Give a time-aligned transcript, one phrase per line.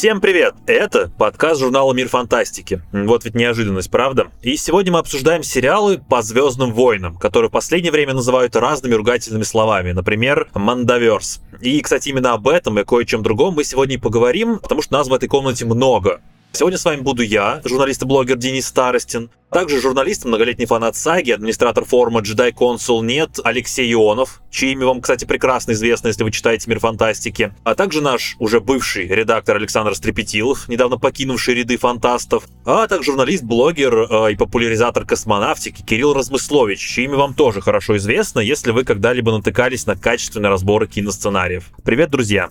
[0.00, 0.54] Всем привет!
[0.66, 2.80] Это подкаст журнала «Мир фантастики».
[2.90, 4.28] Вот ведь неожиданность, правда?
[4.40, 9.42] И сегодня мы обсуждаем сериалы по «Звездным войнам», которые в последнее время называют разными ругательными
[9.42, 11.42] словами, например, «Мандаверс».
[11.60, 15.06] И, кстати, именно об этом и кое-чем другом мы сегодня и поговорим, потому что нас
[15.06, 16.22] в этой комнате много.
[16.52, 21.30] Сегодня с вами буду я, журналист и блогер Денис Старостин, также журналист, многолетний фанат саги,
[21.30, 26.32] администратор форума Jedi Consul нет Алексей Ионов, чье имя вам, кстати, прекрасно известно, если вы
[26.32, 32.44] читаете «Мир фантастики», а также наш уже бывший редактор Александр Стрепетилов, недавно покинувший ряды фантастов,
[32.64, 37.96] а также журналист, блогер э, и популяризатор космонавтики Кирилл Размыслович, чье имя вам тоже хорошо
[37.96, 41.70] известно, если вы когда-либо натыкались на качественные разборы киносценариев.
[41.84, 42.50] Привет, друзья!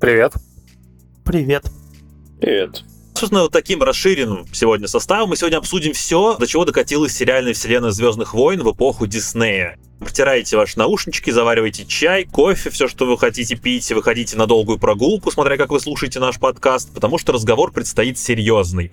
[0.00, 0.34] Привет!
[1.24, 1.64] Привет!
[2.40, 2.84] Привет!
[3.24, 7.90] Собственно, вот таким расширенным сегодня составом мы сегодня обсудим все, до чего докатилась сериальная вселенная
[7.90, 9.78] Звездных войн в эпоху Диснея.
[9.98, 15.30] Протираете ваши наушнички, заваривайте чай, кофе, все, что вы хотите пить, выходите на долгую прогулку,
[15.30, 18.92] смотря как вы слушаете наш подкаст, потому что разговор предстоит серьезный.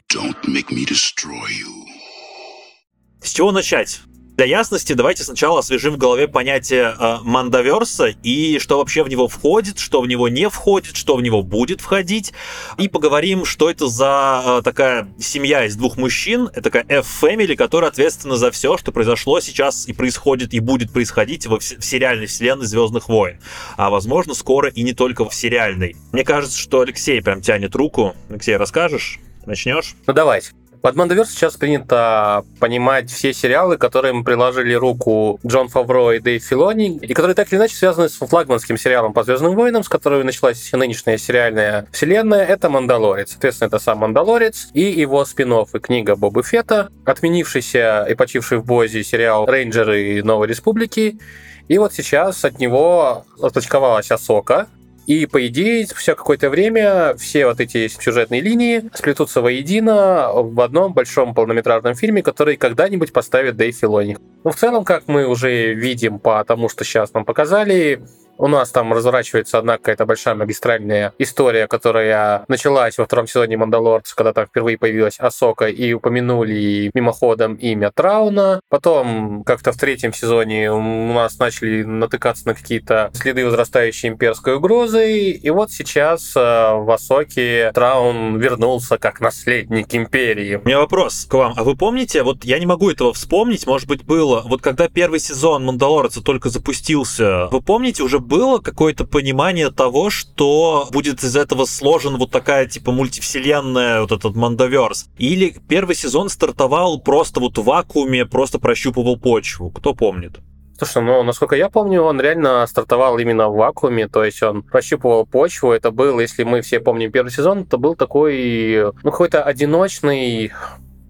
[3.22, 4.00] С чего начать?
[4.42, 9.28] Для ясности давайте сначала освежим в голове понятие э, мандаверса и что вообще в него
[9.28, 12.34] входит, что в него не входит, что в него будет входить.
[12.80, 17.92] И поговорим, что это за э, такая семья из двух мужчин, это такая F-Family, которая
[17.92, 22.66] ответственна за все, что произошло сейчас и происходит и будет происходить в, в сериальной вселенной
[22.66, 23.38] Звездных войн.
[23.78, 25.96] А возможно, скоро и не только в сериальной.
[26.12, 28.16] Мне кажется, что Алексей прям тянет руку.
[28.28, 29.20] Алексей, расскажешь?
[29.46, 29.94] Начнешь?
[30.08, 30.54] Ну давайте.
[30.82, 36.98] Под Мандавер сейчас принято понимать все сериалы, которым приложили руку Джон Фавро и Дэйв Филони,
[36.98, 40.72] и которые так или иначе связаны с флагманским сериалом по Звездным войнам, с которого началась
[40.72, 43.30] нынешняя сериальная вселенная, это Мандалорец.
[43.30, 48.66] Соответственно, это сам Мандалорец и его спин и книга Боба Фета, отменившийся и почивший в
[48.66, 51.20] Бозе сериал Рейнджеры Новой Республики,
[51.68, 54.68] и вот сейчас от него отпочковалась Асока,
[55.08, 60.94] и, по идее, спустя какое-то время все вот эти сюжетные линии сплетутся воедино в одном
[60.94, 64.18] большом полнометражном фильме, который когда-нибудь поставит Дэйв Филони.
[64.44, 68.02] Ну, в целом, как мы уже видим по тому, что сейчас нам показали,
[68.42, 74.16] у нас там разворачивается одна какая-то большая магистральная история, которая началась во втором сезоне «Мандалорца»,
[74.16, 78.62] когда там впервые появилась Асока и упомянули мимоходом имя Трауна.
[78.68, 85.30] Потом как-то в третьем сезоне у нас начали натыкаться на какие-то следы возрастающей имперской угрозы.
[85.30, 90.56] И вот сейчас э, в Асоке Траун вернулся как наследник империи.
[90.56, 91.54] У меня вопрос к вам.
[91.58, 95.20] А вы помните, вот я не могу этого вспомнить, может быть, было, вот когда первый
[95.20, 101.66] сезон «Мандалорца» только запустился, вы помните, уже было какое-то понимание того, что будет из этого
[101.66, 105.10] сложен вот такая типа мультивселенная, вот этот Мандаверс?
[105.18, 109.70] Или первый сезон стартовал просто вот в вакууме, просто прощупывал почву?
[109.70, 110.40] Кто помнит?
[110.78, 115.26] Слушай, ну, насколько я помню, он реально стартовал именно в вакууме, то есть он прощупывал
[115.26, 115.74] почву.
[115.74, 120.54] Это был, если мы все помним первый сезон, это был такой, ну, какой-то одиночный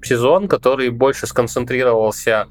[0.01, 2.47] сезон, который больше сконцентрировался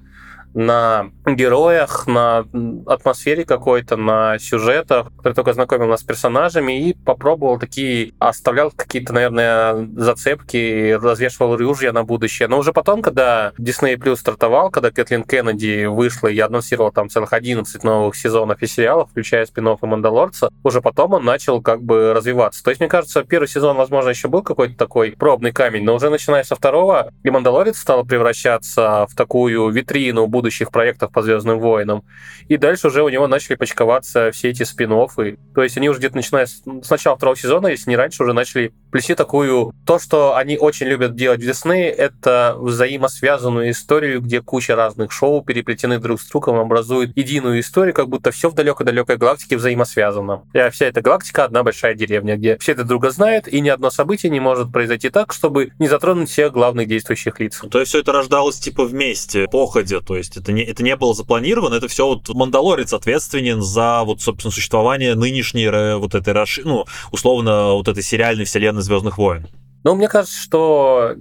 [0.54, 2.44] на героях, на
[2.86, 9.12] атмосфере какой-то, на сюжетах, который только знакомил нас с персонажами и попробовал такие, оставлял какие-то,
[9.12, 12.48] наверное, зацепки, развешивал ружья на будущее.
[12.48, 17.32] Но уже потом, когда Disney Plus стартовал, когда Кэтлин Кеннеди вышла и анонсировала там целых
[17.32, 22.12] 11 новых сезонов и сериалов, включая спин и Мандалорца, уже потом он начал как бы
[22.12, 22.62] развиваться.
[22.64, 26.10] То есть, мне кажется, первый сезон, возможно, еще был какой-то такой пробный камень, но уже
[26.10, 32.02] начиная со второго, и Мандалорец стал превращаться в такую витрину будущих проектов по Звездным войнам.
[32.48, 35.38] И дальше уже у него начали почковаться все эти спин -оффы.
[35.54, 38.32] То есть они уже где-то начиная с, с начала второго сезона, если не раньше, уже
[38.32, 39.72] начали плести такую...
[39.86, 45.42] То, что они очень любят делать в Дисней, это взаимосвязанную историю, где куча разных шоу
[45.42, 50.42] переплетены друг с другом, образуют единую историю, как будто все в далекой-далекой галактике взаимосвязано.
[50.54, 53.91] И вся эта галактика одна большая деревня, где все это друга знают, и ни одно
[53.91, 57.60] событие не может произойти так, чтобы не затронуть всех главных действующих лиц.
[57.70, 61.15] То есть все это рождалось типа вместе, походе, то есть это не, это не было
[61.15, 66.34] запланировано, это все вот Мандалорец ответственен за вот, собственно, существование нынешней вот этой,
[66.65, 69.48] ну, условно, вот этой сериальной вселенной Звездных войн.
[69.84, 71.15] Ну, мне кажется, что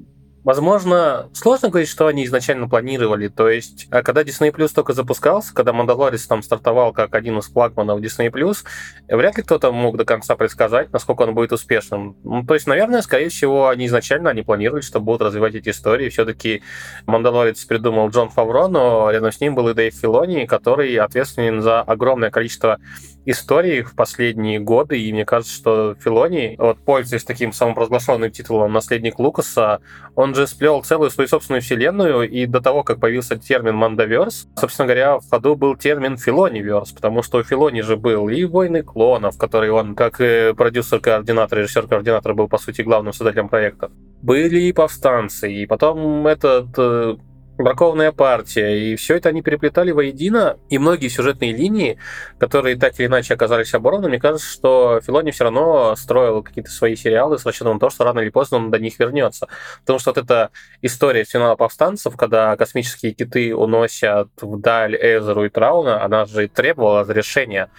[0.43, 3.27] Возможно, сложно говорить, что они изначально планировали.
[3.27, 7.47] То есть, а когда Disney Plus только запускался, когда Мандалорец там стартовал как один из
[7.47, 8.63] флагманов Disney Plus,
[9.09, 12.15] вряд ли кто-то мог до конца предсказать, насколько он будет успешным.
[12.23, 16.09] Ну, то есть, наверное, скорее всего, они изначально они планировали, что будут развивать эти истории.
[16.09, 16.63] Все-таки
[17.05, 21.81] Мандалорец придумал Джон Фавро, но рядом с ним был и Дэйв Филони, который ответственен за
[21.81, 22.79] огромное количество
[23.25, 29.19] историй в последние годы, и мне кажется, что Филони, вот пользуясь таким самопровозглашенным титулом «Наследник
[29.19, 29.81] Лукаса»,
[30.19, 34.85] он же сплел целую свою собственную вселенную, и до того, как появился термин «Мандаверс», собственно
[34.85, 39.37] говоря, в ходу был термин «Филониверс», потому что у Филони же был и «Войны клонов»,
[39.37, 43.91] который он, как продюсер-координатор, режиссер-координатор, был, по сути, главным создателем проекта.
[44.21, 47.15] Были и повстанцы, и потом этот э,
[47.59, 51.99] бракованная партия, и все это они переплетали воедино, и многие сюжетные линии,
[52.39, 56.95] которые так или иначе оказались оборваны, мне кажется, что Филони все равно строил какие-то свои
[56.95, 59.47] сериалы с расчетом на то, что рано или поздно он до них вернется.
[59.81, 60.51] Потому что вот эта
[60.81, 67.69] история финала повстанцев, когда космические киты уносят вдаль Эзеру и Трауна, она же требовала разрешения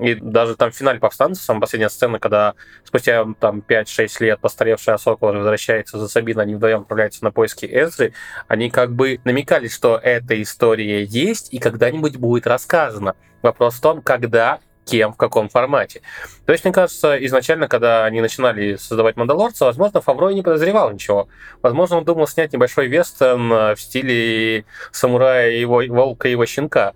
[0.00, 2.54] и даже там в финале повстанцев, самая последняя сцена, когда
[2.84, 8.14] спустя там 5-6 лет постаревшая Асока возвращается за Сабин, они вдвоем отправляются на поиски Эзры,
[8.48, 13.16] они как бы намекали, что эта история есть и когда-нибудь будет рассказана.
[13.42, 16.02] Вопрос в том, когда кем, в каком формате.
[16.44, 21.28] То есть, мне кажется, изначально, когда они начинали создавать «Мандалорца», возможно, Фаврой не подозревал ничего.
[21.62, 26.94] Возможно, он думал снять небольшой вестерн в стиле самурая его волка и его щенка.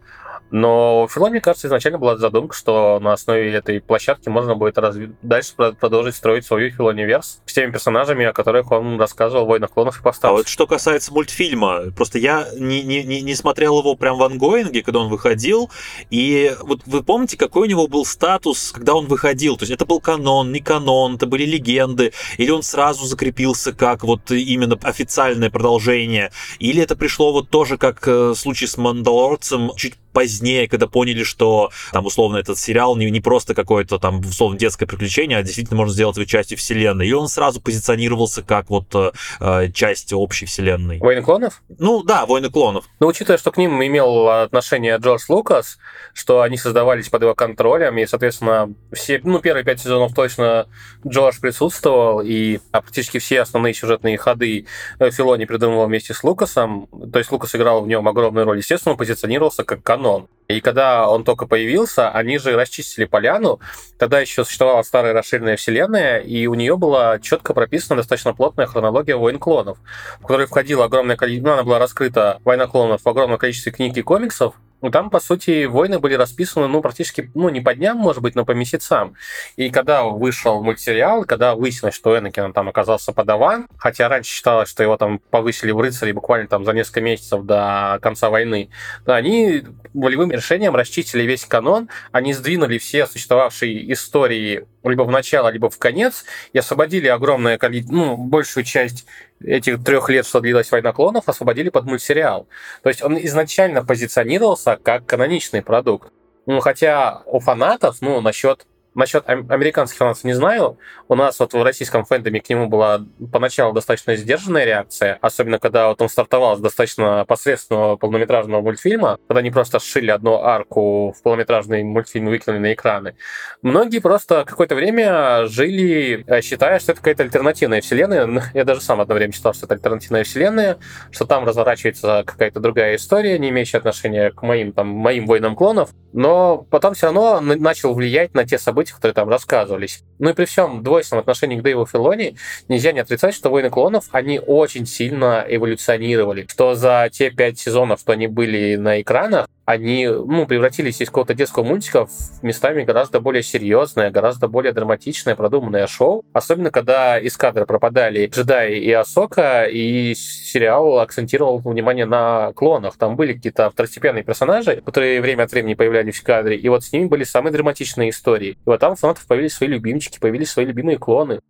[0.51, 5.11] Но Фило, мне кажется, изначально была задумка, что на основе этой площадки можно будет разви...
[5.23, 9.99] дальше продолжить строить свою Филониверс с теми персонажами, о которых он рассказывал в «Войнах клонов»
[9.99, 10.31] и «Повстанцев».
[10.31, 14.83] А вот что касается мультфильма, просто я не, не, не смотрел его прям в ангоинге,
[14.83, 15.71] когда он выходил,
[16.11, 19.57] и вот вы помните, какой у него был статус, когда он выходил?
[19.57, 24.05] То есть это был канон, не канон, это были легенды, или он сразу закрепился как
[24.05, 29.73] вот именно официальное продолжение, или это пришло вот тоже как э, в случае с «Мандалорцем»
[29.77, 34.59] чуть позднее, когда поняли, что там условно этот сериал не, не просто какое-то там условно
[34.59, 37.07] детское приключение, а действительно можно сделать его частью вселенной.
[37.07, 41.01] И он сразу позиционировался как вот э, часть общей вселенной.
[41.01, 41.63] Войны клонов?
[41.79, 42.87] Ну да, Войны клонов.
[42.99, 45.77] Но учитывая, что к ним имел отношение Джордж Лукас,
[46.15, 50.67] что они создавались под его контролем, и, соответственно, все, ну, первые пять сезонов точно
[51.07, 54.67] Джордж присутствовал, и а практически все основные сюжетные ходы
[54.99, 58.93] э, Филони придумывал вместе с Лукасом, то есть Лукас играл в нем огромную роль, естественно,
[58.93, 60.29] он позиционировался как канон канон.
[60.49, 63.59] И когда он только появился, они же расчистили поляну.
[63.99, 69.17] Тогда еще существовала старая расширенная вселенная, и у нее была четко прописана достаточно плотная хронология
[69.17, 69.79] войн клонов,
[70.21, 71.55] в которой входило огромное количество...
[71.55, 74.55] Она была раскрыта, война клонов, в огромном количестве книг и комиксов,
[74.93, 78.45] там, по сути, войны были расписаны, ну, практически, ну, не по дням, может быть, но
[78.45, 79.15] по месяцам.
[79.57, 84.83] И когда вышел мультсериал, когда выяснилось, что Энакин там оказался подаван, хотя раньше считалось, что
[84.83, 88.71] его там повысили в рыцари буквально там за несколько месяцев до конца войны,
[89.07, 89.65] они
[89.95, 95.79] волевым решением расчистили весь канон, они сдвинули все существовавшие истории либо в начало, либо в
[95.79, 99.07] конец, и освободили огромное количество, ну, большую часть
[99.41, 102.49] этих трех лет, что длилась война клонов, освободили под мультсериал.
[102.83, 106.13] То есть он изначально позиционировался как каноничный продукт.
[106.47, 108.67] Ну, хотя у фанатов, ну, насчет
[108.97, 110.79] Насчет американских фанатов не знаю.
[111.09, 115.89] У нас вот в российском фэндоме к нему была поначалу достаточно сдержанная реакция, особенно когда
[115.89, 121.23] вот он стартовал с достаточно посредственного полнометражного мультфильма, когда они просто сшили одну арку в
[121.23, 123.17] полнометражный мультфильм выкинули на экраны.
[123.61, 128.51] Многие просто какое-то время жили, э, считая, что это какая-то альтернативная вселенная.
[128.55, 130.79] Я даже сам одно время считал, что это альтернативная вселенная,
[131.11, 135.91] что там разворачивается какая-то другая история, не имеющая отношения к моим, там, моим войнам клонов.
[136.15, 140.03] Но потом все равно начал влиять на те события, событий, которые там рассказывались.
[140.19, 142.37] Ну и при всем двойственном отношении к Дэйву Филони
[142.69, 146.47] нельзя не отрицать, что «Войны клонов», они очень сильно эволюционировали.
[146.49, 151.35] Что за те пять сезонов, что они были на экранах, они ну, превратились из какого-то
[151.35, 156.25] детского мультика в местами гораздо более серьезное, гораздо более драматичное, продуманное шоу.
[156.33, 162.97] Особенно, когда из кадра пропадали джедаи и Асока, и сериал акцентировал внимание на клонах.
[162.97, 166.93] Там были какие-то второстепенные персонажи, которые время от времени появлялись в кадре, и вот с
[166.93, 168.53] ними были самые драматичные истории.
[168.53, 171.41] И вот там у фанатов появились свои любимчики, появились свои любимые клоны.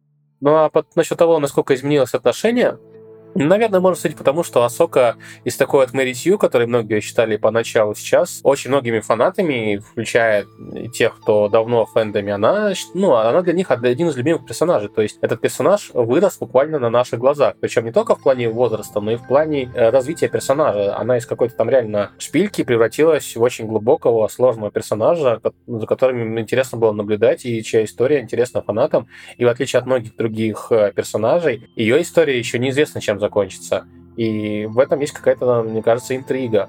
[0.40, 2.78] Ну а под, насчет того, насколько изменилось отношение,
[3.38, 7.94] Наверное, можно судить потому, что Асока из такой от Мэри Сью, который многие считали поначалу
[7.94, 10.46] сейчас, очень многими фанатами, включая
[10.94, 14.88] тех, кто давно в фэндоме, она, ну, она для них один из любимых персонажей.
[14.88, 17.56] То есть этот персонаж вырос буквально на наших глазах.
[17.60, 20.96] Причем не только в плане возраста, но и в плане э, развития персонажа.
[20.96, 26.78] Она из какой-то там реально шпильки превратилась в очень глубокого, сложного персонажа, за которым интересно
[26.78, 29.08] было наблюдать, и чья история интересна фанатам.
[29.36, 33.84] И в отличие от многих других э, персонажей, ее история еще неизвестна, чем закончится.
[34.16, 36.68] И в этом есть какая-то, мне кажется, интрига.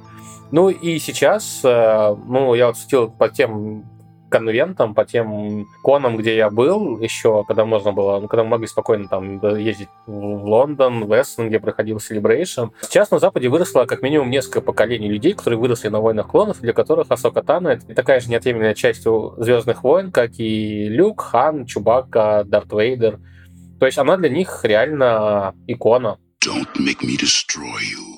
[0.52, 3.86] Ну и сейчас, э, ну, я вот судил по тем
[4.30, 8.68] конвентам, по тем конам, где я был еще, когда можно было, ну, когда мы могли
[8.68, 12.72] спокойно там ездить в Лондон, в Эссен, где проходил Celebration.
[12.82, 16.74] Сейчас на Западе выросло как минимум несколько поколений людей, которые выросли на войнах клонов, для
[16.74, 22.44] которых Асока Тана— это такая же неотъемлемая часть Звездных войн, как и Люк, Хан, Чубака,
[22.46, 23.20] Дарт Вейдер.
[23.80, 26.18] То есть она для них реально икона.
[26.46, 28.18] Don't make me destroy you.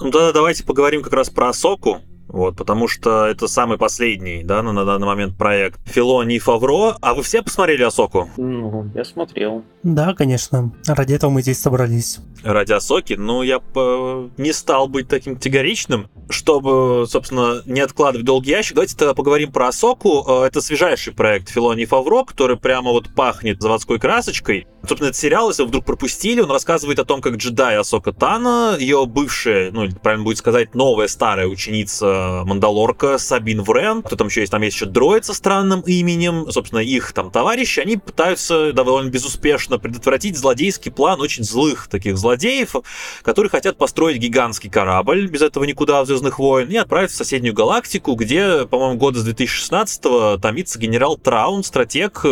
[0.00, 2.00] Ну да, давайте поговорим как раз про Асоку.
[2.28, 6.96] Вот, потому что это самый последний, да, на, на данный момент проект Филони и Фавро.
[7.00, 8.28] А вы все посмотрели Асоку?
[8.36, 9.62] Ну, я смотрел.
[9.82, 10.74] Да, конечно.
[10.86, 12.18] Ради этого мы здесь собрались.
[12.42, 13.14] Ради Асоки?
[13.14, 16.08] Ну, я бы не стал быть таким категоричным.
[16.28, 20.24] Чтобы, собственно, не откладывать долгий ящик, давайте тогда поговорим про Асоку.
[20.26, 24.66] Э, это свежайший проект Филони и Фавро, который прямо вот пахнет заводской красочкой.
[24.86, 28.76] Собственно, этот сериал, если вы вдруг пропустили, он рассказывает о том, как джедай Асока Тана,
[28.78, 34.40] ее бывшая, ну, правильно будет сказать, новая старая ученица Мандалорка Сабин Врен, кто там еще
[34.40, 39.08] есть, там есть еще дроид со странным именем, собственно, их там товарищи, они пытаются довольно
[39.08, 42.74] безуспешно предотвратить злодейский план очень злых таких злодеев,
[43.22, 47.54] которые хотят построить гигантский корабль, без этого никуда в Звездных войн, и отправить в соседнюю
[47.54, 52.24] галактику, где, по-моему, года с 2016-го томится генерал Траун, стратег,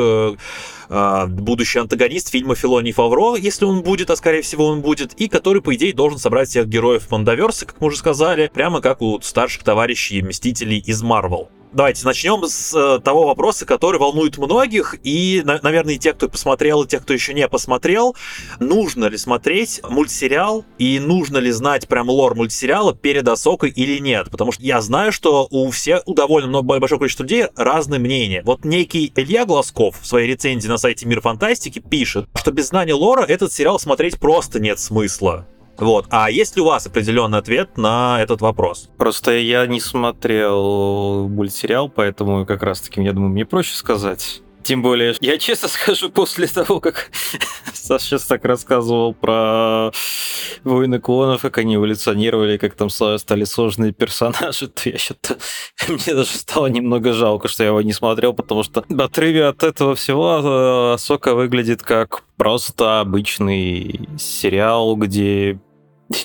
[0.93, 5.29] э, будущий антагонист фильма Филони Фавро, если он будет, а скорее всего он будет, и
[5.29, 9.21] который, по идее, должен собрать всех героев Мандаверса, как мы уже сказали, прямо как у
[9.21, 11.49] старших товарищей Мстителей из Марвел.
[11.73, 16.29] Давайте начнем с э, того вопроса, который волнует многих, и, на, наверное, и тех, кто
[16.29, 18.15] посмотрел, и тех, кто еще не посмотрел.
[18.61, 24.29] Нужно ли смотреть мультсериал, и нужно ли знать прям лор мультсериала перед Осокой или нет?
[24.31, 28.43] Потому что я знаю, что у всех, у довольно много, большого количества людей разные мнения.
[28.45, 32.93] Вот некий Илья Глазков в своей рецензии на сайте Мир Фантастики пишет, что без знания
[32.93, 35.47] лора этот сериал смотреть просто нет смысла.
[35.79, 36.07] Вот.
[36.11, 38.91] А есть ли у вас определенный ответ на этот вопрос?
[38.99, 44.43] Просто я не смотрел мультсериал, поэтому как раз-таки, я думаю, мне проще сказать.
[44.63, 47.11] Тем более, я честно скажу, после того, как
[47.73, 49.91] Саша сейчас так рассказывал про
[50.65, 55.37] войны клонов, как они эволюционировали, как там стали сложные персонажи, то я что-то...
[55.89, 59.63] Мне даже стало немного жалко, что я его не смотрел, потому что в отрыве от
[59.63, 65.59] этого всего Сока выглядит как просто обычный сериал, где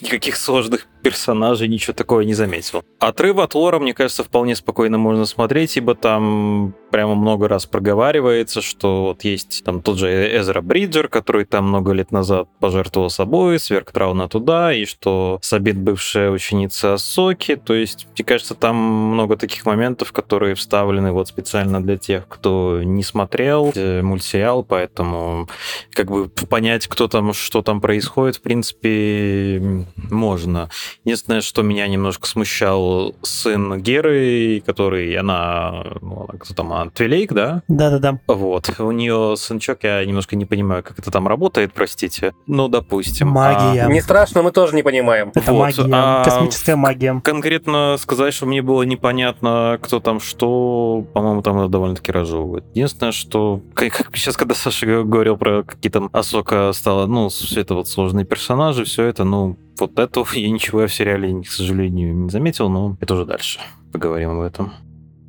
[0.02, 2.84] никаких сложных персонажей, ничего такого не заметил.
[3.00, 8.60] Отрыв от лора, мне кажется, вполне спокойно можно смотреть, ибо там прямо много раз проговаривается,
[8.60, 13.60] что вот есть там тот же Эзра Бриджер, который там много лет назад пожертвовал собой,
[13.60, 19.38] сверг Трауна туда, и что Сабит бывшая ученица Соки, то есть, мне кажется, там много
[19.38, 25.48] таких моментов, которые вставлены вот специально для тех, кто не смотрел э, мультсериал, поэтому
[25.92, 30.72] как бы понять, кто там, что там происходит, в принципе, можно.
[31.06, 37.64] Единственное, что меня немножко смущал сын Геры, который, она, ну, кто там, Твилейк, да?
[37.68, 38.20] Да-да-да.
[38.28, 38.80] Вот.
[38.80, 42.34] У нее сынчок, я немножко не понимаю, как это там работает, простите.
[42.46, 43.30] Ну, допустим.
[43.30, 43.86] Магия.
[43.86, 43.92] А...
[43.92, 45.32] Не страшно, мы тоже не понимаем.
[45.36, 45.60] Это вот.
[45.60, 46.24] магия, а...
[46.24, 47.22] космическая магия.
[47.24, 52.66] Конкретно сказать, что мне было непонятно, кто там что, по-моему, там довольно-таки разжевывает.
[52.74, 57.76] Единственное, что, как сейчас, когда Саша говорил про какие то Асока стала, ну, все это
[57.76, 62.30] вот сложные персонажи, все это, ну, вот этого я ничего в сериале, к сожалению, не
[62.30, 63.60] заметил, но это уже дальше.
[63.92, 64.74] Поговорим об этом.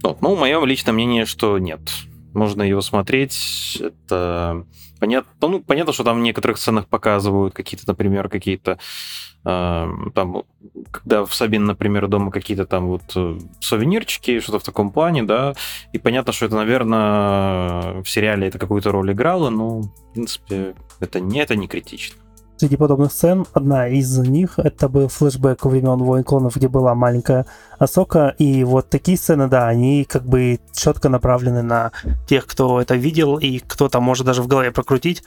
[0.02, 1.81] Вот, ну, мое личное мнение, что нет.
[2.35, 3.81] Можно его смотреть.
[3.81, 4.64] Это
[5.00, 8.78] понятно, ну, понятно, что там в некоторых сценах показывают какие-то, например, какие-то
[9.45, 10.43] э, там,
[10.90, 15.55] когда в Сабин, например, дома какие-то там вот э, сувенирчики, что-то в таком плане, да,
[15.93, 21.21] и понятно, что это, наверное, в сериале это какую-то роль играло, но, в принципе, это
[21.21, 22.17] не, это не критично.
[22.58, 27.46] Среди подобных сцен одна из них это был флешбэк времен Войн Клонов, где была маленькая
[27.78, 31.92] Асока, и вот такие сцены, да, они как бы четко направлены на
[32.26, 35.22] тех, кто это видел, и кто там может даже в голове прокрутить,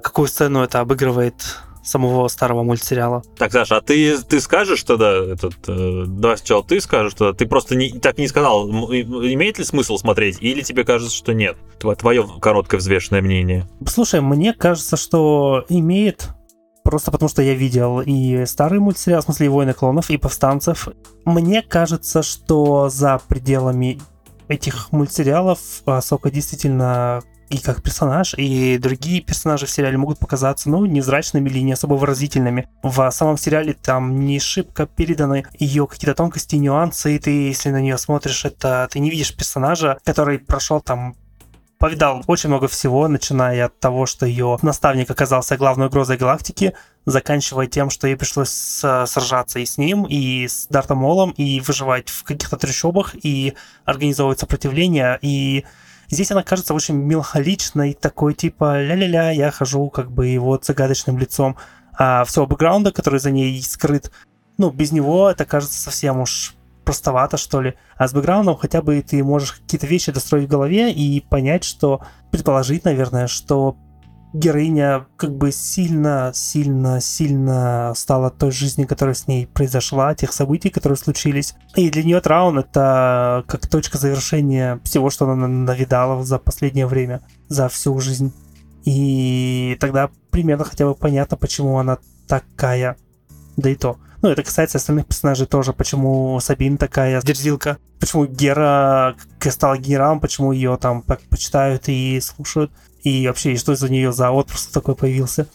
[0.00, 1.34] какую сцену это обыгрывает
[1.82, 3.24] самого старого мультсериала.
[3.36, 7.46] Так, Саша, а ты, ты скажешь тогда, этот, э, давай сначала ты скажешь, что ты
[7.46, 11.56] просто не, так не сказал, имеет ли смысл смотреть, или тебе кажется, что нет?
[11.80, 13.66] Твое короткое взвешенное мнение.
[13.88, 16.28] Слушай, мне кажется, что имеет
[16.90, 20.88] Просто потому, что я видел и старый мультсериал, в смысле, и «Войны клонов», и «Повстанцев».
[21.24, 24.00] Мне кажется, что за пределами
[24.48, 25.60] этих мультсериалов
[26.00, 31.60] Сока действительно и как персонаж, и другие персонажи в сериале могут показаться, ну, невзрачными или
[31.60, 32.68] не особо выразительными.
[32.82, 37.80] В самом сериале там не шибко переданы ее какие-то тонкости, нюансы, и ты, если на
[37.80, 41.14] нее смотришь, это ты не видишь персонажа, который прошел там
[41.80, 46.74] повидал очень много всего, начиная от того, что ее наставник оказался главной угрозой галактики,
[47.06, 52.10] заканчивая тем, что ей пришлось сражаться и с ним, и с Дартом Молом, и выживать
[52.10, 55.64] в каких-то трещобах, и организовывать сопротивление, и
[56.12, 61.56] Здесь она кажется очень меланхоличной, такой типа ля-ля-ля, я хожу как бы его загадочным лицом.
[61.96, 64.10] А всего бэкграунда, который за ней скрыт,
[64.58, 67.74] ну, без него это кажется совсем уж простовато, что ли.
[67.96, 72.00] А с бэкграундом хотя бы ты можешь какие-то вещи достроить в голове и понять, что,
[72.30, 73.76] предположить, наверное, что
[74.32, 80.70] героиня как бы сильно, сильно, сильно стала той жизни, которая с ней произошла, тех событий,
[80.70, 81.54] которые случились.
[81.74, 87.22] И для нее Траун это как точка завершения всего, что она навидала за последнее время,
[87.48, 88.32] за всю жизнь.
[88.84, 92.96] И тогда примерно хотя бы понятно, почему она такая.
[93.56, 93.98] Да и то.
[94.22, 99.16] Ну, это касается остальных персонажей тоже, почему Сабин такая дерзилка, почему Гера
[99.48, 102.70] стала генералом, почему ее там почитают и слушают,
[103.02, 105.46] и вообще, что за нее за отпуск такой появился.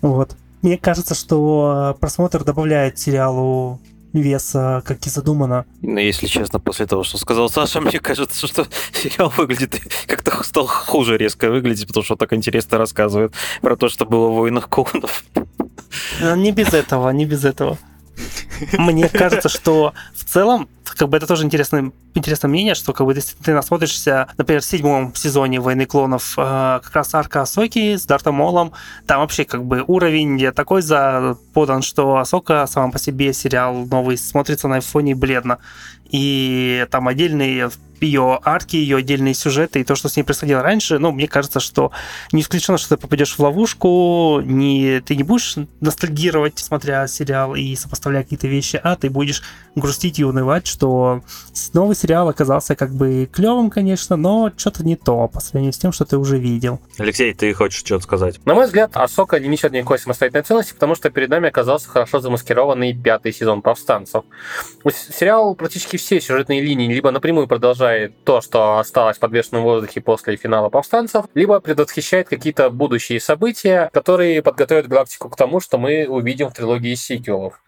[0.00, 0.36] Вот.
[0.62, 3.80] Мне кажется, что просмотр добавляет сериалу
[4.12, 5.64] веса, как и задумано.
[5.80, 10.66] Но если честно, после того, что сказал Саша, мне кажется, что сериал выглядит как-то стал
[10.66, 15.24] хуже резко выглядеть, потому что так интересно рассказывает про то, что было в «Войнах клонов».
[16.20, 17.78] Не без этого, не без этого.
[18.78, 23.14] Мне кажется, что в целом, как бы это тоже интересное, интересное мнение, что как бы
[23.14, 28.06] если ты насмотришься, например, в седьмом сезоне «Войны клонов» э, как раз арка Асоки с
[28.06, 28.72] Дартом Молом,
[29.06, 34.16] там вообще как бы уровень такой за подан, что Асока сама по себе сериал новый
[34.16, 35.58] смотрится на фоне бледно.
[36.10, 37.70] И там отдельные
[38.02, 41.60] ее арки, ее отдельные сюжеты и то, что с ней происходило раньше, ну, мне кажется,
[41.60, 41.92] что
[42.32, 47.74] не исключено, что ты попадешь в ловушку, не, ты не будешь ностальгировать, смотря сериал и
[47.76, 49.42] сопоставляя какие-то вещи, а ты будешь
[49.74, 51.22] грустить и унывать, что
[51.72, 55.92] новый сериал оказался как бы клевым, конечно, но что-то не то по сравнению с тем,
[55.92, 56.80] что ты уже видел.
[56.98, 58.44] Алексей, ты хочешь что-то сказать?
[58.44, 62.20] На мой взгляд, Асока не несет никакой самостоятельной ценности, потому что перед нами оказался хорошо
[62.20, 64.24] замаскированный пятый сезон повстанцев.
[64.92, 70.36] Сериал практически все сюжетные линии либо напрямую продолжает то, что осталось в подвешенном воздухе после
[70.36, 76.48] финала повстанцев, либо предвосхищает какие-то будущие события, которые подготовят галактику к тому, что мы увидим
[76.48, 77.62] в трилогии сиквелов.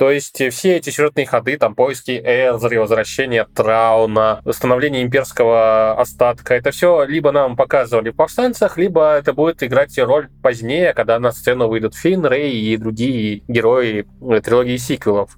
[0.00, 6.70] То есть все эти сюжетные ходы, там поиски Эзри, возвращение Трауна, восстановление имперского остатка, это
[6.70, 11.68] все либо нам показывали в повстанцах, либо это будет играть роль позднее, когда на сцену
[11.68, 14.06] выйдут Финн, Рэй и другие герои
[14.42, 15.36] трилогии сиквелов.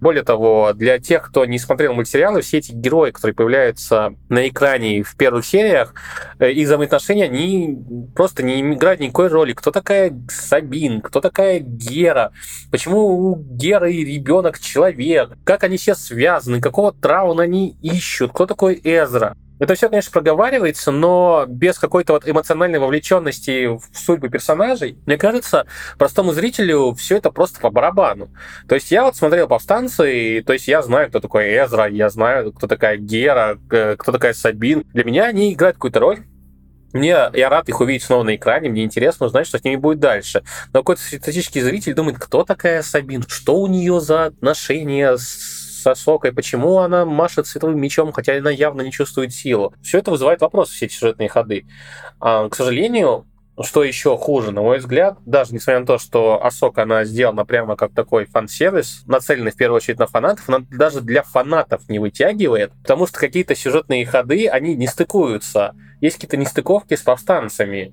[0.00, 5.02] Более того, для тех, кто не смотрел мультсериалы, все эти герои, которые появляются на экране
[5.02, 5.94] в первых сериях,
[6.38, 7.78] э, их взаимоотношения, они
[8.14, 9.52] просто не играют никакой роли.
[9.52, 12.32] Кто такая Сабин, кто такая Гера,
[12.70, 18.80] почему у Геры ребенок человек, как они все связаны, какого трауна они ищут, кто такой
[18.84, 19.36] Эзра.
[19.58, 25.66] Это все, конечно, проговаривается, но без какой-то вот эмоциональной вовлеченности в судьбы персонажей, мне кажется,
[25.98, 28.30] простому зрителю все это просто по барабану.
[28.68, 32.08] То есть я вот смотрел повстанцы, и, то есть я знаю, кто такой Эзра, я
[32.08, 34.84] знаю, кто такая Гера, кто такая Сабин.
[34.92, 36.24] Для меня они играют какую-то роль,
[36.94, 40.00] мне, я рад их увидеть снова на экране, мне интересно узнать, что с ними будет
[40.00, 40.42] дальше.
[40.72, 45.94] Но какой-то статический зритель думает, кто такая Сабин, что у нее за отношения с с
[45.94, 49.74] Сокой, почему она машет световым мечом, хотя она явно не чувствует силу.
[49.82, 51.66] Все это вызывает вопросы, все эти сюжетные ходы.
[52.20, 53.26] А, к сожалению,
[53.60, 57.76] что еще хуже, на мой взгляд, даже несмотря на то, что Асока, она сделана прямо
[57.76, 62.72] как такой фан-сервис, нацеленный в первую очередь на фанатов, она даже для фанатов не вытягивает,
[62.82, 65.74] потому что какие-то сюжетные ходы, они не стыкуются.
[66.00, 67.92] Есть какие-то нестыковки с повстанцами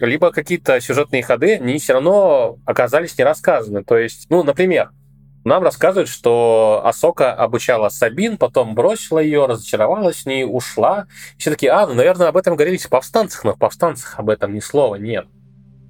[0.00, 3.84] либо какие-то сюжетные ходы, они все равно оказались не рассказаны.
[3.84, 4.90] То есть, ну, например,
[5.44, 11.06] нам рассказывают, что Асока обучала Сабин, потом бросила ее, разочаровалась с ней, ушла.
[11.38, 14.54] Все таки а, ну, наверное, об этом говорили в повстанцах, но в повстанцах об этом
[14.54, 15.26] ни слова нет.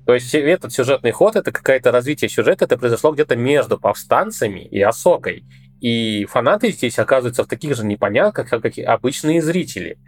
[0.06, 4.80] То есть этот сюжетный ход, это какое-то развитие сюжета, это произошло где-то между повстанцами и
[4.82, 5.44] Асокой.
[5.80, 9.98] И фанаты здесь оказываются в таких же непонятках, как и обычные зрители.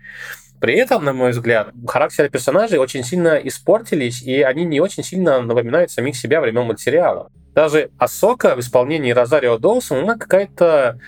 [0.61, 5.41] При этом, на мой взгляд, характеры персонажей очень сильно испортились, и они не очень сильно
[5.41, 7.31] напоминают самих себя времен мультсериала.
[7.57, 11.01] Даже Асока в исполнении Розарио Доусон, она какая-то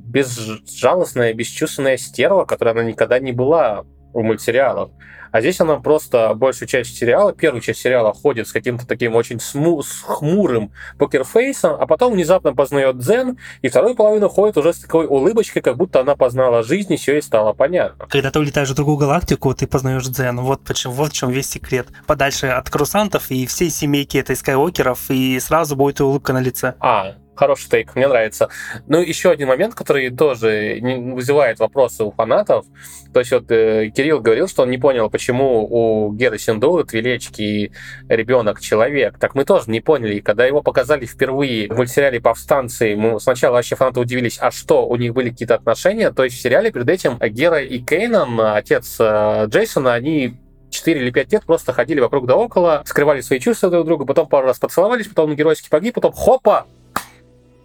[0.00, 4.90] безжалостная, бесчувственная стерва, которая она никогда не была в мультсериалах.
[5.34, 9.38] А здесь она просто большую часть сериала, первую часть сериала ходит с каким-то таким очень
[9.38, 14.78] сму- с хмурым покерфейсом, а потом внезапно познает дзен, и вторую половину ходит уже с
[14.78, 18.06] такой улыбочкой, как будто она познала жизнь, и все ей стало понятно.
[18.08, 20.40] Когда ты улетаешь в другую галактику, ты познаешь дзен.
[20.40, 21.88] Вот почему, вот в чем весь секрет.
[22.06, 26.76] Подальше от крусантов и всей семейки этой скайуокеров, и сразу будет улыбка на лице.
[26.78, 28.48] А, Хороший тейк, мне нравится.
[28.86, 32.64] Ну, еще один момент, который тоже вызывает вопросы у фанатов.
[33.12, 37.72] То есть вот э, Кирилл говорил, что он не понял, почему у Геры Синдулы Твилечки
[38.08, 39.18] ребенок человек.
[39.18, 40.16] Так мы тоже не поняли.
[40.16, 44.86] И когда его показали впервые в мультсериале «Повстанцы», мы сначала вообще фанаты удивились, а что,
[44.86, 46.12] у них были какие-то отношения?
[46.12, 50.36] То есть в сериале перед этим Гера и Кейнан, отец э, Джейсона, они
[50.70, 54.28] 4 или 5 лет просто ходили вокруг да около, скрывали свои чувства друг друга, потом
[54.28, 56.66] пару раз поцеловались, потом он геройски погиб, потом хопа,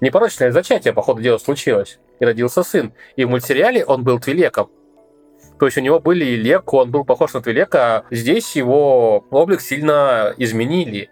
[0.01, 1.99] Непорочное зачатие, по ходу дела, случилось.
[2.19, 2.93] И родился сын.
[3.15, 4.69] И в мультсериале он был твилеком.
[5.59, 9.25] То есть у него были и Леку, он был похож на Твилека, а здесь его
[9.29, 11.09] облик сильно изменили.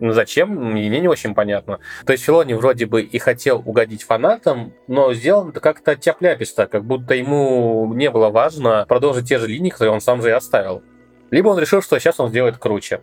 [0.00, 1.78] Ну, зачем, мне не очень понятно.
[2.04, 6.84] То есть Филони вроде бы и хотел угодить фанатам, но сделан это как-то тяпляписто, как
[6.84, 10.82] будто ему не было важно продолжить те же линии, которые он сам же и оставил.
[11.30, 13.00] Либо он решил, что сейчас он сделает круче.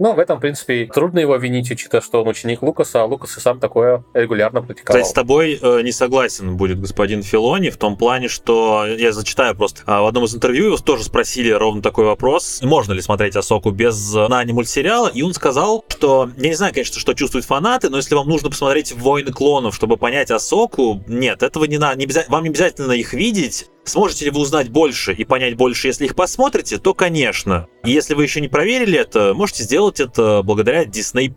[0.00, 3.36] Но в этом, в принципе, трудно его винить, учитывая, что он ученик Лукаса, а Лукас
[3.36, 4.98] и сам такое регулярно практиковал.
[4.98, 9.54] Кстати, с тобой э, не согласен будет господин Филони в том плане, что я зачитаю
[9.54, 9.82] просто.
[9.84, 13.72] А, в одном из интервью его тоже спросили ровно такой вопрос, можно ли смотреть Асоку
[13.72, 17.98] без знания мультсериала, и он сказал, что, я не знаю, конечно, что чувствуют фанаты, но
[17.98, 22.44] если вам нужно посмотреть «Войны клонов», чтобы понять Асоку, нет, этого не надо, не вам
[22.44, 26.78] не обязательно их видеть, Сможете ли вы узнать больше и понять больше, если их посмотрите,
[26.78, 27.66] то конечно.
[27.84, 31.32] И если вы еще не проверили это, можете сделать это благодаря Disney+.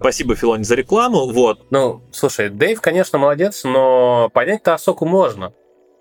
[0.00, 1.30] Спасибо, Филони, за рекламу.
[1.30, 1.66] Вот.
[1.70, 5.52] Ну, слушай, Дэйв, конечно, молодец, но понять-то Асоку можно.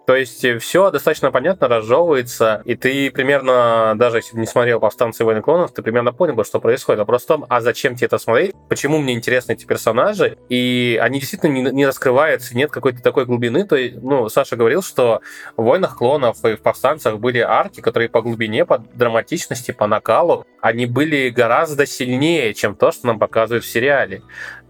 [0.06, 5.24] То есть э, все достаточно понятно, разжевывается, и ты примерно, даже если не смотрел «Повстанцы
[5.24, 7.00] войны клонов», ты примерно понял бы, что происходит.
[7.00, 11.20] Вопрос в том, а зачем тебе это смотреть, почему мне интересны эти персонажи, и они
[11.20, 13.66] действительно не, не раскрываются, нет какой-то такой глубины.
[13.66, 15.22] То есть, ну, Саша говорил, что
[15.56, 20.46] в «Войнах клонов» и в «Повстанцах» были арки, которые по глубине, по драматичности, по накалу,
[20.60, 24.22] они были гораздо сильнее, чем то, что нам показывают в сериале.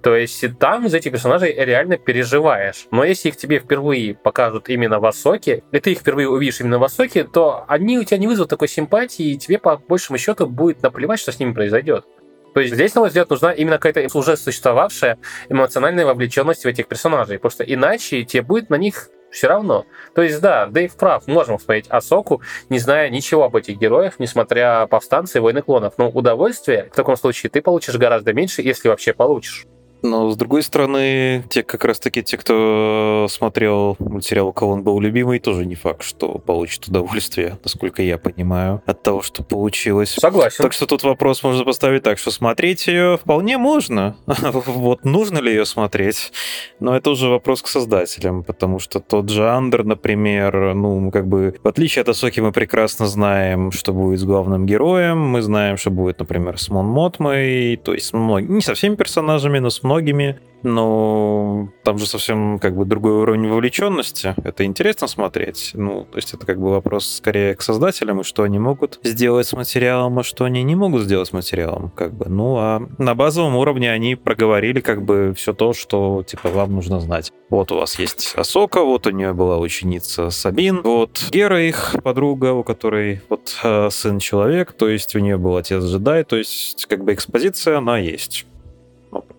[0.03, 2.87] То есть там из этих персонажей реально переживаешь.
[2.91, 6.77] Но если их тебе впервые покажут именно в Асоке, и ты их впервые увидишь именно
[6.77, 10.45] в Асоке, то они у тебя не вызовут такой симпатии, и тебе по большему счету
[10.45, 12.05] будет наплевать, что с ними произойдет.
[12.53, 16.87] То есть здесь, на мой взгляд, нужна именно какая-то уже существовавшая эмоциональная вовлеченность в этих
[16.87, 17.39] персонажей.
[17.39, 19.85] Просто иначе тебе будет на них все равно.
[20.13, 24.85] То есть, да, Дэйв прав, можем вспомнить Асоку, не зная ничего об этих героях, несмотря
[24.85, 25.93] повстанцы и войны клонов.
[25.97, 29.65] Но удовольствие в таком случае ты получишь гораздо меньше, если вообще получишь.
[30.03, 34.99] Но, с другой стороны, те как раз-таки те, кто смотрел мультсериал, у кого он был
[34.99, 40.11] любимый, тоже не факт, что получит удовольствие, насколько я понимаю, от того, что получилось.
[40.19, 40.61] Согласен.
[40.61, 44.17] Так что тут вопрос можно поставить так, что смотреть ее вполне можно.
[44.25, 46.33] вот нужно ли ее смотреть?
[46.81, 51.55] Но это уже вопрос к создателям, потому что тот же Андер, например, ну, как бы,
[51.63, 55.91] в отличие от Асоки, мы прекрасно знаем, что будет с главным героем, мы знаем, что
[55.91, 61.69] будет, например, с Мон Мотмой, то есть не со всеми персонажами, но с многими но
[61.83, 64.33] там же совсем как бы другой уровень вовлеченности.
[64.43, 65.71] Это интересно смотреть.
[65.73, 69.45] Ну, то есть это как бы вопрос скорее к создателям, и что они могут сделать
[69.45, 71.91] с материалом, а что они не могут сделать с материалом.
[71.95, 72.29] Как бы.
[72.29, 76.99] Ну, а на базовом уровне они проговорили как бы все то, что типа вам нужно
[76.99, 77.31] знать.
[77.49, 82.53] Вот у вас есть Асока, вот у нее была ученица Сабин, вот Гера их подруга,
[82.53, 86.85] у которой вот э, сын человек, то есть у нее был отец джедай, то есть
[86.87, 88.47] как бы экспозиция, она есть.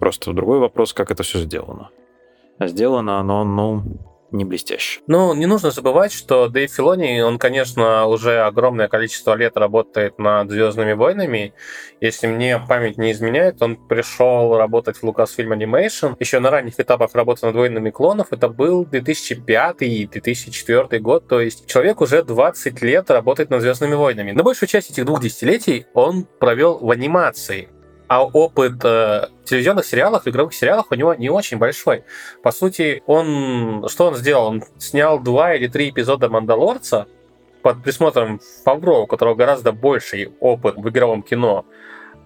[0.04, 1.88] Просто другой вопрос, как это все сделано.
[2.58, 3.82] А сделано оно, ну,
[4.32, 5.00] не блестяще.
[5.06, 10.50] Ну, не нужно забывать, что Дэйв Филони, он, конечно, уже огромное количество лет работает над
[10.50, 11.54] Звездными войнами.
[12.02, 16.16] Если мне память не изменяет, он пришел работать в Lucasfilm Animation.
[16.20, 18.26] Еще на ранних этапах работы над войнами клонов.
[18.30, 21.28] Это был 2005-2004 год.
[21.28, 24.32] То есть человек уже 20 лет работает над Звездными войнами.
[24.32, 27.70] На большую часть этих двух десятилетий он провел в анимации
[28.08, 32.04] а опыт э, телевизионных в игровых сериалах у него не очень большой.
[32.42, 34.46] По сути, он что он сделал?
[34.46, 37.06] Он снял два или три эпизода Мандалорца
[37.62, 41.64] под присмотром Фавро, у которого гораздо больший опыт в игровом кино.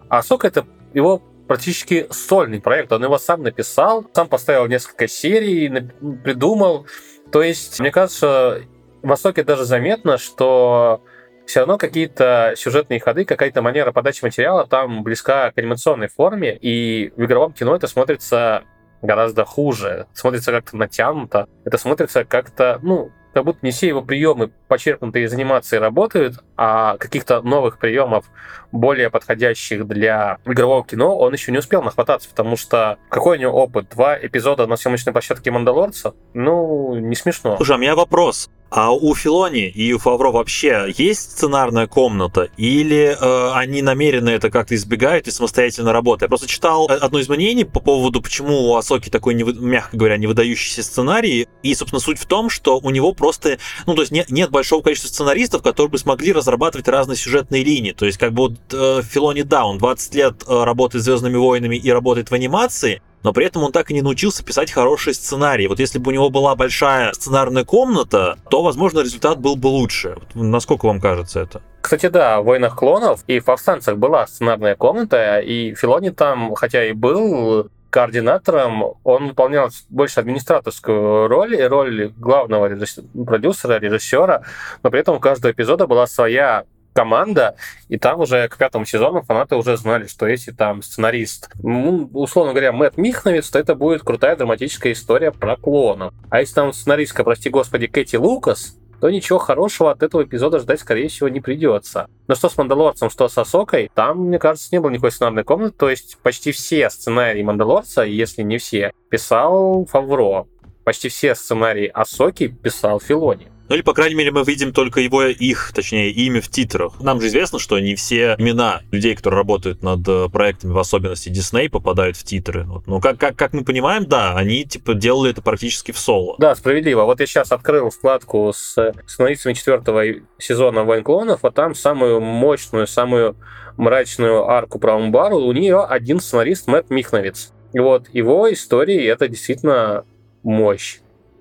[0.09, 2.93] А Сок это его практически сольный проект.
[2.93, 5.91] Он его сам написал, сам поставил несколько серий,
[6.23, 6.87] придумал.
[7.33, 8.63] То есть, мне кажется,
[9.03, 11.03] в Асоке даже заметно, что
[11.49, 17.11] все равно какие-то сюжетные ходы, какая-то манера подачи материала там близка к анимационной форме, и
[17.17, 18.65] в игровом кино это смотрится
[19.01, 24.51] гораздо хуже, смотрится как-то натянуто, это смотрится как-то, ну, как будто не все его приемы,
[24.69, 28.27] почерпнутые из анимации, работают, а каких-то новых приемов,
[28.71, 33.53] более подходящих для игрового кино, он еще не успел нахвататься, потому что какой у него
[33.53, 33.89] опыт?
[33.89, 36.15] Два эпизода на съемочной площадке Мандалорца?
[36.35, 37.57] Ну, не смешно.
[37.57, 38.51] Слушай, а у меня вопрос.
[38.71, 42.51] А у Филони и у Фавро вообще есть сценарная комната?
[42.59, 46.23] Или э, они намеренно это как-то избегают и самостоятельно работают?
[46.23, 49.97] Я просто читал э, одно из мнений по поводу, почему у Асоки такой, не, мягко
[49.97, 51.49] говоря, невыдающийся сценарий.
[51.63, 54.83] И, собственно, суть в том, что у него просто, ну, то есть нет, нет большого
[54.83, 57.93] количества сценаристов, которые бы смогли разрабатывать разные сюжетные линии.
[57.93, 61.37] То есть, как бы вот э, Филони, да, он 20 лет э, работает с Звездными
[61.37, 65.15] войнами и работает в анимации, но при этом он так и не научился писать хорошие
[65.15, 65.67] сценарии.
[65.67, 70.17] Вот если бы у него была большая сценарная комната, то, возможно, результат был бы лучше.
[70.35, 71.63] Насколько вам кажется это?
[71.81, 76.85] Кстати, да, в «Войнах клонов» и в «Повстанцах» была сценарная комната, и Филони там, хотя
[76.85, 84.43] и был координатором, он выполнял больше администраторскую роль и роль главного режиссера, продюсера, режиссера,
[84.83, 87.57] но при этом у каждого эпизода была своя команда,
[87.89, 92.53] и там уже к пятому сезону фанаты уже знали, что если там сценарист, ну, условно
[92.53, 96.13] говоря, Мэтт Михновец, то это будет крутая драматическая история про клонов.
[96.31, 100.81] А если там сценаристка, прости господи, Кэти Лукас, то ничего хорошего от этого эпизода ждать,
[100.81, 102.09] скорее всего, не придется.
[102.27, 105.77] Но что с Мандалорцем, что с Асокой, там, мне кажется, не было никакой сценарной комнаты,
[105.77, 110.47] то есть почти все сценарии Мандалорца, если не все, писал Фавро.
[110.85, 113.49] Почти все сценарии Асоки писал Филони.
[113.69, 117.01] Ну или, по крайней мере, мы видим только его, их, точнее, имя в титрах.
[117.01, 121.29] Нам же известно, что не все имена людей, которые работают над э, проектами, в особенности
[121.29, 122.65] Дисней, попадают в титры.
[122.65, 122.87] Вот.
[122.87, 126.37] Но как, как, как мы понимаем, да, они типа делали это практически в соло.
[126.39, 127.05] Да, справедливо.
[127.05, 130.03] Вот я сейчас открыл вкладку с сценаристами четвертого
[130.39, 133.37] сезона «Войн клонов», а там самую мощную, самую
[133.77, 137.53] мрачную арку про Умбару, у нее один сценарист Мэтт Михновец.
[137.73, 140.05] И вот его истории— это действительно
[140.43, 141.01] мощь.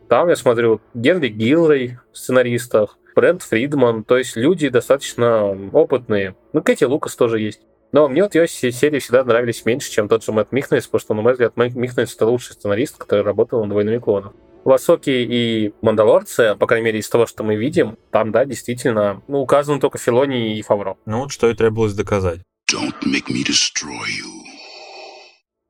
[0.10, 6.36] Там я смотрю Генри Гилрей в сценаристах, Брент Фридман, то есть люди достаточно опытные.
[6.54, 7.62] Ну, Кэти Лукас тоже есть.
[7.92, 11.14] Но мне вот ее серии всегда нравились меньше, чем тот же Мэтт Михнес, потому что,
[11.14, 14.34] на мой взгляд, Мэтт Михнес это лучший сценарист, который работал над «Войнами клонов».
[14.66, 19.40] Высоки и Мандалорцы, по крайней мере, из того, что мы видим, там, да, действительно, ну,
[19.40, 20.98] указаны только Филони и Фавро.
[21.06, 22.42] Ну, вот что и требовалось доказать.
[22.72, 24.47] Don't make me destroy you.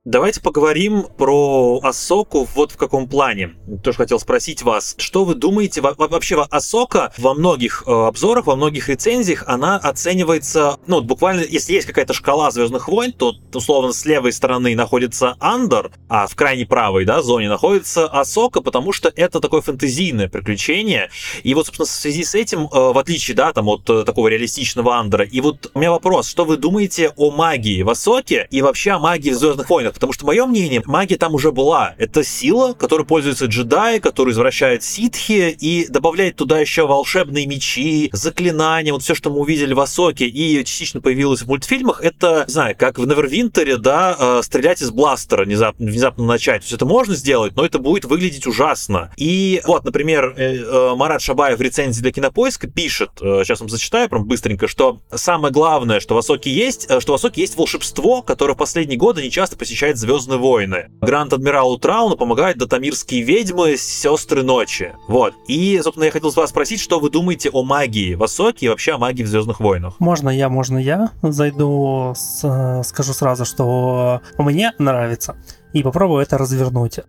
[0.08, 3.56] Давайте поговорим про Асоку вот в каком плане.
[3.84, 8.88] Тоже хотел спросить вас, что вы думаете вообще Асока во многих э, обзорах, во многих
[8.88, 14.32] рецензиях, она оценивается, ну, буквально, если есть какая-то шкала Звездных войн, то, условно, с левой
[14.32, 19.60] стороны находится Андер, а в крайней правой, да, зоне находится Асока, потому что это такое
[19.60, 21.10] фэнтезийное приключение.
[21.44, 24.30] И вот, собственно, в связи с этим, э, в отличие, да, там, от э, такого
[24.30, 28.62] реалистичного Андера, и вот у меня вопрос, что вы думаете о магии в Асоке и
[28.62, 29.97] вообще о магии в Звездных войнах?
[29.98, 31.96] Потому что, мое мнение, магия там уже была.
[31.98, 38.94] Это сила, которой пользуются джедаи, который извращает ситхи и добавляет туда еще волшебные мечи, заклинания,
[38.94, 42.76] вот все, что мы увидели в Асоке и частично появилось в мультфильмах, это, не знаю,
[42.78, 46.62] как в Невервинтере, да, э, стрелять из бластера внезапно, внезапно начать.
[46.62, 49.12] То есть это можно сделать, но это будет выглядеть ужасно.
[49.18, 54.10] И вот, например, э, э, Марат Шабаев в рецензии для Кинопоиска пишет, сейчас вам зачитаю
[54.10, 58.54] прям быстренько, что самое главное, что в Асоке есть, что в Асоке есть волшебство, которое
[58.54, 60.90] в последние годы не часто посещает посещает Звездные войны.
[61.02, 64.94] Гранд-адмиралу Трауну помогают датамирские ведьмы Сестры Ночи.
[65.08, 65.34] Вот.
[65.48, 68.94] И, собственно, я хотел вас спросить, что вы думаете о магии в Асоке и вообще
[68.94, 70.00] о магии в Звездных войнах?
[70.00, 75.38] Можно я, можно я зайду, с, скажу сразу, что мне нравится.
[75.74, 77.00] И попробую это развернуть.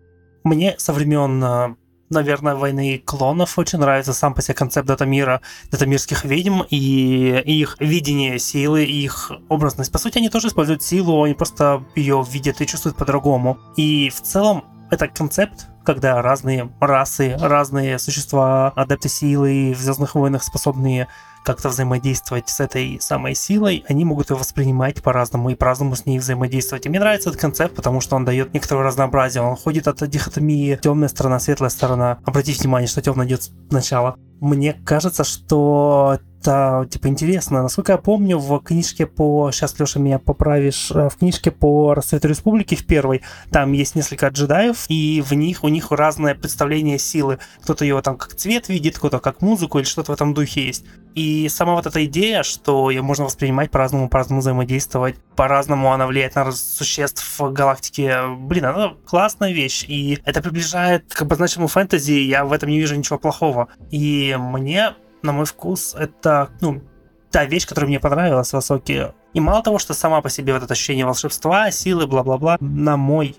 [0.45, 1.77] Мне со времен
[2.11, 5.41] наверное, войны клонов очень нравится сам по себе концепт датамира,
[5.71, 9.93] датамирских ведьм и их видение силы, их образность.
[9.93, 13.59] По сути, они тоже используют силу, они просто ее видят и чувствуют по-другому.
[13.77, 20.43] И в целом это концепт, когда разные расы, разные существа, адепты силы в Звездных войнах
[20.43, 21.09] способные
[21.49, 26.19] как-то взаимодействовать с этой самой силой, они могут ее воспринимать по-разному и по-разному с ней
[26.19, 26.85] взаимодействовать.
[26.85, 29.43] И мне нравится этот концепт, потому что он дает некоторое разнообразие.
[29.43, 32.19] Он ходит от дихотомии темная сторона, светлая сторона.
[32.25, 34.17] Обратите внимание, что темная идет сначала.
[34.41, 37.63] Мне кажется, что это, типа, интересно.
[37.63, 39.51] Насколько я помню, в книжке по...
[39.51, 40.91] Сейчас, Леша, меня поправишь.
[40.93, 45.65] Э, в книжке по Расцвету Республики в первой там есть несколько джедаев, и в них
[45.65, 47.39] у них разное представление силы.
[47.63, 50.85] Кто-то его там как цвет видит, кто-то как музыку или что-то в этом духе есть.
[51.15, 56.37] И сама вот эта идея, что ее можно воспринимать по-разному, по-разному взаимодействовать, по-разному она влияет
[56.37, 59.85] на существ в галактике, блин, это классная вещь.
[59.89, 63.69] И это приближает к обозначенному фэнтези, я в этом не вижу ничего плохого.
[63.91, 66.83] И мне на мой вкус, это, ну,
[67.31, 69.15] та вещь, которая мне понравилась в Асоке.
[69.35, 73.37] И мало того, что сама по себе вот это ощущение волшебства, силы, бла-бла-бла, на мой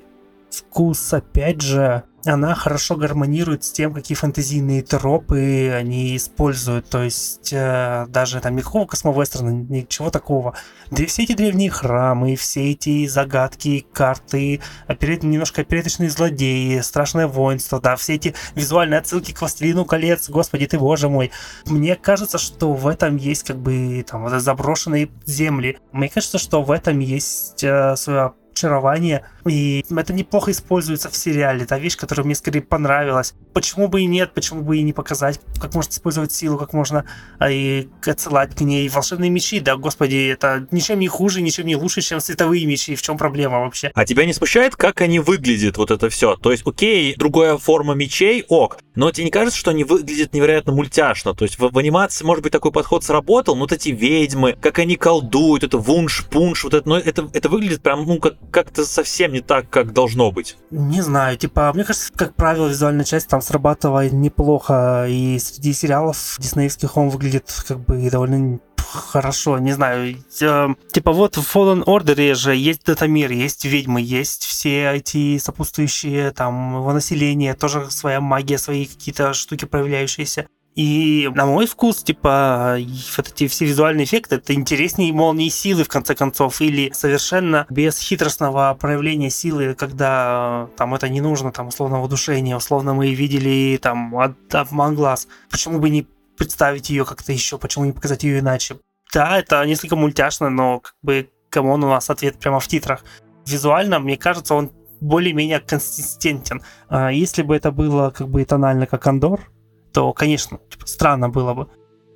[0.50, 6.90] вкус, опять же, она хорошо гармонирует с тем, какие фэнтезийные тропы они используют.
[6.90, 10.56] То есть э, даже там никакого космовестерна, ничего такого.
[10.92, 17.80] Да все эти древние храмы, все эти загадки, карты, оперет, немножко опереточные злодеи, страшное воинство,
[17.80, 21.32] да, все эти визуальные отсылки к Властелину колец, господи ты боже мой.
[21.66, 25.78] Мне кажется, что в этом есть как бы там заброшенные земли.
[25.92, 29.24] Мне кажется, что в этом есть э, своя очарование.
[29.46, 31.64] И это неплохо используется в сериале.
[31.64, 33.34] Это вещь, которая мне скорее понравилась.
[33.54, 37.06] почему бы и нет, почему бы и не показать, как можно использовать силу, как можно
[37.40, 41.76] а, и отсылать к ней волшебные мечи, да, господи, это ничем не хуже, ничем не
[41.76, 43.92] лучше, чем световые мечи, в чем проблема вообще?
[43.94, 46.36] А тебя не смущает, как они выглядят, вот это все?
[46.36, 50.74] То есть, окей, другая форма мечей, ок, но тебе не кажется, что они выглядят невероятно
[50.74, 51.34] мультяшно?
[51.34, 54.80] То есть в, в анимации, может быть, такой подход сработал, но вот эти ведьмы, как
[54.80, 59.29] они колдуют, это вунш-пунш, вот это, ну, это, это выглядит прям, ну, как, как-то совсем
[59.30, 60.58] не так, как должно быть.
[60.72, 66.36] Не знаю, типа, мне кажется, как правило, визуальная часть там срабатывает неплохо, и среди сериалов
[66.40, 70.18] диснеевских он выглядит как бы довольно хорошо, не знаю.
[70.42, 76.32] Э, типа вот в Fallen Order же есть датамир, есть ведьмы, есть все эти сопутствующие
[76.32, 80.48] там его население, тоже своя магия, свои какие-то штуки проявляющиеся.
[80.76, 82.78] И на мой вкус, типа,
[83.18, 88.00] вот эти все визуальные эффекты, это интереснее молнии силы, в конце концов, или совершенно без
[88.00, 94.16] хитростного проявления силы, когда там это не нужно, там, условного душения, условно мы видели там
[94.16, 95.28] от обман глаз.
[95.50, 98.78] Почему бы не представить ее как-то еще, почему не показать ее иначе?
[99.14, 103.04] Да, это несколько мультяшно, но как бы come on, у нас ответ прямо в титрах.
[103.46, 106.62] Визуально, мне кажется, он более-менее консистентен.
[106.88, 109.52] А если бы это было как бы тонально, как Андор,
[109.94, 111.68] то, конечно, типа, странно было бы.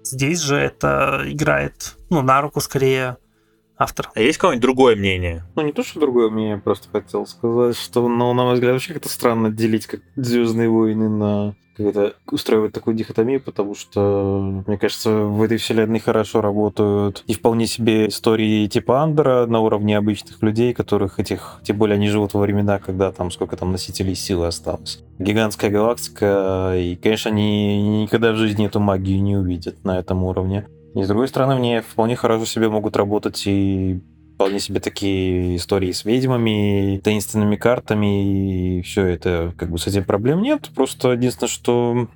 [0.03, 3.17] Здесь же это играет, ну, на руку скорее
[3.77, 4.09] автор.
[4.13, 5.43] А есть какое-нибудь другое мнение?
[5.55, 8.93] Ну, не то, что другое мнение, просто хотел сказать, что, ну, на мой взгляд, вообще
[8.93, 15.11] как-то странно делить как Звездные войны на как-то устраивать такую дихотомию, потому что, мне кажется,
[15.11, 20.73] в этой вселенной хорошо работают и вполне себе истории типа Андора на уровне обычных людей,
[20.73, 25.03] которых этих, тем более они живут во времена, когда там сколько там носителей силы осталось.
[25.19, 30.67] Гигантская галактика, и, конечно, они никогда в жизни эту магию не увидят на этом уровне.
[30.95, 34.01] И с другой стороны, мне вполне хорошо себе могут работать и
[34.35, 40.03] вполне себе такие истории с ведьмами, таинственными картами, и все это, как бы с этим
[40.03, 40.69] проблем нет.
[40.75, 42.07] Просто единственное, что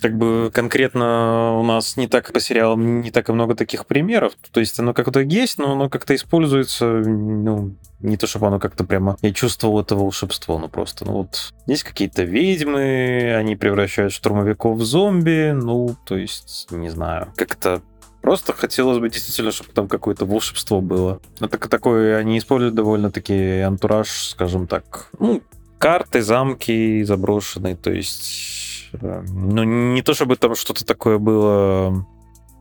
[0.00, 4.32] как бы конкретно у нас не так по сериалам не так и много таких примеров.
[4.52, 8.84] То есть оно как-то есть, но оно как-то используется, ну, не то чтобы оно как-то
[8.84, 9.16] прямо...
[9.22, 11.52] Я чувствовал это волшебство, ну просто, ну вот...
[11.66, 17.80] Есть какие-то ведьмы, они превращают штурмовиков в зомби, ну, то есть, не знаю, как-то
[18.26, 21.20] Просто хотелось бы действительно, чтобы там какое-то волшебство было.
[21.38, 25.42] Это такое, они используют довольно-таки антураж, скажем так, ну,
[25.78, 32.04] карты, замки заброшенные, то есть, э, ну, не то чтобы там что-то такое было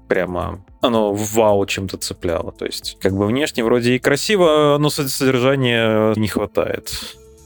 [0.07, 2.51] прямо оно вау чем-то цепляло.
[2.51, 6.91] То есть, как бы внешне вроде и красиво, но содержания не хватает,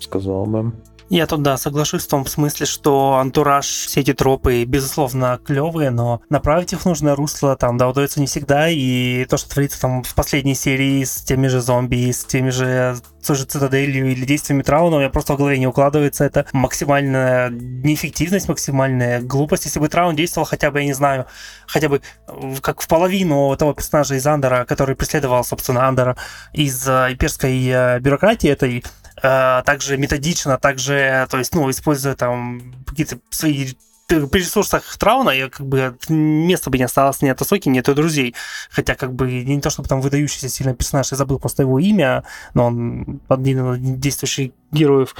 [0.02, 0.74] сказал бы.
[1.10, 6.22] Я тут, да, соглашусь в том смысле, что антураж, все эти тропы, безусловно, клевые, но
[6.30, 10.04] направить их в нужное русло там, да, удается не всегда, и то, что творится там
[10.04, 14.62] в последней серии с теми же зомби, с теми же той же цитаделью или действиями
[14.62, 19.66] Трауна, у меня просто в голове не укладывается это максимальная неэффективность, максимальная глупость.
[19.66, 21.26] Если бы Траун действовал хотя бы, я не знаю,
[21.68, 22.02] хотя бы
[22.62, 26.18] как в половину того персонажа из Андера, который преследовал, собственно, Андера
[26.54, 32.62] из э, имперской э, бюрократии этой, Э, также методично, также, то есть, ну, используя там
[32.86, 33.74] какие-то свои
[34.10, 37.86] при ресурсах Трауна я как бы места бы не осталось ни от Асоки, ни от
[37.94, 38.36] друзей.
[38.72, 42.24] Хотя как бы не то, чтобы там выдающийся сильно персонаж, я забыл просто его имя,
[42.54, 45.16] но он один из действующих героев.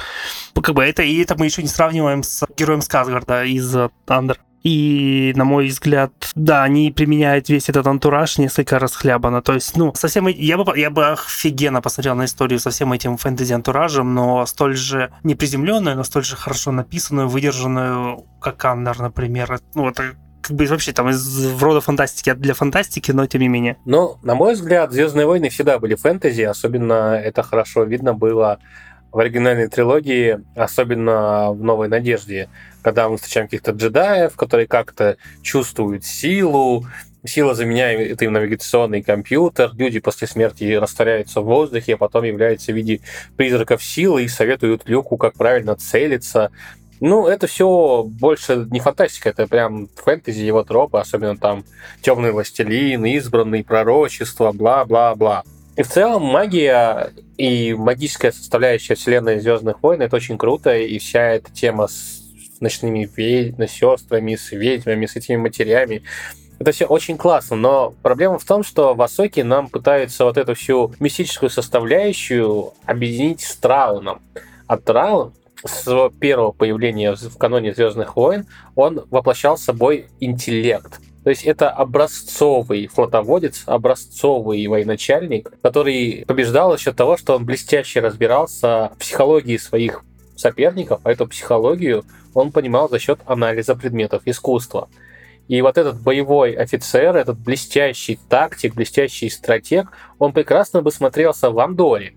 [0.60, 3.76] Как бы это, и это мы еще не сравниваем с героем Сказгарда из
[4.08, 4.40] Андер.
[4.62, 9.42] И, на мой взгляд, да, они применяют весь этот антураж несколько расхлябанно.
[9.42, 10.26] То есть, ну, совсем...
[10.26, 15.12] Я бы, я бы офигенно посмотрел на историю со всем этим фэнтези-антуражем, но столь же
[15.22, 19.58] неприземленную, но столь же хорошо написанную, выдержанную, как Аннер, например.
[19.74, 23.76] Ну, это как бы вообще там из рода фантастики для фантастики, но тем не менее.
[23.84, 28.58] Ну, на мой взгляд, Звездные войны всегда были фэнтези, особенно это хорошо видно было
[29.12, 32.48] в оригинальной трилогии, особенно в Новой Надежде
[32.82, 36.86] когда мы встречаем каких-то джедаев, которые как-то чувствуют силу,
[37.24, 42.76] сила заменяет им навигационный компьютер, люди после смерти растворяются в воздухе, а потом являются в
[42.76, 43.00] виде
[43.36, 46.50] призраков силы и советуют Люку, как правильно целиться.
[47.00, 51.64] Ну, это все больше не фантастика, это прям фэнтези, его тропы, особенно там
[52.02, 55.44] темный властелин, избранный, пророчество, бла-бла-бла.
[55.80, 61.22] И в целом магия и магическая составляющая вселенной Звездных войн это очень круто, и вся
[61.22, 62.20] эта тема с
[62.60, 66.02] ночными ведьмами, сестрами, с ведьмами, с этими матерями.
[66.58, 70.54] Это все очень классно, но проблема в том, что в Асоке нам пытаются вот эту
[70.54, 74.20] всю мистическую составляющую объединить с Трауном.
[74.66, 75.32] А Траун
[75.64, 81.00] с своего первого появления в каноне Звездных войн, он воплощал собой интеллект.
[81.24, 88.00] То есть это образцовый флотоводец, образцовый военачальник, который побеждал за счет того, что он блестяще
[88.00, 90.02] разбирался в психологии своих
[90.36, 94.88] соперников, а эту психологию он понимал за счет анализа предметов искусства.
[95.48, 101.58] И вот этот боевой офицер, этот блестящий тактик, блестящий стратег, он прекрасно бы смотрелся в
[101.58, 102.14] Андоре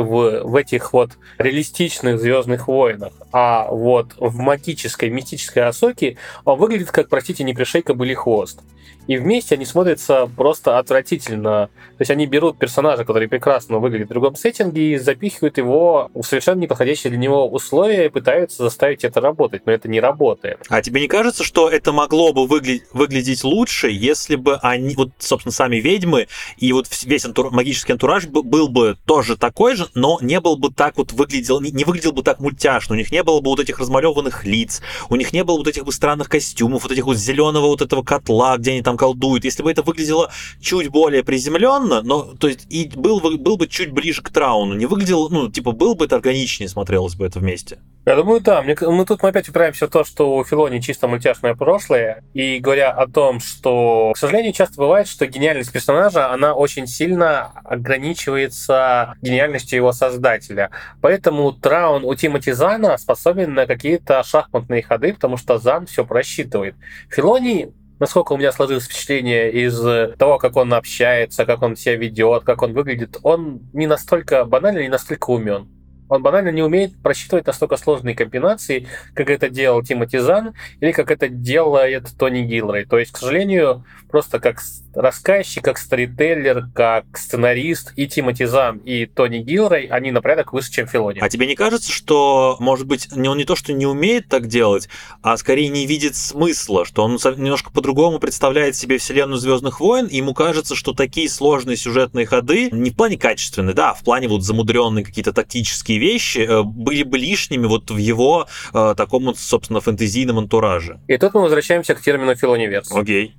[0.00, 6.90] в, в этих вот реалистичных Звездных войнах, а вот в магической, мистической Асоке он выглядит
[6.90, 8.60] как, простите, не пришейка были хвост.
[9.06, 11.68] И вместе они смотрятся просто отвратительно.
[11.98, 16.22] То есть они берут персонажа, который прекрасно выглядит в другом сеттинге, и запихивают его в
[16.22, 20.58] совершенно неподходящие для него условия и пытаются заставить это работать, но это не работает.
[20.68, 25.10] А тебе не кажется, что это могло бы выгля- выглядеть лучше, если бы они, вот,
[25.18, 30.18] собственно, сами ведьмы и вот весь антур- магический антураж был бы тоже такой же, но
[30.20, 33.40] не был бы так вот выглядел, не выглядел бы так мультяшно, у них не было
[33.40, 36.92] бы вот этих размалеванных лиц, у них не было вот этих бы странных костюмов, вот
[36.92, 39.44] этих вот зеленого вот этого котла, где они там колдуют.
[39.44, 40.30] Если бы это выглядело
[40.60, 44.86] чуть более приземленно, но то есть и был, был бы чуть ближе к Трауну, не
[44.86, 47.78] выглядело, ну, типа, был бы это органичнее смотрелось бы это вместе.
[48.04, 48.62] Я думаю, да.
[48.62, 52.24] Мне, мы тут мы опять упираемся в то, что у Филони чисто мультяшное прошлое.
[52.34, 57.52] И говоря о том, что, к сожалению, часто бывает, что гениальность персонажа, она очень сильно
[57.64, 60.70] ограничивается гениальностью его создателя.
[61.00, 66.74] Поэтому Траун у Тимоти Зана способен на какие-то шахматные ходы, потому что Зан все просчитывает.
[67.08, 69.78] Филони насколько у меня сложилось впечатление из
[70.16, 74.82] того, как он общается, как он себя ведет, как он выглядит, он не настолько банальный,
[74.82, 75.68] не настолько умен.
[76.08, 81.10] Он банально не умеет просчитывать настолько сложные комбинации, как это делал Тимоти Зан или как
[81.10, 82.84] это делает Тони Гилрей.
[82.84, 84.60] То есть, к сожалению, просто как
[84.94, 90.70] рассказчик, как сторителлер, как сценарист и Тимоти Зан, и Тони Гилрей, они на порядок выше,
[90.70, 91.18] чем Филони.
[91.20, 94.88] А тебе не кажется, что, может быть, он не то, что не умеет так делать,
[95.22, 100.18] а скорее не видит смысла, что он немножко по-другому представляет себе вселенную Звездных войн, и
[100.18, 104.28] ему кажется, что такие сложные сюжетные ходы, не в плане качественные, да, а в плане
[104.28, 109.38] вот замудренные какие-то тактические вещи, э, были бы лишними вот в его э, таком вот,
[109.38, 111.00] собственно, фэнтезийном антураже.
[111.08, 112.90] И тут мы возвращаемся к термину филониверс.
[112.92, 113.36] Окей.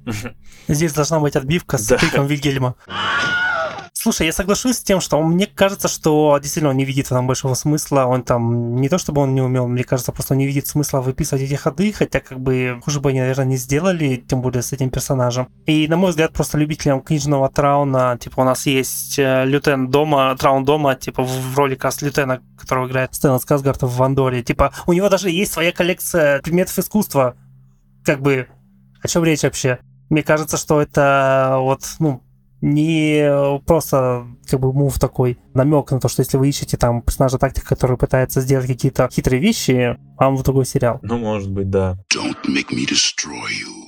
[0.68, 1.97] Здесь должна быть отбивка с да.
[1.97, 2.76] криком Вильгельма.
[4.04, 7.54] Слушай, я соглашусь с тем, что мне кажется, что действительно он не видит там большого
[7.54, 8.04] смысла.
[8.04, 11.45] Он там не то чтобы он не умел, мне кажется, просто не видит смысла выписывать
[11.45, 14.89] эти ходы, хотя как бы хуже бы они, наверное, не сделали, тем более с этим
[14.89, 15.47] персонажем.
[15.68, 20.36] И, на мой взгляд, просто любителям книжного трауна, типа у нас есть э, Лютен дома,
[20.38, 24.43] Траун дома, типа в роли каст Лютена, которого играет Стэнлет Сказгард в Вандоре.
[24.43, 27.38] Типа у него даже есть своя коллекция предметов искусства.
[28.04, 28.49] Как бы
[29.01, 29.80] о чем речь вообще?
[30.10, 32.22] Мне кажется, что это вот, ну,
[32.64, 37.38] не просто как бы мув такой намек на то, что если вы ищете там персонажа
[37.38, 40.99] тактика, который пытается сделать какие-то хитрые вещи, вам в другой сериал.
[41.01, 41.97] Ну, может быть, да.
[42.14, 43.82] Don't make me destroy you.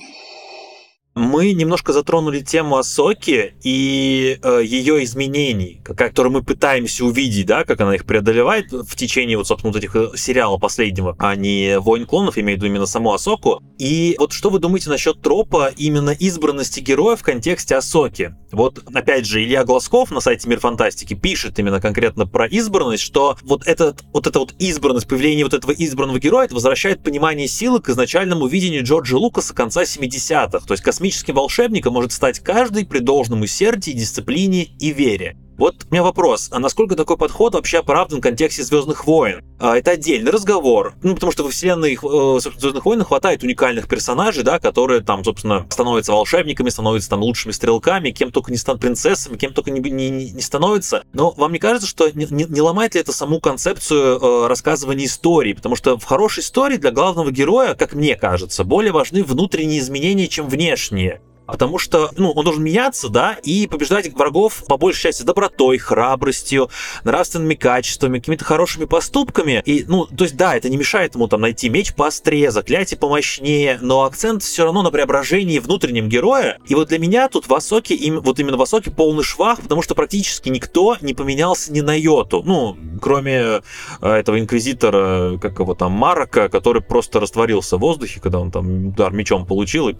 [1.16, 7.80] Мы немножко затронули тему Асоки и э, ее изменений, которые мы пытаемся увидеть, да, как
[7.80, 12.04] она их преодолевает в течение вот, собственно, вот этих э, сериала последнего, а не Войн
[12.04, 13.62] клонов, имею в виду именно саму Асоку.
[13.78, 18.34] И вот что вы думаете насчет тропа именно избранности героя в контексте Асоки?
[18.52, 23.38] Вот, опять же, Илья Глазков на сайте Мир Фантастики пишет именно конкретно про избранность, что
[23.42, 27.80] вот, этот, вот эта вот избранность, появление вот этого избранного героя, это возвращает понимание силы
[27.80, 32.98] к изначальному видению Джорджа Лукаса конца 70-х, то есть космическим волшебником может стать каждый при
[32.98, 35.36] должном усердии, дисциплине и вере.
[35.58, 39.42] Вот у меня вопрос, а насколько такой подход вообще оправдан в контексте Звездных войн?
[39.58, 40.94] А, это отдельный разговор.
[41.02, 45.66] Ну, потому что во вселенной э, Звездных войн хватает уникальных персонажей, да, которые там, собственно,
[45.70, 50.10] становятся волшебниками, становятся там лучшими стрелками, кем только не станут принцессами, кем только не, не,
[50.30, 51.04] не становятся.
[51.14, 55.06] Но вам не кажется, что не, не, не ломает ли это саму концепцию э, рассказывания
[55.06, 55.54] истории?
[55.54, 60.28] Потому что в хорошей истории для главного героя, как мне кажется, более важны внутренние изменения,
[60.28, 65.22] чем внешние потому что, ну, он должен меняться, да, и побеждать врагов по большей части
[65.22, 66.70] добротой, храбростью,
[67.04, 69.62] нравственными качествами, какими-то хорошими поступками.
[69.64, 73.78] И, ну, то есть, да, это не мешает ему там найти меч поострее, заклятие помощнее,
[73.80, 76.58] но акцент все равно на преображении внутреннем героя.
[76.66, 79.82] И вот для меня тут в Асоке, им, вот именно в Асоке полный швах, потому
[79.82, 82.42] что практически никто не поменялся ни на йоту.
[82.44, 83.60] Ну, кроме
[84.00, 88.88] э, этого инквизитора, как его там, Марака, который просто растворился в воздухе, когда он там
[88.88, 89.96] удар мечом получил, и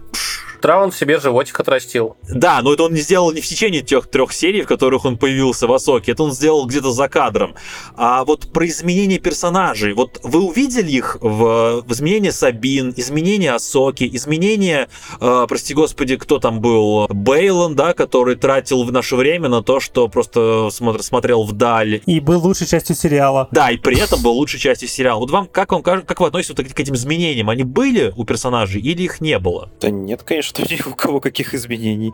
[0.61, 2.17] Траун себе животик отрастил.
[2.29, 5.17] Да, но это он не сделал не в течение тех трех серий, в которых он
[5.17, 6.13] появился в Асоке.
[6.13, 7.55] Это он сделал где-то за кадром.
[7.95, 9.93] А вот про изменения персонажей.
[9.93, 14.89] Вот вы увидели их в, в изменении Сабин, изменения Асоки, изменения,
[15.21, 19.79] э, прости господи, кто там был, Бейлон, да, который тратил в наше время на то,
[19.79, 22.01] что просто смотр, смотрел вдаль.
[22.07, 23.47] И был лучшей частью сериала.
[23.51, 25.19] Да, и при этом был лучшей частью сериала.
[25.19, 27.49] Вот вам, как вам как вы относитесь вот к этим изменениям?
[27.49, 29.69] Они были у персонажей или их не было?
[29.79, 32.13] Да нет, конечно ни у кого каких изменений.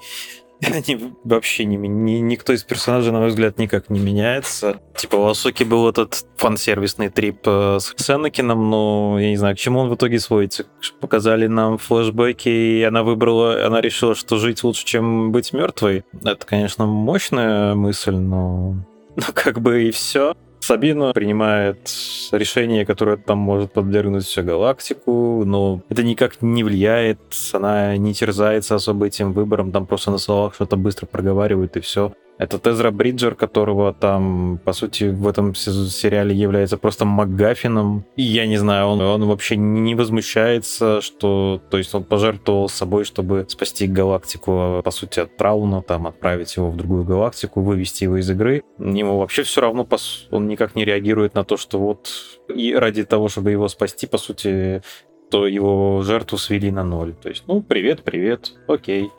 [0.72, 4.80] Они вообще не, не, никто из персонажей, на мой взгляд, никак не меняется.
[4.96, 9.60] Типа у Асоки был этот фан-сервисный трип э, с Сенакином, но я не знаю, к
[9.60, 10.66] чему он в итоге сводится.
[11.00, 16.06] Показали нам флешбеки, и она выбрала, она решила, что жить лучше, чем быть мертвой.
[16.24, 18.76] Это, конечно, мощная мысль, но,
[19.16, 20.36] но как бы и все.
[20.64, 21.92] Сабина принимает
[22.32, 27.20] решение, которое там может подвергнуть всю галактику, но это никак не влияет,
[27.52, 32.14] она не терзается особо этим выбором, там просто на словах что-то быстро проговаривает и все.
[32.38, 38.06] Это Тезра Бриджер, которого там, по сути, в этом сериале является просто МакГаффином.
[38.16, 41.62] И я не знаю, он, он вообще не возмущается, что...
[41.70, 46.70] То есть он пожертвовал собой, чтобы спасти галактику, по сути, от Трауна, там, отправить его
[46.70, 48.64] в другую галактику, вывести его из игры.
[48.80, 49.88] Ему вообще все равно,
[50.32, 52.10] он никак не реагирует на то, что вот
[52.54, 54.82] и ради того, чтобы его спасти, по сути,
[55.30, 57.14] то его жертву свели на ноль.
[57.14, 59.10] То есть, ну, привет, привет, окей,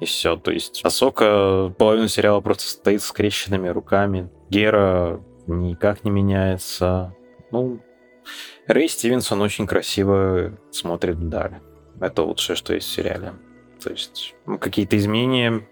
[0.00, 0.36] и все.
[0.36, 4.30] То есть Асока половину сериала просто стоит с скрещенными руками.
[4.50, 7.14] Гера никак не меняется.
[7.50, 7.80] Ну,
[8.66, 11.60] Рэй Стивенсон очень красиво смотрит вдаль.
[12.00, 13.34] Это лучшее, что есть в сериале.
[13.82, 15.66] То есть ну, какие-то изменения,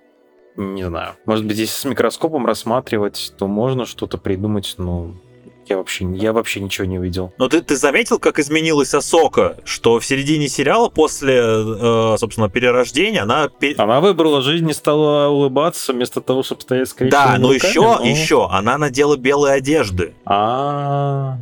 [0.56, 1.14] не знаю.
[1.26, 5.14] Может быть, если с микроскопом рассматривать, то можно что-то придумать, но
[5.68, 7.32] я вообще, я вообще ничего не увидел.
[7.38, 9.56] Но ты, ты заметил, как изменилась Асока?
[9.64, 13.48] Что в середине сериала после, э, собственно, перерождения она...
[13.78, 18.04] Она выбрала жизнь и стала улыбаться вместо того, чтобы стоять скрещенными Да, но еще, но...
[18.04, 20.14] еще, она надела белые одежды.
[20.24, 21.38] А,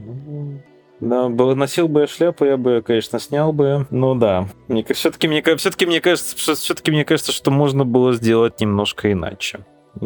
[1.00, 3.86] да, носил бы я шляпу, я бы, конечно, снял бы.
[3.90, 4.48] Ну да.
[4.68, 9.60] Мне все-таки мне, все-таки мне кажется, все-таки мне кажется, что можно было сделать немножко иначе.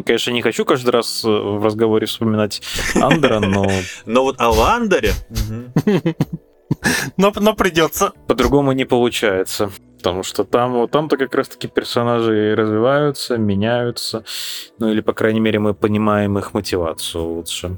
[0.05, 2.61] Конечно, не хочу каждый раз э, в разговоре вспоминать
[2.95, 3.65] Андера, но...
[4.05, 5.13] Но вот о Андере...
[7.17, 8.13] Но, но придется.
[8.27, 9.71] По-другому не получается.
[9.97, 14.23] Потому что там, вот там-то как раз-таки персонажи развиваются, меняются.
[14.77, 17.77] Ну или, по крайней мере, мы понимаем их мотивацию лучше.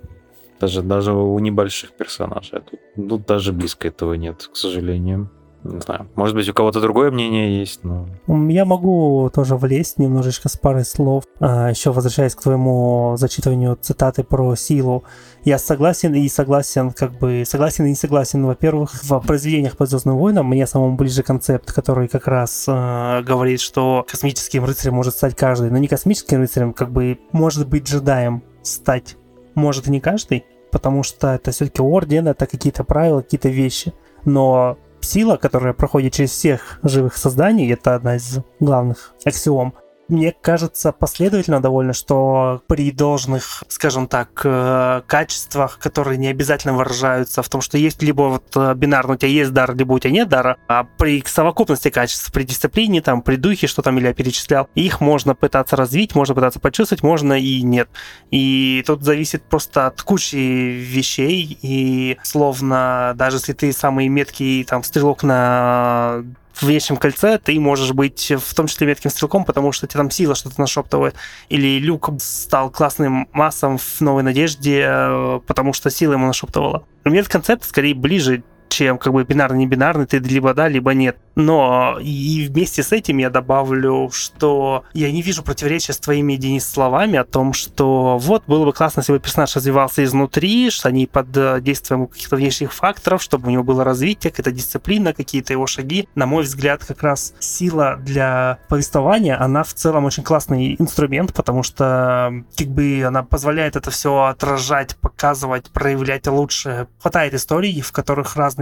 [0.59, 2.61] Даже, даже у небольших персонажей.
[2.69, 5.31] Тут, тут даже близко этого нет, к сожалению.
[5.63, 6.07] Не знаю.
[6.15, 8.07] Может быть, у кого-то другое мнение есть, но...
[8.49, 11.25] Я могу тоже влезть немножечко с парой слов.
[11.39, 15.03] А, еще возвращаясь к твоему зачитыванию цитаты про силу.
[15.43, 18.45] Я согласен и согласен, как бы согласен и не согласен.
[18.45, 23.59] Во-первых, в произведениях по Звездным войнам мне самому ближе концепт, который как раз э, говорит,
[23.61, 25.69] что космическим рыцарем может стать каждый.
[25.69, 29.17] Но не космическим рыцарем, как бы может быть джедаем стать
[29.55, 33.93] может не каждый, потому что это все-таки орден, это какие-то правила, какие-то вещи.
[34.25, 39.73] Но сила, которая проходит через всех живых созданий, это одна из главных аксиом,
[40.11, 47.41] мне кажется последовательно довольно, что при должных, скажем так, э, качествах, которые не обязательно выражаются
[47.41, 50.11] в том, что есть либо вот э, бинарно у тебя есть дар, либо у тебя
[50.11, 54.69] нет дара, а при совокупности качеств, при дисциплине, там, при духе, что там Илья перечислял,
[54.75, 57.89] их можно пытаться развить, можно пытаться почувствовать, можно и нет.
[58.31, 64.83] И тут зависит просто от кучи вещей, и словно даже если ты самый меткий там
[64.83, 66.23] стрелок на
[66.53, 70.11] в вещем кольце ты можешь быть в том числе метким стрелком, потому что тебе там
[70.11, 71.15] сила что-то нашептывает.
[71.49, 76.85] Или Люк стал классным массом в Новой Надежде, э, потому что сила ему нашептывала.
[77.03, 81.17] Мне этот концепт скорее ближе, чем как бы бинарный-не бинарный, ты либо да, либо нет.
[81.35, 86.67] Но и вместе с этим я добавлю, что я не вижу противоречия с твоими, Денис,
[86.67, 91.05] словами о том, что вот было бы классно, если бы персонаж развивался изнутри, что они
[91.05, 95.67] под э, действием каких-то внешних факторов, чтобы у него было развитие, какая-то дисциплина, какие-то его
[95.67, 96.07] шаги.
[96.15, 101.63] На мой взгляд, как раз сила для повествования, она в целом очень классный инструмент, потому
[101.63, 106.87] что как бы она позволяет это все отражать, показывать, проявлять лучше.
[106.99, 108.60] Хватает историй, в которых разные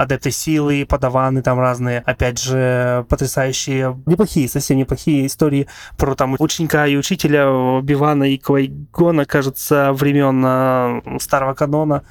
[0.00, 5.66] адепты силы, подаваны там разные, опять же, потрясающие, неплохие, совсем неплохие истории
[5.98, 12.02] про там ученика и учителя Бивана и Квайгона, кажется, времен э, старого канона,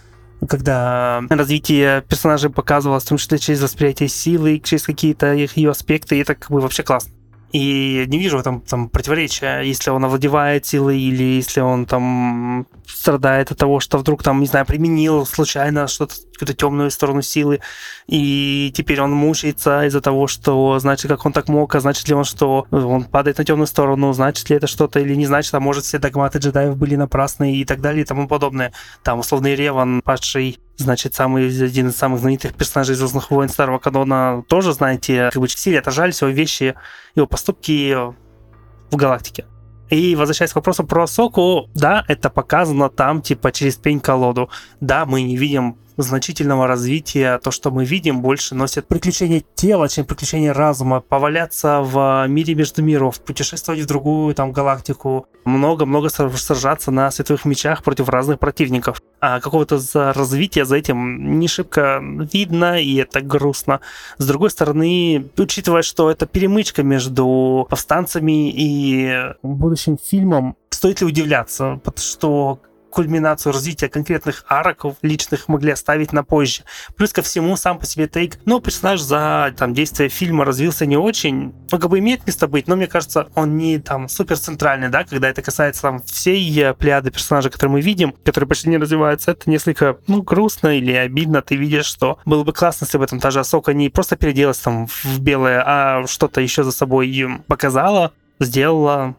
[0.47, 6.17] когда развитие персонажей показывалось, в том числе через восприятие силы, через какие-то их ее аспекты,
[6.17, 7.11] и это как бы вообще классно.
[7.51, 12.67] И не вижу в этом там противоречия, если он овладевает силой или если он там
[12.85, 17.59] страдает от того, что вдруг там, не знаю, применил случайно что-то, какую-то темную сторону силы,
[18.07, 22.13] и теперь он мучается из-за того, что значит, как он так мог, а значит ли
[22.13, 25.59] он, что он падает на темную сторону, значит ли это что-то или не значит, а
[25.59, 28.73] может все догматы джедаев были напрасны и так далее и тому подобное.
[29.03, 34.43] Там условный Реван, падший значит, самый один из самых знаменитых персонажей Звездных войн старого канона,
[34.47, 36.75] тоже, знаете, как бы силе отражались его вещи,
[37.15, 39.45] его поступки в галактике.
[39.89, 44.49] И возвращаясь к вопросу про Соку, да, это показано там, типа, через пень-колоду.
[44.79, 47.39] Да, мы не видим значительного развития.
[47.39, 51.01] То, что мы видим, больше носит приключения тела, чем приключения разума.
[51.01, 57.83] Поваляться в мире между миров, путешествовать в другую там галактику, много-много сражаться на световых мечах
[57.83, 59.01] против разных противников.
[59.21, 63.81] А какого-то за развития за этим не шибко видно, и это грустно.
[64.17, 71.81] С другой стороны, учитывая, что это перемычка между повстанцами и будущим фильмом, стоит ли удивляться,
[71.97, 72.59] что
[72.89, 76.63] кульминацию развития конкретных арок личных могли оставить на позже.
[76.95, 80.97] Плюс ко всему, сам по себе тейк, ну, персонаж за там действие фильма развился не
[80.97, 84.89] очень, ну, как бы имеет место быть, но мне кажется, он не там супер центральный,
[84.89, 88.77] да, когда это касается там всей э, плеяды персонажей, которые мы видим, которые почти не
[88.77, 93.03] развиваются, это несколько, ну, грустно или обидно, ты видишь, что было бы классно, если бы
[93.03, 97.09] этом та же Асока не просто переделалась там в белое, а что-то еще за собой
[97.47, 99.15] показала, сделала,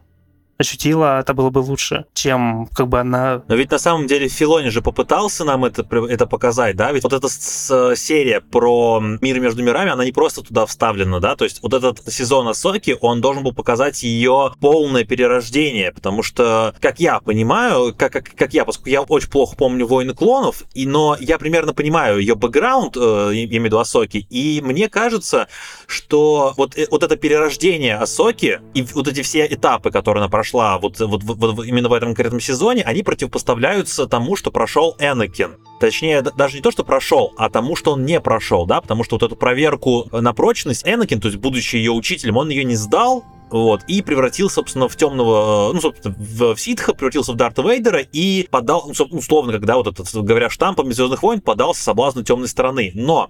[0.61, 3.43] ощутила, это было бы лучше, чем как бы она...
[3.47, 6.91] Но ведь на самом деле Филони же попытался нам это, это показать, да?
[6.91, 11.35] Ведь вот эта серия про мир между мирами, она не просто туда вставлена, да?
[11.35, 16.73] То есть вот этот сезон Асоки, он должен был показать ее полное перерождение, потому что,
[16.79, 20.85] как я понимаю, как, как, как я, поскольку я очень плохо помню «Войны клонов», и,
[20.85, 25.47] но я примерно понимаю ее бэкграунд, э, я имею в виду Асоки, и мне кажется,
[25.87, 30.50] что вот, э, вот это перерождение Асоки и вот эти все этапы, которые она прошла,
[30.51, 35.57] прошла вот, вот, вот, именно в этом конкретном сезоне, они противопоставляются тому, что прошел Энакин.
[35.79, 39.15] Точнее, даже не то, что прошел, а тому, что он не прошел, да, потому что
[39.15, 43.23] вот эту проверку на прочность Энакин, то есть будучи ее учителем, он ее не сдал,
[43.49, 47.99] вот, и превратился, собственно, в темного, ну, собственно, в, в ситха, превратился в Дарта Вейдера
[47.99, 52.91] и подал, ну, условно, когда вот этот, говоря штампом Звездных войн, подался соблазну темной стороны.
[52.93, 53.29] Но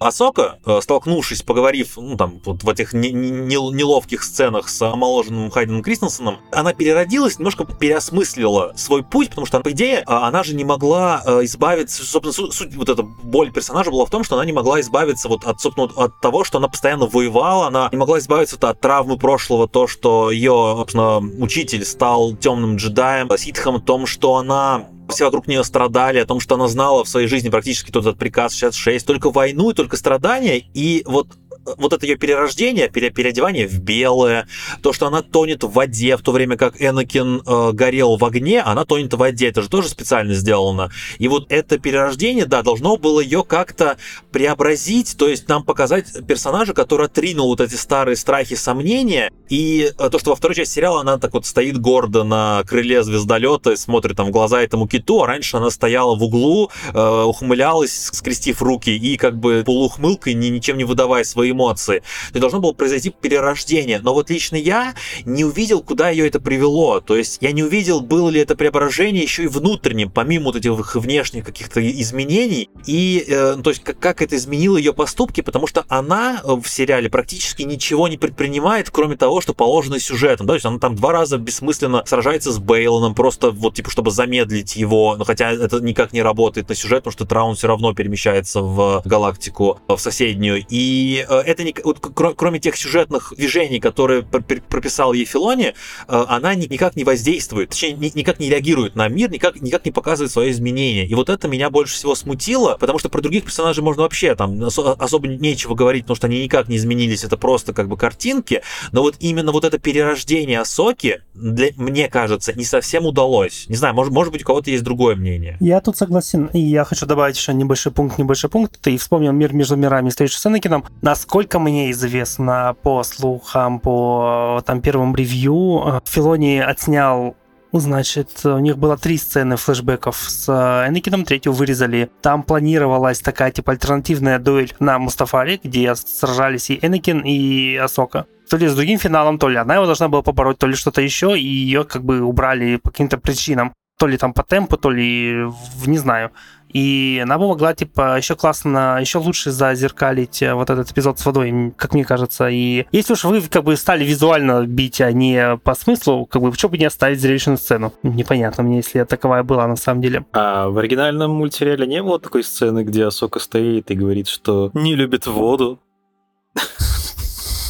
[0.00, 5.50] Асока, э, столкнувшись, поговорив, ну, там, вот в этих не, не, неловких сценах с омоложенным
[5.50, 10.54] Хайденом Кристенсеном, она переродилась, немножко переосмыслила свой путь, потому что, по идее, а, она же
[10.54, 14.46] не могла э, избавиться, собственно, суть, вот эта боль персонажа была в том, что она
[14.46, 18.20] не могла избавиться вот от, собственно, от того, что она постоянно воевала, она не могла
[18.20, 24.06] избавиться от травмы прошлого, то, что ее, собственно, учитель стал темным джедаем, ситхом, о том,
[24.06, 27.90] что она все вокруг нее страдали, о том, что она знала в своей жизни практически
[27.90, 31.28] тот этот приказ 66, только войну и только страдания, и вот
[31.76, 34.46] вот это ее перерождение, пере, переодевание в белое,
[34.82, 38.60] то, что она тонет в воде, в то время как Энакин э, горел в огне,
[38.60, 40.90] она тонет в воде, это же тоже специально сделано.
[41.18, 43.96] И вот это перерождение, да, должно было ее как-то
[44.32, 50.10] преобразить, то есть нам показать персонажа, который отринул вот эти старые страхи, сомнения, и э,
[50.10, 53.76] то, что во второй части сериала она так вот стоит гордо на крыле звездолета и
[53.76, 58.62] смотрит там в глаза этому киту, а раньше она стояла в углу, э, ухмылялась, скрестив
[58.62, 62.02] руки и как бы полуухмылкой, ни, ничем не выдавая свои эмоции.
[62.30, 64.00] Есть должно было произойти перерождение.
[64.02, 64.94] Но вот лично я
[65.24, 67.00] не увидел, куда ее это привело.
[67.00, 70.96] То есть я не увидел, было ли это преображение еще и внутренним, помимо вот этих
[70.96, 72.70] внешних каких-то изменений.
[72.86, 77.10] И э, то есть как, как это изменило ее поступки, потому что она в сериале
[77.10, 80.46] практически ничего не предпринимает, кроме того, что положено сюжетом.
[80.46, 80.52] Да?
[80.52, 84.76] То есть она там два раза бессмысленно сражается с Бейлоном, просто вот типа чтобы замедлить
[84.76, 88.62] его, но хотя это никак не работает на сюжет, потому что Траун все равно перемещается
[88.62, 90.64] в галактику, в соседнюю.
[90.68, 95.74] И э, это не, вот, кроме тех сюжетных движений, которые прописал ей Филони,
[96.08, 100.30] э, она никак не воздействует, точнее, никак не реагирует на мир, никак, никак не показывает
[100.30, 101.06] свое изменение.
[101.06, 104.62] И вот это меня больше всего смутило, потому что про других персонажей можно вообще там
[104.64, 108.62] особо нечего говорить, потому что они никак не изменились, это просто как бы картинки,
[108.92, 113.66] но вот именно вот это перерождение Асоки, для, мне кажется, не совсем удалось.
[113.68, 115.56] Не знаю, может, может быть, у кого-то есть другое мнение.
[115.60, 118.80] Я тут согласен, и я хочу добавить еще небольшой пункт, небольшой пункт.
[118.80, 120.84] Ты вспомнил мир между мирами, встречу с Энакином.
[121.02, 127.36] Насколько насколько мне известно по слухам, по там первым ревью, э, Филони отснял
[127.72, 132.10] Значит, у них было три сцены флешбеков с э, Энакином, третью вырезали.
[132.20, 138.26] Там планировалась такая, типа, альтернативная дуэль на Мустафаре, где сражались и Энакин, и Асока.
[138.48, 141.00] То ли с другим финалом, то ли она его должна была побороть, то ли что-то
[141.00, 143.72] еще, и ее как бы убрали по каким-то причинам.
[144.00, 145.46] То ли там по темпу, то ли
[145.86, 146.32] не знаю.
[146.72, 151.26] И она бы могла, типа, еще классно, еще лучше зазеркалить э, вот этот эпизод с
[151.26, 152.48] водой, как мне кажется.
[152.48, 156.50] И если уж вы, как бы, стали визуально бить, а не по смыслу, как бы,
[156.50, 157.92] почему бы не оставить зрелищную сцену?
[158.02, 160.24] Непонятно мне, если таковая была на самом деле.
[160.32, 164.94] А в оригинальном мультсериале не было такой сцены, где Асока стоит и говорит, что не
[164.94, 165.80] любит воду?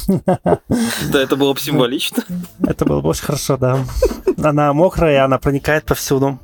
[0.07, 2.23] Да, это было бы символично.
[2.65, 3.79] Это было бы очень хорошо, да.
[4.43, 6.39] Она мокрая, она проникает повсюду.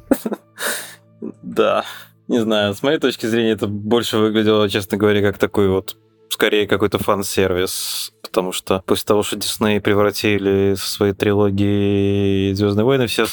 [1.41, 1.84] Да.
[2.28, 5.98] Не знаю, с моей точки зрения это больше выглядело, честно говоря, как такой вот
[6.30, 13.08] скорее какой-то фан-сервис, потому что после того, что Дисней превратили со своей трилогии Звездные войны,
[13.08, 13.26] все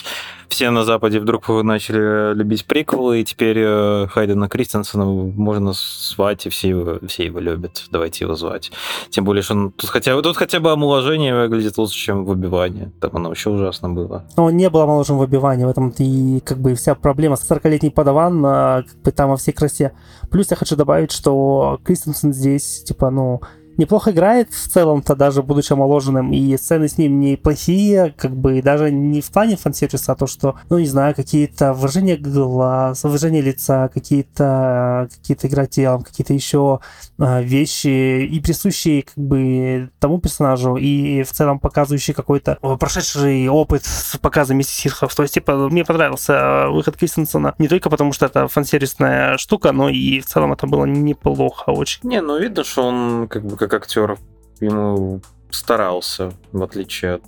[0.48, 6.48] все на Западе вдруг начали любить приквелы, и теперь э, Хайдена Кристенсена можно звать, и
[6.48, 7.84] все его, все его любят.
[7.90, 8.72] Давайте его звать.
[9.10, 12.90] Тем более, что он тут хотя, тут хотя бы омоложение выглядит лучше, чем в убивании.
[13.00, 14.24] Там оно вообще ужасно было.
[14.36, 17.36] Но он не был омоложен в убивании, в этом и как бы вся проблема.
[17.36, 19.92] 40-летний подаван, а, как бы там во всей красе.
[20.30, 23.40] Плюс я хочу добавить, что Кристенсен здесь, типа, ну,
[23.76, 28.90] неплохо играет в целом-то, даже будучи омоложенным, и сцены с ним неплохие, как бы даже
[28.90, 33.88] не в плане фан-сервиса, а то, что, ну, не знаю, какие-то выражения глаз, выражения лица,
[33.88, 36.80] какие-то какие-то игра телом, какие-то еще
[37.18, 43.84] э, вещи, и присущие как бы тому персонажу, и в целом показывающие какой-то прошедший опыт
[43.84, 45.14] с показом Миссис Сирхов.
[45.14, 49.88] То есть, типа, мне понравился выход Кристенсена не только потому, что это фан-сервисная штука, но
[49.88, 52.00] и в целом это было неплохо очень.
[52.02, 54.18] Не, ну видно, что он как бы как актер
[54.60, 57.22] ему старался, в отличие от...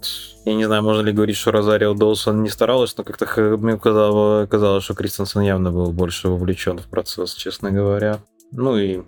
[0.45, 3.26] Я не знаю, можно ли говорить, что Розарио Доусон не старалась, но как-то
[3.57, 8.18] мне казалось, казалось, что Кристенсен явно был больше вовлечен в процесс, честно говоря.
[8.53, 9.03] Ну и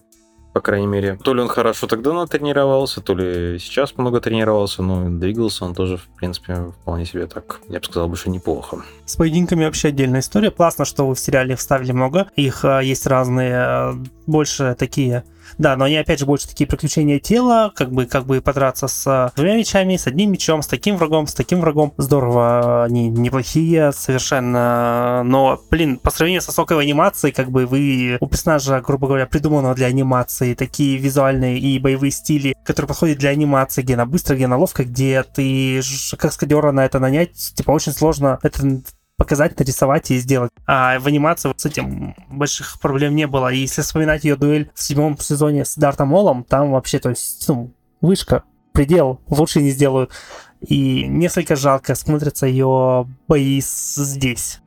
[0.59, 1.19] по крайней мере.
[1.23, 5.99] То ли он хорошо тогда натренировался, то ли сейчас много тренировался, но двигался он тоже,
[5.99, 8.83] в принципе, вполне себе так, я бы сказал, больше неплохо.
[9.05, 10.51] С поединками вообще отдельная история.
[10.51, 12.29] Классно, что вы в сериале вставили много.
[12.35, 13.95] Их а, есть разные, а,
[14.27, 15.23] больше такие
[15.57, 19.33] да, но они опять же больше такие приключения тела, как бы, как бы подраться с
[19.37, 21.95] двумя мечами, с одним мечом, с таким врагом, с таким врагом.
[21.97, 25.23] Здорово, они неплохие совершенно.
[25.25, 29.75] Но, блин, по сравнению со соковой анимацией, как бы вы у персонажа, грубо говоря, придуманного
[29.75, 34.45] для анимации, такие визуальные и боевые стили, которые подходят для анимации, где она быстро, где
[34.45, 35.81] она ловко, где ты
[36.17, 38.39] как скадера на это нанять, типа очень сложно.
[38.43, 38.83] Это
[39.19, 40.53] показать, нарисовать и сделать.
[40.67, 43.53] А в анимации с этим больших проблем не было.
[43.53, 47.45] И если вспоминать ее дуэль в седьмом сезоне с Дартом Молом, там вообще, то есть,
[47.49, 50.13] ну, вышка, предел, лучше не сделают.
[50.61, 54.61] И несколько жалко смотрятся ее бои здесь.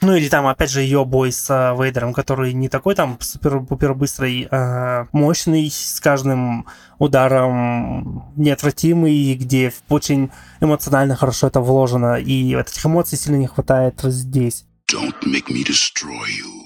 [0.00, 3.94] Ну или там, опять же, ее бой с э, Вейдером, который не такой там супер-пупер
[3.94, 6.66] быстрый, а мощный, с каждым
[6.98, 10.30] ударом неотвратимый, где очень
[10.60, 14.66] эмоционально хорошо это вложено, и вот этих эмоций сильно не хватает здесь.
[14.92, 16.58] Don't make me destroy you.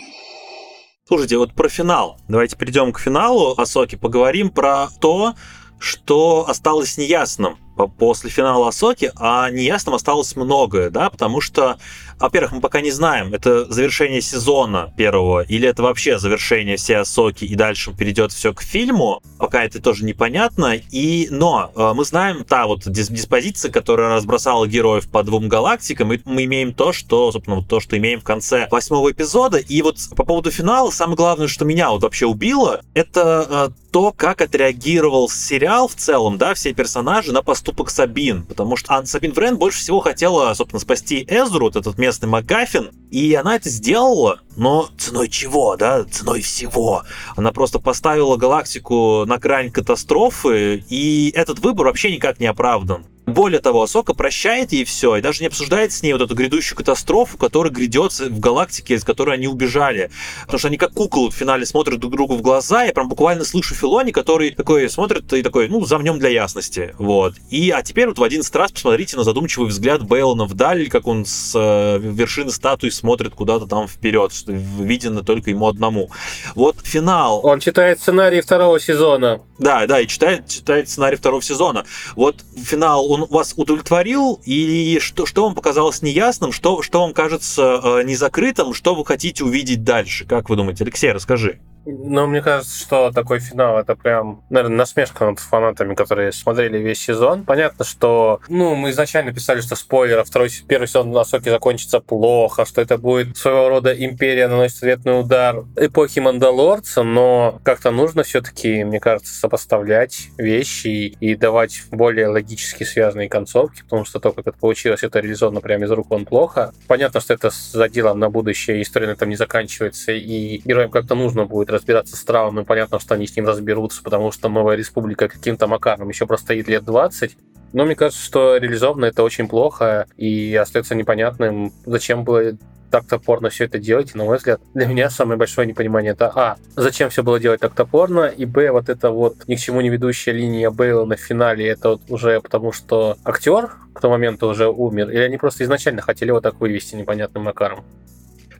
[1.08, 2.18] Слушайте, вот про финал.
[2.28, 5.34] Давайте перейдем к финалу Асоки, поговорим про то,
[5.78, 11.78] что осталось неясным после финала Асоки, а неясным осталось многое, да, потому что
[12.22, 17.44] во-первых, мы пока не знаем, это завершение сезона первого или это вообще завершение всей Асоки
[17.44, 19.20] и дальше перейдет все к фильму.
[19.38, 20.76] Пока это тоже непонятно.
[20.92, 26.20] И, но э, мы знаем та вот диспозиция, которая разбросала героев по двум галактикам, и
[26.24, 29.58] мы имеем то, что, собственно, вот то, что имеем в конце восьмого эпизода.
[29.58, 34.12] И вот по поводу финала, самое главное, что меня вот вообще убило, это э, то,
[34.12, 38.44] как отреагировал сериал в целом, да, все персонажи на поступок Сабин.
[38.44, 42.90] Потому что а, Сабин Врен больше всего хотела, собственно, спасти Эзру, вот этот местный МакГаффин,
[43.10, 46.04] и она это сделала, но ценой чего, да?
[46.04, 47.02] Ценой всего.
[47.36, 53.06] Она просто поставила галактику на грань катастрофы, и этот выбор вообще никак не оправдан.
[53.26, 56.76] Более того, Асока прощает ей все и даже не обсуждает с ней вот эту грядущую
[56.76, 60.10] катастрофу, которая грядет в галактике, из которой они убежали.
[60.42, 63.44] Потому что они как куклы в финале смотрят друг другу в глаза, я прям буквально
[63.44, 66.94] слышу Филони, который такой смотрит и такой, ну, замнем для ясности.
[66.98, 67.34] Вот.
[67.50, 71.24] И, а теперь вот в один раз посмотрите на задумчивый взгляд Бейлона вдаль, как он
[71.24, 76.10] с э, вершины статуи смотрит куда-то там вперед, что видно только ему одному.
[76.56, 77.40] Вот финал.
[77.44, 79.42] Он читает сценарий второго сезона.
[79.58, 81.84] Да, да, и читает, читает сценарий второго сезона.
[82.16, 87.80] Вот финал он вас удовлетворил, и что, что вам показалось неясным, что, что вам кажется
[87.82, 90.24] э, незакрытым, что вы хотите увидеть дальше?
[90.24, 90.84] Как вы думаете?
[90.84, 91.60] Алексей, расскажи.
[91.84, 97.00] Ну, мне кажется, что такой финал это прям, наверное, насмешка над фанатами, которые смотрели весь
[97.00, 97.44] сезон.
[97.44, 102.64] Понятно, что, ну, мы изначально писали, что спойлеров, второй, первый сезон на соке закончится плохо,
[102.64, 108.84] что это будет своего рода империя наносит ответный удар эпохи Мандалорца, но как-то нужно все-таки,
[108.84, 114.58] мне кажется, сопоставлять вещи и давать более логически связанные концовки, потому что то, как это
[114.58, 116.72] получилось, это реализовано прямо из рук вон плохо.
[116.86, 121.14] Понятно, что это за делом на будущее, история на этом не заканчивается, и героям как-то
[121.14, 125.28] нужно будет разбираться с Трауном, понятно, что они с ним разберутся, потому что Новая Республика
[125.28, 127.36] каким-то макаром еще простоит лет 20.
[127.72, 132.52] Но мне кажется, что реализовано это очень плохо, и остается непонятным, зачем было
[132.92, 134.14] так топорно все это делать.
[134.14, 136.56] И, на мой взгляд, для меня самое большое непонимание это А.
[136.76, 138.26] Зачем все было делать так топорно?
[138.26, 138.70] И Б.
[138.70, 141.66] Вот это вот ни к чему не ведущая линия Бейла на финале.
[141.66, 145.10] Это вот уже потому, что актер к тому моменту уже умер.
[145.10, 147.84] Или они просто изначально хотели вот так вывести непонятным макаром.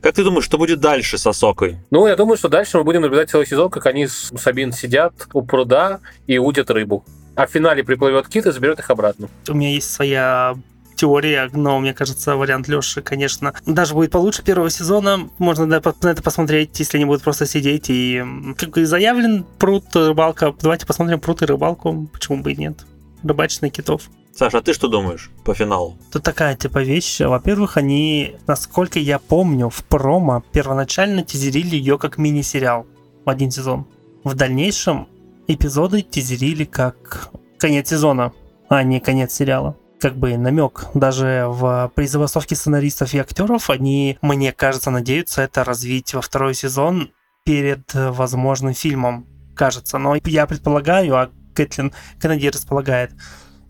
[0.03, 1.77] Как ты думаешь, что будет дальше с Осокой?
[1.89, 5.13] Ну, я думаю, что дальше мы будем наблюдать целый сезон, как они с Сабин сидят
[5.31, 7.05] у пруда и удят рыбу.
[7.37, 9.29] А в финале приплывет кит и заберет их обратно.
[9.47, 10.57] У меня есть своя
[10.97, 15.29] теория, но мне кажется, вариант Леши, конечно, даже будет получше первого сезона.
[15.37, 18.21] Можно на это посмотреть, если они будут просто сидеть и
[18.57, 20.53] как бы заявлен пруд, рыбалка.
[20.61, 22.85] Давайте посмотрим пруд и рыбалку, почему бы и нет.
[23.23, 24.09] Рыбачный китов.
[24.35, 25.97] Саша, а ты что думаешь по финалу?
[26.11, 27.19] Тут такая типа вещь.
[27.19, 32.87] Во-первых, они, насколько я помню, в промо первоначально тизерили ее как мини-сериал
[33.25, 33.85] в один сезон.
[34.23, 35.07] В дальнейшем
[35.47, 37.29] эпизоды тизерили как
[37.59, 38.33] конец сезона,
[38.69, 40.87] а не конец сериала как бы намек.
[40.93, 46.55] Даже в при забастовке сценаристов и актеров они, мне кажется, надеются это развить во второй
[46.55, 47.11] сезон
[47.45, 49.25] перед возможным фильмом,
[49.55, 49.97] кажется.
[49.99, 53.13] Но я предполагаю, а Кэтлин Кеннеди располагает,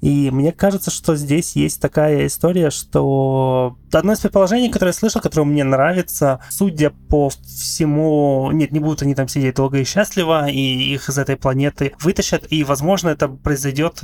[0.03, 5.21] и мне кажется, что здесь есть такая история, что одно из предположений, которое я слышал,
[5.21, 10.49] которое мне нравится, судя по всему, нет, не будут они там сидеть долго и счастливо,
[10.49, 13.99] и их из этой планеты вытащат, и, возможно, это произойдет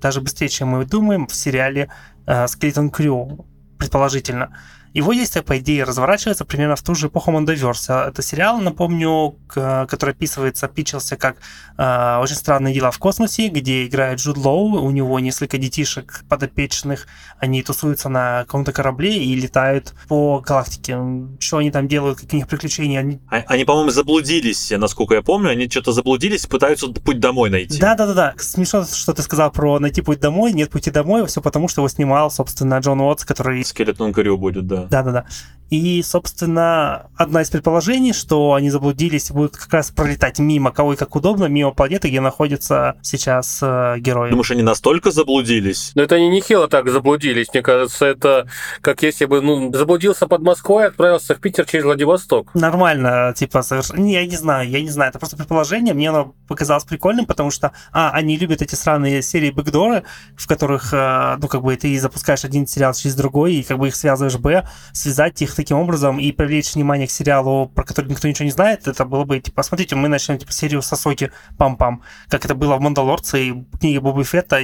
[0.00, 1.92] даже быстрее, чем мы думаем, в сериале
[2.26, 3.46] э, Skeleton Crew,
[3.78, 4.50] предположительно.
[4.96, 8.06] Его действие, по идее, разворачивается примерно в ту же эпоху Мондоверса.
[8.08, 11.36] Это сериал, напомню, который описывается, пичился как
[11.76, 17.08] э, «Очень странные дела в космосе», где играет Джуд Лоу, у него несколько детишек подопечных,
[17.38, 20.96] они тусуются на каком-то корабле и летают по галактике.
[21.40, 23.00] Что они там делают, какие у них приключения?
[23.00, 27.78] Они, а, они по-моему, заблудились, насколько я помню, они что-то заблудились, пытаются путь домой найти.
[27.78, 31.82] Да-да-да, смешно, что ты сказал про найти путь домой, нет пути домой, все потому, что
[31.82, 33.62] его снимал, собственно, Джон Уотс, который...
[33.62, 34.85] Скелетон Крю будет, да.
[34.90, 35.26] Да-да-да.
[35.70, 40.92] И, собственно, одна из предположений, что они заблудились и будут как раз пролетать мимо кого
[40.92, 44.30] и как удобно, мимо планеты, где находятся сейчас э, герои.
[44.30, 45.92] Думаешь, они настолько заблудились?
[45.94, 47.48] Ну, это они нехило так заблудились.
[47.52, 48.48] Мне кажется, это
[48.80, 52.54] как если бы, ну, заблудился под Москвой и отправился в Питер через Владивосток.
[52.54, 54.00] Нормально, типа, совершенно...
[54.00, 55.10] Не, я не знаю, я не знаю.
[55.10, 55.94] Это просто предположение.
[55.94, 60.04] Мне оно показалось прикольным, потому что, а, они любят эти странные серии бэкдоры,
[60.36, 63.88] в которых, э, ну, как бы, ты запускаешь один сериал через другой, и как бы
[63.88, 68.28] их связываешь, б, связать их таким образом и привлечь внимание к сериалу, про который никто
[68.28, 72.44] ничего не знает, это было бы, типа, смотрите, мы начнем, типа, серию Сосоки пам-пам, как
[72.44, 74.60] это было в Мандалорце и книге Боба Фетта,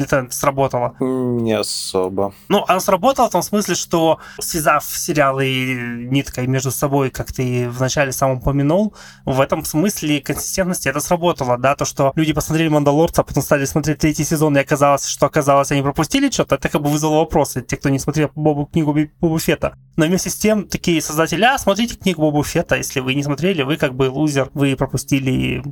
[0.00, 0.94] это сработало?
[1.00, 2.34] Не особо.
[2.48, 8.12] Ну, оно сработало в том смысле, что связав сериалы ниткой между собой, как ты вначале
[8.12, 13.24] сам упомянул, в этом смысле консистентности это сработало, да, то, что люди посмотрели «Мандалорца», а
[13.24, 16.90] потом стали смотреть третий сезон, и оказалось, что оказалось, они пропустили что-то, это как бы
[16.90, 19.76] вызвало вопросы, те, кто не смотрел Бобу, книгу Бобу Фета.
[19.96, 23.62] Но вместе с тем, такие создатели, а, смотрите книгу Бобу Фета, если вы не смотрели,
[23.62, 25.62] вы как бы лузер, вы пропустили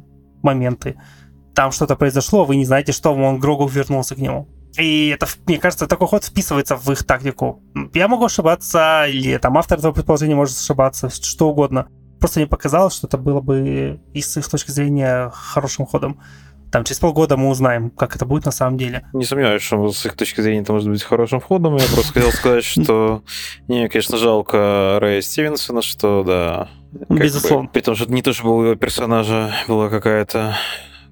[0.42, 0.96] моменты
[1.55, 4.48] там что-то произошло, вы не знаете, что он Грогу вернулся к нему.
[4.78, 7.62] И это, мне кажется, такой ход вписывается в их тактику.
[7.92, 11.88] Я могу ошибаться, или там автор этого предположения может ошибаться, что угодно.
[12.20, 16.20] Просто мне показалось, что это было бы из их точки зрения хорошим ходом.
[16.70, 19.05] Там через полгода мы узнаем, как это будет на самом деле.
[19.12, 21.74] Не сомневаюсь, что с их точки зрения это может быть хорошим входом.
[21.74, 23.24] Я просто хотел сказать, что
[23.66, 26.68] мне, конечно, жалко Рэя Стивенсона, что да.
[27.09, 27.68] Безусловно.
[27.68, 30.55] При том, что не то, чтобы у его персонажа была какая-то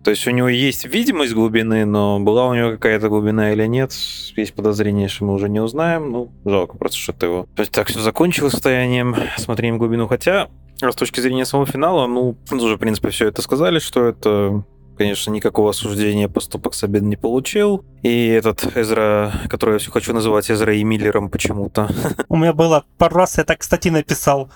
[0.05, 3.92] то есть у него есть видимость глубины, но была у него какая-то глубина или нет,
[4.36, 6.11] есть подозрение, что мы уже не узнаем.
[6.11, 7.46] Ну, жалко просто, что это его.
[7.55, 10.07] То есть так все закончилось состоянием смотрением глубину.
[10.07, 10.49] Хотя,
[10.80, 14.64] с точки зрения самого финала, ну, уже, в принципе, все это сказали, что это
[14.96, 17.84] конечно, никакого осуждения поступок Сабин не получил.
[18.03, 21.88] И этот Эзра, который я все хочу называть Эзра и Миллером почему-то.
[22.28, 24.51] У меня было пару раз, я так, кстати, написал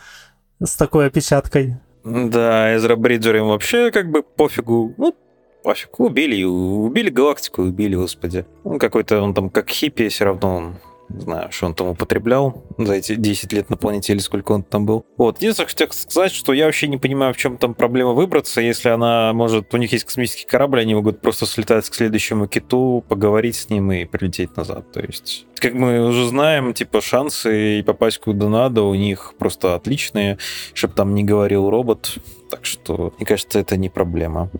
[0.60, 1.76] с такой опечаткой.
[2.04, 4.92] Да, Эзра Бриджер им вообще как бы пофигу.
[4.98, 5.14] Ну,
[5.62, 8.44] пофиг, убили, убили галактику, убили, господи.
[8.64, 10.74] Он какой-то, он там как хиппи, все равно он
[11.12, 14.62] не знаю, что он там употреблял за эти 10 лет на планете или сколько он
[14.62, 15.04] там был.
[15.16, 18.88] Вот, единственное, хотел сказать, что я вообще не понимаю, в чем там проблема выбраться, если
[18.88, 23.56] она может, у них есть космический корабль, они могут просто слетать к следующему киту, поговорить
[23.56, 24.90] с ним и прилететь назад.
[24.92, 29.74] То есть, как мы уже знаем, типа шансы и попасть куда надо у них просто
[29.74, 30.38] отличные,
[30.74, 32.18] чтобы там не говорил робот.
[32.50, 34.50] Так что, мне кажется, это не проблема.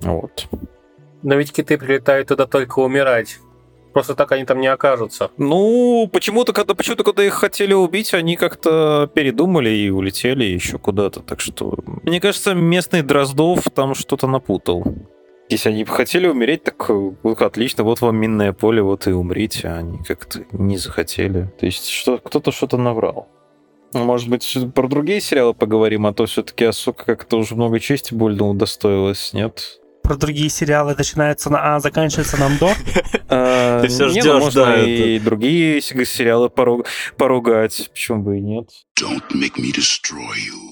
[0.00, 0.48] Вот.
[1.22, 3.38] Но ведь киты прилетают туда только умирать.
[3.92, 5.30] Просто так они там не окажутся.
[5.38, 11.20] Ну, почему-то, когда, почему-то, когда их хотели убить, они как-то передумали и улетели еще куда-то.
[11.20, 14.84] Так что, мне кажется, местный Дроздов там что-то напутал.
[15.48, 16.90] Если они бы хотели умереть, так
[17.40, 21.50] отлично, вот вам минное поле, вот и умрите, они как-то не захотели.
[21.58, 23.28] То есть что, кто-то что-то наврал.
[23.94, 28.46] Может быть, про другие сериалы поговорим, а то все-таки Асука как-то уже много чести больно
[28.48, 29.80] удостоилась, нет?
[30.08, 32.72] Про другие сериалы начинается на А, заканчивается на МДО.
[33.82, 38.70] Ты все ждешь, ну, можно и другие сериалы поругать, почему бы и нет.
[38.98, 40.67] Don't make me destroy you.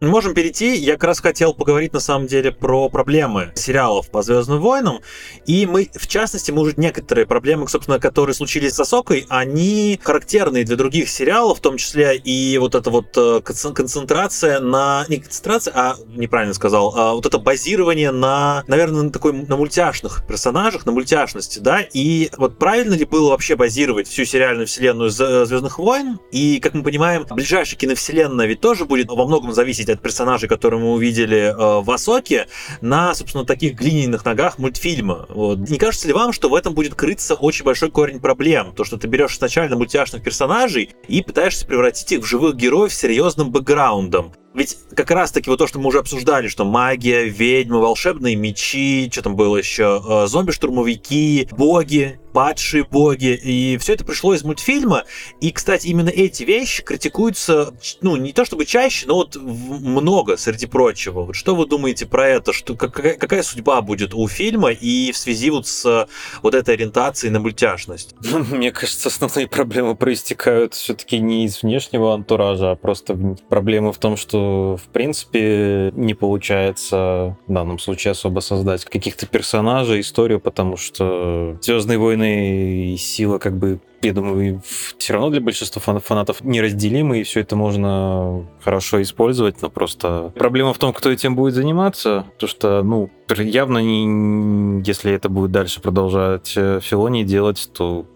[0.00, 0.76] Можем перейти.
[0.76, 5.00] Я как раз хотел поговорить на самом деле про проблемы сериалов по Звездным войнам.
[5.44, 10.76] И мы, в частности, может, некоторые проблемы, собственно, которые случились с Асокой, они характерны для
[10.76, 15.04] других сериалов, в том числе и вот эта вот э, концентрация на...
[15.08, 20.24] Не концентрация, а неправильно сказал, а вот это базирование на, наверное, на такой на мультяшных
[20.26, 25.78] персонажах, на мультяшности, да, и вот правильно ли было вообще базировать всю сериальную вселенную Звездных
[25.78, 26.18] войн?
[26.32, 30.80] И, как мы понимаем, ближайшая киновселенная ведь тоже будет во многом зависеть от персонажей, которые
[30.80, 32.46] мы увидели э, в Асоке,
[32.80, 35.26] на, собственно, таких глиняных ногах мультфильма.
[35.28, 35.58] Вот.
[35.58, 38.72] Не кажется ли вам, что в этом будет крыться очень большой корень проблем?
[38.74, 42.98] То, что ты берешь изначально мультяшных персонажей и пытаешься превратить их в живых героев с
[42.98, 44.32] серьезным бэкграундом.
[44.52, 49.22] Ведь как раз-таки вот то, что мы уже обсуждали, что магия, ведьмы, волшебные мечи, что
[49.22, 55.04] там было еще, э, зомби-штурмовики, боги, падшие боги, и все это пришло из мультфильма.
[55.40, 60.66] И, кстати, именно эти вещи критикуются, ну, не то чтобы чаще, но вот много среди
[60.66, 61.22] прочего.
[61.22, 62.52] Вот что вы думаете про это?
[62.52, 66.08] Что, какая, какая судьба будет у фильма и в связи вот с
[66.42, 68.14] вот этой ориентацией на мультяшность?
[68.50, 74.16] Мне кажется, основные проблемы проистекают все-таки не из внешнего антуража, а просто проблемы в том,
[74.16, 74.39] что,
[74.76, 81.98] в принципе, не получается в данном случае особо создать каких-то персонажей, историю, потому что Звездные
[81.98, 84.62] войны и сила как бы я думаю,
[84.96, 90.72] все равно для большинства фанатов неразделимы, и все это можно хорошо использовать, но просто проблема
[90.72, 95.82] в том, кто этим будет заниматься, то что, ну, явно не, если это будет дальше
[95.82, 98.06] продолжать э, Филони делать, то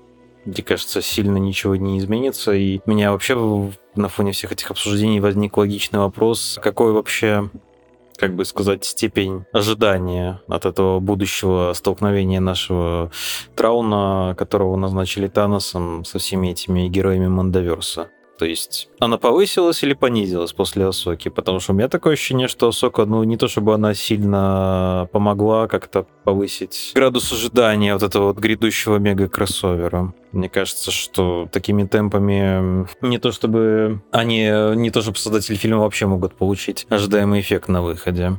[0.45, 2.53] мне кажется, сильно ничего не изменится.
[2.53, 3.35] И меня вообще
[3.97, 7.51] на фоне всех этих обсуждений возник логичный вопрос, какой вообще
[8.17, 13.11] как бы сказать, степень ожидания от этого будущего столкновения нашего
[13.57, 18.09] Трауна, которого назначили Таносом со всеми этими героями Мандаверса.
[18.39, 21.29] То есть она повысилась или понизилась после Осоки?
[21.29, 25.69] Потому что у меня такое ощущение, что Осока, ну, не то чтобы она сильно помогла
[25.69, 30.13] как-то повысить градус ожидания вот этого вот грядущего мега-кроссовера.
[30.33, 36.07] Мне кажется, что такими темпами не то чтобы они, не то чтобы создатели фильма вообще
[36.07, 38.33] могут получить ожидаемый эффект на выходе.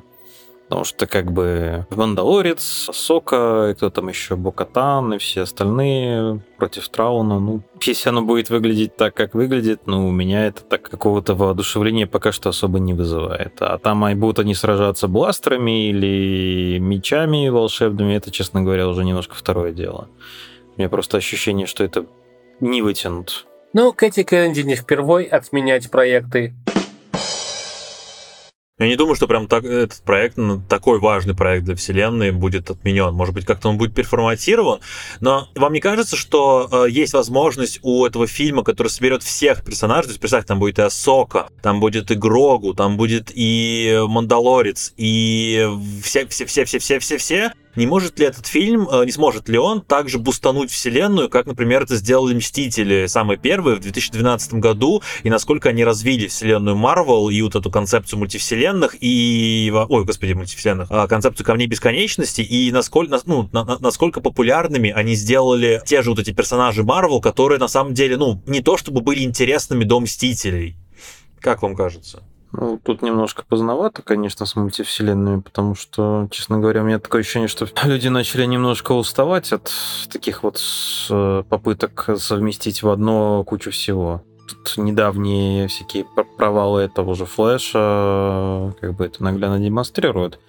[0.67, 6.89] Потому что как бы Мандалорец, Сока, и кто там еще, Бокатан и все остальные против
[6.89, 7.39] Трауна.
[7.39, 12.07] Ну, если оно будет выглядеть так, как выглядит, ну, у меня это так какого-то воодушевления
[12.07, 13.61] пока что особо не вызывает.
[13.61, 19.35] А там а будут они сражаться бластерами или мечами волшебными, это, честно говоря, уже немножко
[19.35, 20.09] второе дело.
[20.75, 22.07] У меня просто ощущение, что это
[22.59, 23.45] не вытянут.
[23.73, 26.55] Ну, Кэти Кеннеди не впервой отменять проекты.
[28.77, 33.13] Я не думаю, что прям так, этот проект, такой важный проект для вселенной будет отменен.
[33.13, 34.81] Может быть, как-то он будет переформатирован.
[35.21, 40.07] Но вам не кажется, что э, есть возможность у этого фильма, который соберет всех персонажей,
[40.07, 44.93] то есть, представь, там будет и Асока, там будет и Грогу, там будет и Мандалорец,
[44.97, 45.69] и
[46.03, 51.45] все-все-все-все-все-все-все, не может ли этот фильм, э, не сможет ли он также бустануть вселенную, как,
[51.45, 57.29] например, это сделали Мстители, самые первые, в 2012 году, и насколько они развили вселенную Марвел
[57.29, 63.19] и вот эту концепцию мультивселенных, и, ой, господи, мультивселенных, а, концепцию камней бесконечности, и насколько,
[63.25, 67.93] ну, на, насколько популярными они сделали те же вот эти персонажи Марвел, которые на самом
[67.93, 70.75] деле, ну, не то чтобы были интересными до Мстителей.
[71.39, 72.23] Как вам кажется?
[72.51, 77.47] Ну, тут немножко поздновато, конечно, с мультивселенными, потому что, честно говоря, у меня такое ощущение,
[77.47, 79.71] что люди начали немножко уставать от
[80.09, 80.61] таких вот
[81.09, 84.23] э, попыток совместить в одно кучу всего.
[84.47, 86.05] Тут недавние всякие
[86.37, 90.39] провалы этого же Флэша как бы это наглядно демонстрируют.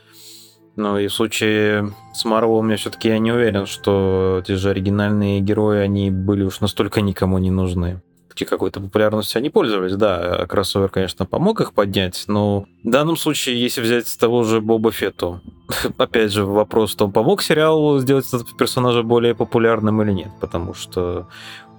[0.76, 5.40] Но и в случае с Марвелом я все-таки я не уверен, что те же оригинальные
[5.40, 8.02] герои, они были уж настолько никому не нужны
[8.44, 9.96] какой-то популярностью они пользовались.
[9.96, 14.60] Да, кроссовер, конечно, помог их поднять, но в данном случае, если взять с того же
[14.60, 15.40] Боба Фетту,
[15.98, 20.74] опять же, вопрос в том, помог сериал сделать этого персонажа более популярным или нет, потому
[20.74, 21.28] что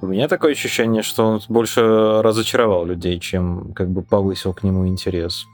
[0.02, 1.82] у меня такое ощущение, что он больше
[2.22, 5.48] разочаровал людей, чем как бы повысил к нему интерес.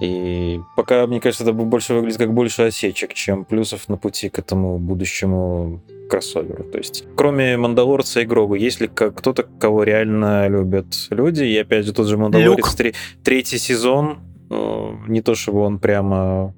[0.00, 4.38] И пока, мне кажется, это больше выглядит как больше осечек, чем плюсов на пути к
[4.38, 6.64] этому будущему кроссоверу.
[6.64, 11.44] То есть, кроме Мандалорца и Грогу, есть ли кто-то, кого реально любят люди?
[11.44, 12.94] И опять же, тот же Мандалорец, тре-
[13.24, 14.18] третий сезон,
[14.50, 16.54] э, не то чтобы он прямо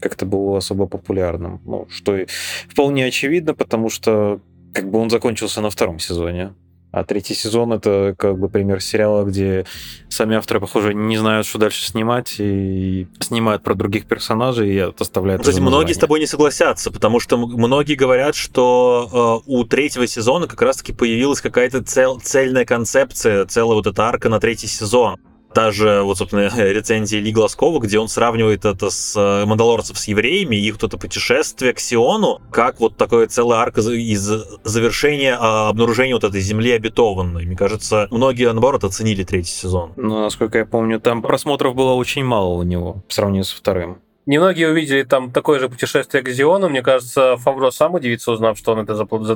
[0.00, 1.60] как-то был особо популярным.
[1.64, 2.26] Ну, что и
[2.68, 4.40] вполне очевидно, потому что
[4.74, 6.54] как бы он закончился на втором сезоне.
[6.92, 9.64] А третий сезон это как бы пример сериала, где
[10.10, 15.40] сами авторы, похоже, не знают, что дальше снимать, и снимают про других персонажей и оставляют.
[15.40, 20.46] Кстати, многие с тобой не согласятся, потому что многие говорят, что э, у третьего сезона
[20.46, 25.18] как раз-таки появилась какая-то цел, цельная концепция, целая вот эта арка на третий сезон.
[25.54, 30.08] Та же, вот, собственно, рецензия Ли Глазкова, где он сравнивает это с э, мандалорцев с
[30.08, 34.30] евреями, их вот это путешествие к Сиону, как вот такое целая арка из
[34.64, 37.44] завершения а, обнаружения вот этой земли обетованной.
[37.44, 39.92] Мне кажется, многие, наоборот, оценили третий сезон.
[39.96, 43.98] Ну, насколько я помню, там просмотров было очень мало у него по сравнению со вторым.
[44.24, 46.68] Немногие увидели там такое же путешествие к Зиону.
[46.68, 48.94] Мне кажется, Фавро сам удивится, узнав, что он это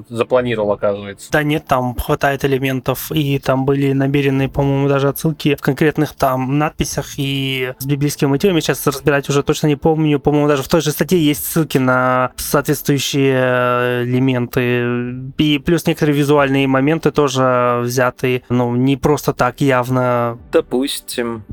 [0.09, 1.31] запланировал, оказывается.
[1.33, 6.59] Да нет, там хватает элементов, и там были намерены, по-моему, даже отсылки в конкретных там
[6.59, 8.61] надписях и с библейскими мотивами.
[8.61, 10.21] Сейчас разбирать уже точно не помню.
[10.21, 15.33] По-моему, даже в той же статье есть ссылки на соответствующие элементы.
[15.39, 20.39] И плюс некоторые визуальные моменты тоже взяты, ну, не просто так явно.
[20.53, 21.45] Допустим.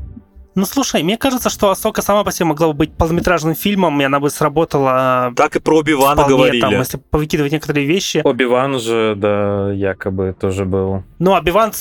[0.54, 4.04] Ну, слушай, мне кажется, что Асока сама по себе могла бы быть полнометражным фильмом, и
[4.04, 5.32] она бы сработала...
[5.36, 6.60] Так и про Оби-Вана говорили.
[6.60, 8.20] Там, если повыкидывать некоторые вещи.
[8.22, 11.02] Оби-Ван же, да, якобы тоже был.
[11.18, 11.72] Ну, Оби-Ван...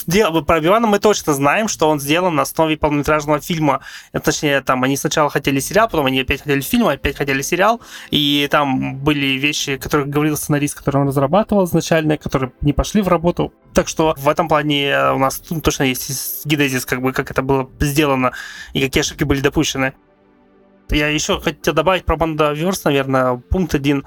[0.47, 3.81] Про Оби-Вана мы точно знаем, что он сделан на основе полнометражного фильма.
[4.23, 8.47] Точнее, там, они сначала хотели сериал, потом они опять хотели фильм, опять хотели сериал, и
[8.49, 13.53] там были вещи, которые говорил сценарист, который он разрабатывал изначально, которые не пошли в работу.
[13.73, 17.41] Так что в этом плане у нас ну, точно есть гидезис, как бы, как это
[17.41, 18.33] было сделано
[18.73, 19.93] и какие ошибки были допущены.
[20.89, 24.05] Я еще хотел добавить про Бандаверс, наверное, пункт один.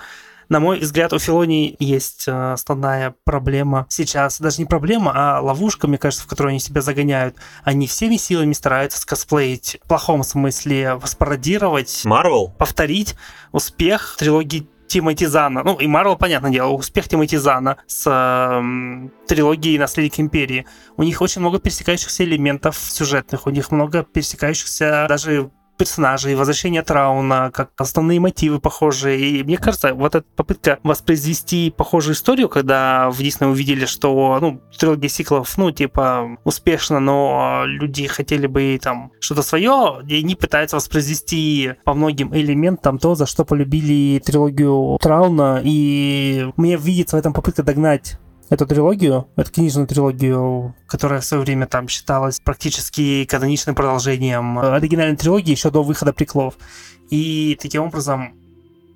[0.49, 4.39] На мой взгляд, у Филони есть э, основная проблема сейчас.
[4.41, 7.35] Даже не проблема, а ловушка, мне кажется, в которую они себя загоняют.
[7.65, 12.49] Они всеми силами стараются скосплеить, в плохом смысле, воспародировать, Марвел?
[12.57, 13.17] повторить
[13.51, 15.63] успех трилогии Тимоти Зана.
[15.65, 20.67] Ну, и Марвел, понятное дело, успех Тимоти Зана с э, трилогией «Наследник Империи».
[20.97, 27.51] У них очень много пересекающихся элементов сюжетных, у них много пересекающихся даже персонажей, возвращение Трауна,
[27.53, 29.19] как основные мотивы похожие.
[29.19, 34.61] И мне кажется, вот эта попытка воспроизвести похожую историю, когда в Дисней увидели, что, ну,
[34.79, 40.77] трилогия сиклов, ну, типа, успешно, но люди хотели бы там что-то свое, и они пытаются
[40.77, 47.33] воспроизвести по многим элементам то, за что полюбили трилогию Трауна, и мне видится в этом
[47.33, 48.19] попытка догнать
[48.49, 55.17] эту трилогию, эту книжную трилогию, которая в свое время там считалась практически каноничным продолжением оригинальной
[55.17, 56.55] трилогии еще до выхода приклов.
[57.11, 58.35] И таким образом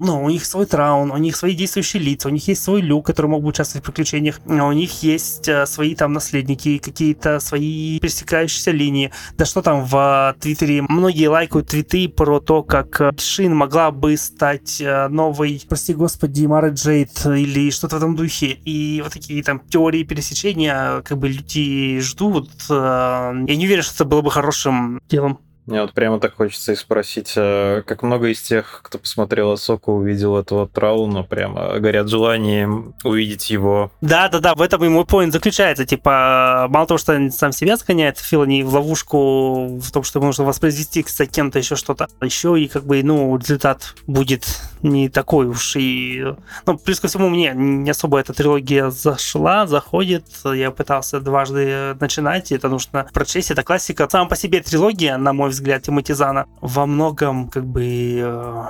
[0.00, 3.06] ну, у них свой траун, у них свои действующие лица, у них есть свой люк,
[3.06, 8.00] который мог бы участвовать в приключениях, у них есть э, свои там наследники, какие-то свои
[8.00, 9.12] пересекающиеся линии.
[9.36, 13.90] Да что там в э, Твиттере, многие лайкают твиты про то, как э, Шин могла
[13.90, 18.58] бы стать новой, прости господи, Мара Джейд или что-то в этом духе.
[18.64, 22.50] И вот такие там теории пересечения, как бы люди ждут.
[22.70, 25.40] Я не уверен, что это было бы хорошим делом.
[25.70, 29.92] Мне вот прямо так хочется и спросить, а как много из тех, кто посмотрел Асоку,
[29.92, 33.92] увидел этого Трауна, прямо горят желанием увидеть его?
[34.00, 35.86] Да-да-да, в этом и мой поинт заключается.
[35.86, 40.26] Типа, мало того, что он сам себя сгоняет, Филани в ловушку в том, что ему
[40.26, 42.08] нужно воспроизвести, кстати, кем-то еще что-то.
[42.20, 44.46] Еще и как бы, ну, результат будет
[44.82, 46.34] не такой уж и...
[46.66, 50.24] Ну, плюс ко всему, мне не особо эта трилогия зашла, заходит.
[50.44, 53.50] Я пытался дважды начинать, это нужно прочесть.
[53.52, 54.08] Это классика.
[54.10, 58.64] Сам по себе трилогия, на мой взгляд, взгляд, Тимотизана во многом как бы э,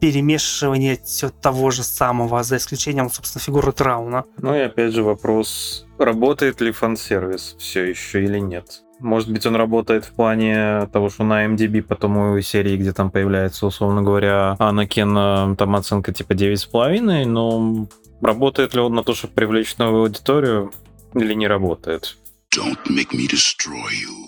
[0.00, 4.24] перемешивание все того же самого, за исключением, собственно, фигуры Трауна.
[4.38, 8.82] Ну и опять же вопрос, работает ли фан-сервис все еще или нет?
[8.98, 13.10] Может быть, он работает в плане того, что на MDB по тому серии, где там
[13.10, 17.88] появляется, условно говоря, Анакен, там оценка типа 9,5, но
[18.22, 20.72] работает ли он на то, чтобы привлечь новую аудиторию,
[21.14, 22.16] или не работает?
[22.54, 24.25] Don't make me destroy you.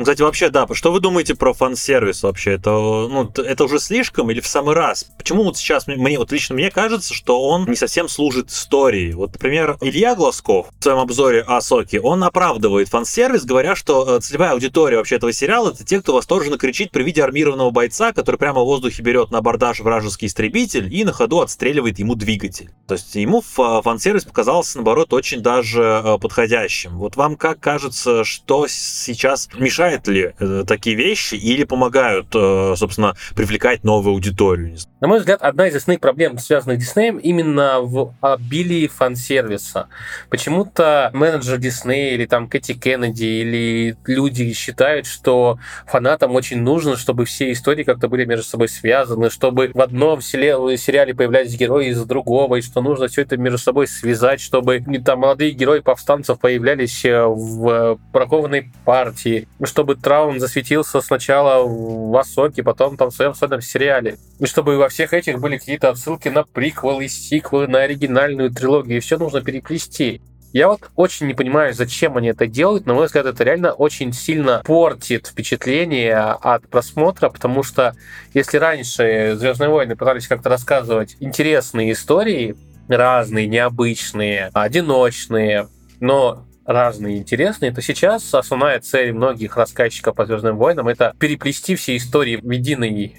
[0.00, 2.52] Ну, кстати, вообще, да, что вы думаете про фан-сервис вообще?
[2.52, 5.04] Это, ну, это уже слишком или в самый раз?
[5.18, 9.12] Почему вот сейчас мне, вот лично мне кажется, что он не совсем служит истории?
[9.12, 14.20] Вот, например, Илья Глазков в своем обзоре о Соке, он оправдывает фан-сервис, говоря, что э,
[14.20, 18.36] целевая аудитория вообще этого сериала это те, кто восторженно кричит при виде армированного бойца, который
[18.36, 22.70] прямо в воздухе берет на абордаж вражеский истребитель и на ходу отстреливает ему двигатель.
[22.88, 26.96] То есть ему фан-сервис показался, наоборот, очень даже э, подходящим.
[26.96, 32.74] Вот вам как кажется, что сейчас мешает мешает ли э, такие вещи или помогают, э,
[32.76, 34.76] собственно, привлекать новую аудиторию?
[35.00, 39.88] На мой взгляд, одна из основных проблем, связанных с Диснеем, именно в обилии фан-сервиса.
[40.28, 47.24] Почему-то менеджер Диснея или там Кэти Кеннеди или люди считают, что фанатам очень нужно, чтобы
[47.24, 52.56] все истории как-то были между собой связаны, чтобы в одном сериале появлялись герои из другого,
[52.56, 57.24] и что нужно все это между собой связать, чтобы там молодые герои повстанцев появлялись э,
[57.24, 63.62] в бракованной партии, что чтобы Траун засветился сначала в Асоке, потом там в своем собственном
[63.62, 64.18] сериале.
[64.38, 69.00] И чтобы во всех этих были какие-то отсылки на приквелы, сиквелы, на оригинальную трилогию.
[69.00, 70.20] Все нужно переплести.
[70.52, 72.84] Я вот очень не понимаю, зачем они это делают.
[72.84, 77.94] На мой взгляд, это реально очень сильно портит впечатление от просмотра, потому что
[78.34, 82.54] если раньше Звездные войны пытались как-то рассказывать интересные истории,
[82.86, 85.68] разные, необычные, одиночные,
[86.00, 91.96] но разные интересные, то сейчас основная цель многих рассказчиков по Звездным войнам это переплести все
[91.96, 93.16] истории в единый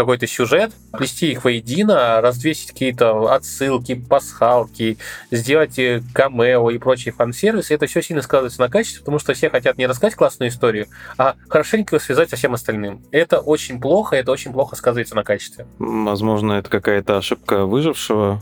[0.00, 4.96] какой-то сюжет, плести их воедино, развесить какие-то отсылки, пасхалки,
[5.30, 7.74] сделать э, камео и прочие фан-сервисы.
[7.74, 10.86] Это все сильно складывается на качестве, потому что все хотят не рассказать классную историю,
[11.18, 13.02] а хорошенько ее связать со всем остальным.
[13.10, 15.66] Это очень плохо, это очень плохо сказывается на качестве.
[15.78, 18.40] Возможно, это какая-то ошибка выжившего,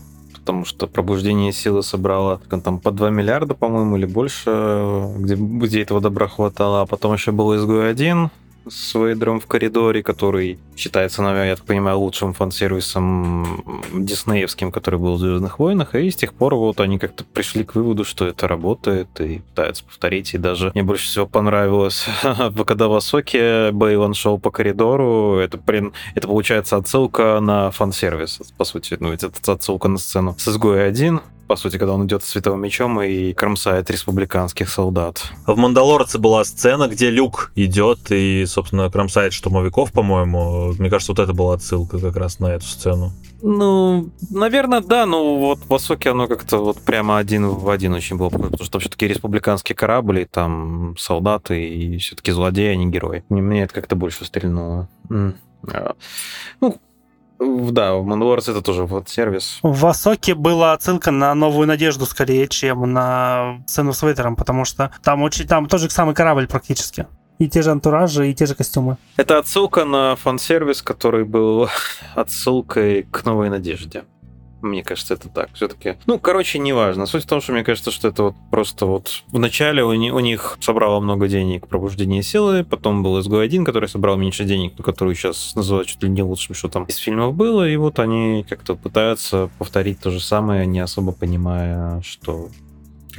[0.48, 2.40] потому что пробуждение силы собрало.
[2.64, 7.32] Там по 2 миллиарда, по-моему, или больше, где, где этого добра хватало, а потом еще
[7.32, 8.30] был изгой один,
[8.70, 15.14] с Вейдером в коридоре, который считается, наверное, я так понимаю, лучшим фан-сервисом диснеевским, который был
[15.14, 18.46] в «Звездных войнах», и с тех пор вот они как-то пришли к выводу, что это
[18.48, 22.06] работает, и пытаются повторить, и даже мне больше всего понравилось,
[22.66, 25.60] когда в Асоке Бейлон шел по коридору, это,
[26.14, 31.20] это получается отсылка на фан-сервис, по сути, ну, это отсылка на сцену с «Изгоя 1»,
[31.48, 35.24] по сути, когда он идет с световым мечом и кромсает республиканских солдат.
[35.46, 40.74] В «Мандалорце» была сцена, где Люк идет и, собственно, кромсает штурмовиков, по-моему.
[40.78, 43.12] Мне кажется, вот это была отсылка как раз на эту сцену.
[43.40, 48.16] Ну, наверное, да, но вот в Высоке оно как-то вот прямо один в один очень
[48.16, 53.24] было потому что все-таки республиканские корабли, там солдаты и все-таки злодеи, а не герои.
[53.28, 54.88] Мне это как-то больше стрельнуло.
[55.72, 55.94] А,
[56.60, 56.78] ну,
[57.38, 59.58] да, в Мануарс это тоже вот сервис.
[59.62, 64.90] В Васоке была отсылка на новую надежду скорее, чем на сцену с Вейтером, потому что
[65.02, 67.06] там очень там тоже самый корабль практически.
[67.38, 68.96] И те же антуражи, и те же костюмы.
[69.16, 71.68] Это отсылка на фан-сервис, который был
[72.16, 74.04] отсылкой к новой надежде.
[74.60, 75.50] Мне кажется, это так.
[75.54, 75.96] Все-таки.
[76.06, 77.06] Ну, короче, неважно.
[77.06, 80.14] Суть в том, что мне кажется, что это вот просто вот в начале у, них,
[80.14, 84.74] у них собрало много денег пробуждение силы, потом был изгой 1, который собрал меньше денег,
[84.76, 87.98] но который сейчас называют чуть ли не лучшим, что там из фильмов было, и вот
[87.98, 92.48] они как-то пытаются повторить то же самое, не особо понимая, что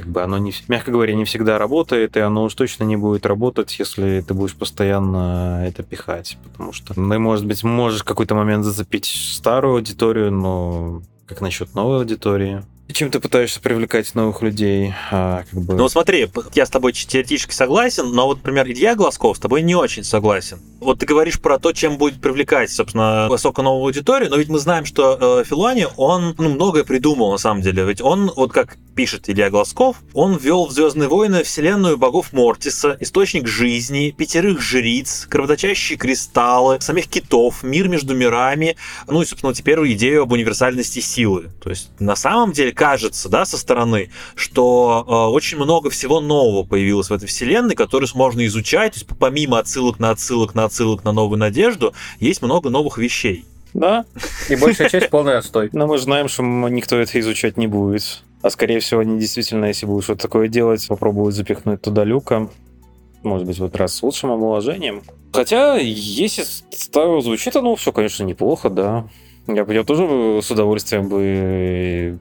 [0.00, 3.26] как бы оно, не, мягко говоря, не всегда работает, и оно уж точно не будет
[3.26, 6.38] работать, если ты будешь постоянно это пихать.
[6.44, 11.98] Потому что ты, может быть, можешь какой-то момент зацепить старую аудиторию, но как насчет новой
[11.98, 12.64] аудитории?
[12.92, 14.92] Чем ты пытаешься привлекать новых людей?
[15.12, 15.74] А, как бы...
[15.74, 19.76] Ну смотри, я с тобой теоретически согласен, но вот, например, Илья Глазков с тобой не
[19.76, 20.58] очень согласен.
[20.80, 24.86] Вот ты говоришь про то, чем будет привлекать, собственно, высоконовую аудиторию, но ведь мы знаем,
[24.86, 27.84] что э, Филуани, он ну, многое придумал на самом деле.
[27.84, 32.98] Ведь он, вот как пишет Илья Глазков, он ввел в Звездные войны вселенную богов Мортиса,
[33.00, 39.78] источник жизни, пятерых жриц, кровоточащие кристаллы, самих китов, мир между мирами, ну и, собственно, теперь
[39.94, 41.48] идею об универсальности силы.
[41.62, 46.62] То есть, на самом деле, кажется, да, со стороны, что э, очень много всего нового
[46.64, 51.04] появилось в этой вселенной, которую можно изучать, то есть помимо отсылок на отсылок на отсылок
[51.04, 53.46] на новую надежду, есть много новых вещей.
[53.72, 54.04] Да.
[54.50, 55.70] И большая часть полный отстой.
[55.72, 58.22] Но мы знаем, что никто это изучать не будет.
[58.42, 62.48] А скорее всего, они действительно, если будут что-то такое делать, попробуют запихнуть туда люка.
[63.22, 65.02] Может быть, вот раз с лучшим омоложением.
[65.32, 69.06] Хотя, если ставил звучит, оно все, конечно, неплохо, да.
[69.46, 72.18] Я, я тоже с удовольствием бы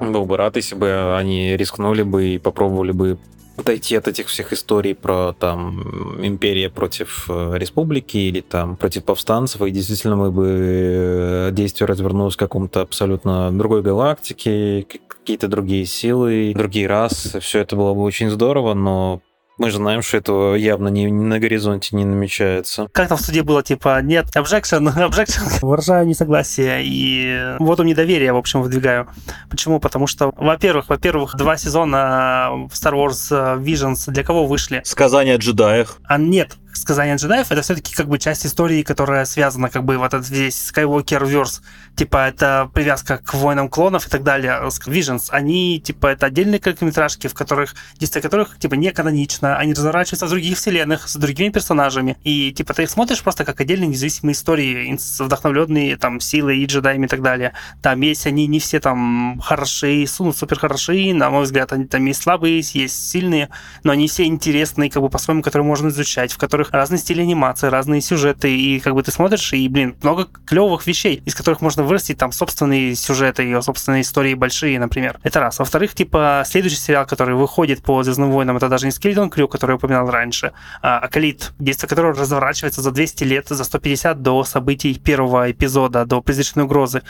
[0.00, 3.18] был бы рад, если бы они рискнули бы и попробовали бы
[3.60, 9.62] отойти от этих всех историй про там империя против э, республики или там против повстанцев,
[9.62, 16.52] и действительно мы бы э, действие развернулось в каком-то абсолютно другой галактике, какие-то другие силы,
[16.54, 19.22] другие расы, все это было бы очень здорово, но
[19.60, 22.88] мы же знаем, что этого явно не, не на горизонте не намечается.
[22.92, 25.42] Как там в суде было, типа, нет, objection, objection.
[25.60, 29.08] Выражаю несогласие и вот у недоверия, в общем, выдвигаю.
[29.50, 29.78] Почему?
[29.78, 33.30] Потому что, во-первых, во-первых, два сезона Star Wars
[33.62, 34.80] Visions для кого вышли?
[34.84, 35.98] Сказания о джедаях.
[36.04, 40.14] А нет, сказания джедаев, это все-таки как бы часть истории, которая связана как бы вот
[40.14, 41.60] этот весь Skywalker Verse.
[41.96, 44.60] Типа это привязка к войнам клонов и так далее.
[44.86, 50.26] Visions, они типа это отдельные короткометражки, в которых, действия которых типа не канонично, они разворачиваются
[50.26, 52.16] в других вселенных, с другими персонажами.
[52.24, 57.06] И типа ты их смотришь просто как отдельные независимые истории, вдохновленные там силой и джедаями
[57.06, 57.52] и так далее.
[57.82, 62.04] Там есть они не все там хороши, ну, супер хороши, на мой взгляд, они там
[62.06, 63.48] есть слабые, есть сильные,
[63.82, 67.22] но они все интересные, как бы по-своему, которые можно изучать, в которых которых разные стили
[67.22, 71.62] анимации, разные сюжеты, и как бы ты смотришь, и, блин, много клевых вещей, из которых
[71.62, 75.18] можно вырастить там собственные сюжеты, ее собственные истории большие, например.
[75.22, 75.58] Это раз.
[75.58, 79.72] Во-вторых, типа, следующий сериал, который выходит по Звездным войнам, это даже не Скелетон Крю, который
[79.72, 84.94] я упоминал раньше, а Акалит, действие которого разворачивается за 200 лет, за 150 до событий
[84.94, 87.02] первого эпизода, до призрачной угрозы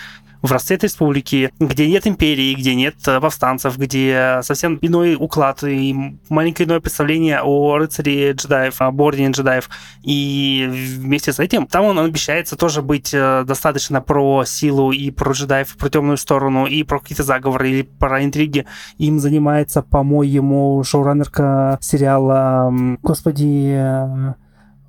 [0.42, 6.18] в расцвет республики, где нет империи, где нет э, повстанцев, где совсем иной уклад и
[6.28, 9.68] маленькое иное представление о рыцаре джедаев, об ордене джедаев.
[10.02, 15.32] И вместе с этим там он обещается тоже быть э, достаточно про силу и про
[15.32, 18.66] джедаев, про темную сторону, и про какие-то заговоры, или про интриги.
[18.98, 22.72] Им занимается, по-моему, шоураннерка сериала,
[23.02, 24.34] господи, э,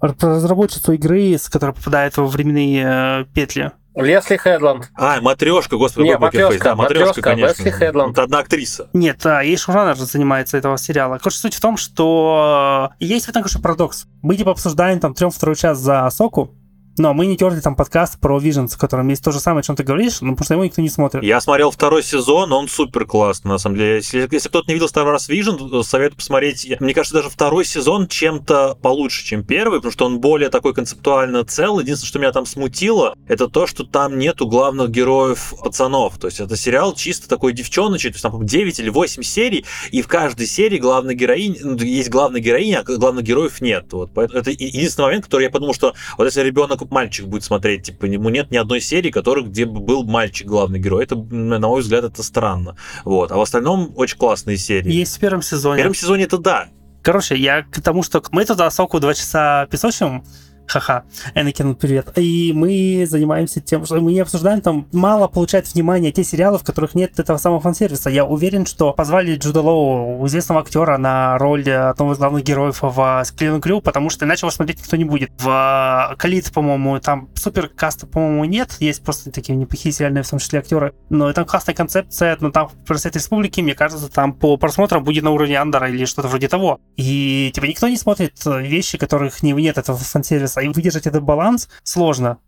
[0.02, 3.72] разработчицу игры, с которой попадает во временные петли.
[3.96, 4.90] Лесли Хедланд.
[4.96, 7.64] А, матрешка, господи, Не, матрешка, Да, матрешка, матрешка, конечно.
[7.64, 8.14] Лесли Хедланд.
[8.14, 8.90] Это одна актриса.
[8.94, 11.18] Нет, а, ей шоураннер же занимается этого сериала.
[11.18, 14.06] Короче, суть в том, что э, есть в этом, конечно, парадокс.
[14.22, 16.56] Мы типа обсуждаем там трем второй час за Соку,
[16.98, 19.64] но мы не терли там подкаст про Visions, в котором есть то же самое, о
[19.64, 21.24] чем ты говоришь, ну, потому что его никто не смотрит.
[21.24, 23.96] Я смотрел второй сезон, он супер классный, на самом деле.
[23.96, 26.68] Если, если кто-то не видел второй раз Vision, советую посмотреть.
[26.80, 31.44] Мне кажется, даже второй сезон чем-то получше, чем первый, потому что он более такой концептуально
[31.46, 31.80] цел.
[31.80, 36.18] Единственное, что меня там смутило, это то, что там нету главных героев пацанов.
[36.18, 39.66] То есть это сериал чисто такой девчоночий, то есть там, по-моему, 9 или 8 серий,
[39.92, 43.92] и в каждой серии главной героиня, ну, есть главная героиня, а главных героев нет.
[43.92, 44.12] Вот.
[44.14, 48.06] Поэтому это единственный момент, который я подумал, что вот если ребенок мальчик будет смотреть, типа,
[48.06, 51.04] ему нет ни одной серии, которых, где бы был мальчик главный герой.
[51.04, 52.76] Это, на мой взгляд, это странно.
[53.04, 53.32] Вот.
[53.32, 54.92] А в остальном очень классные серии.
[54.92, 55.78] Есть в первом В сезоне.
[55.78, 56.70] первом сезоне это да.
[57.04, 60.24] Короче, я к тому, что мы туда Соку два часа песочим,
[60.68, 61.04] ха-ха,
[61.36, 62.12] Энакин, привет.
[62.18, 66.64] И мы занимаемся тем, что мы не обсуждаем, там мало получает внимания те сериалы, в
[66.64, 68.10] которых нет этого самого фан-сервиса.
[68.10, 73.24] Я уверен, что позвали Джуда Лоу, известного актера, на роль одного из главных героев в
[73.26, 75.32] Склену Крю, потому что иначе его смотреть никто не будет.
[75.38, 78.78] В Калит, по-моему, там супер каста, по-моему, нет.
[78.80, 80.94] Есть просто такие неплохие сериальные, в том числе актеры.
[81.10, 85.24] Но там классная концепция, но там в Просвет Республики, мне кажется, там по просмотрам будет
[85.24, 86.80] на уровне Андера или что-то вроде того.
[86.98, 90.51] И типа никто не смотрит э, вещи, которых не, нет этого фан-сервиса.
[90.60, 92.40] И выдержать этот баланс сложно.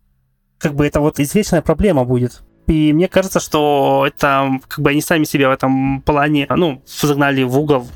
[0.57, 2.41] Как бы это вот извечная проблема будет.
[2.67, 7.43] И мне кажется, что это как бы они сами себя в этом плане, ну, загнали
[7.43, 7.87] в угол.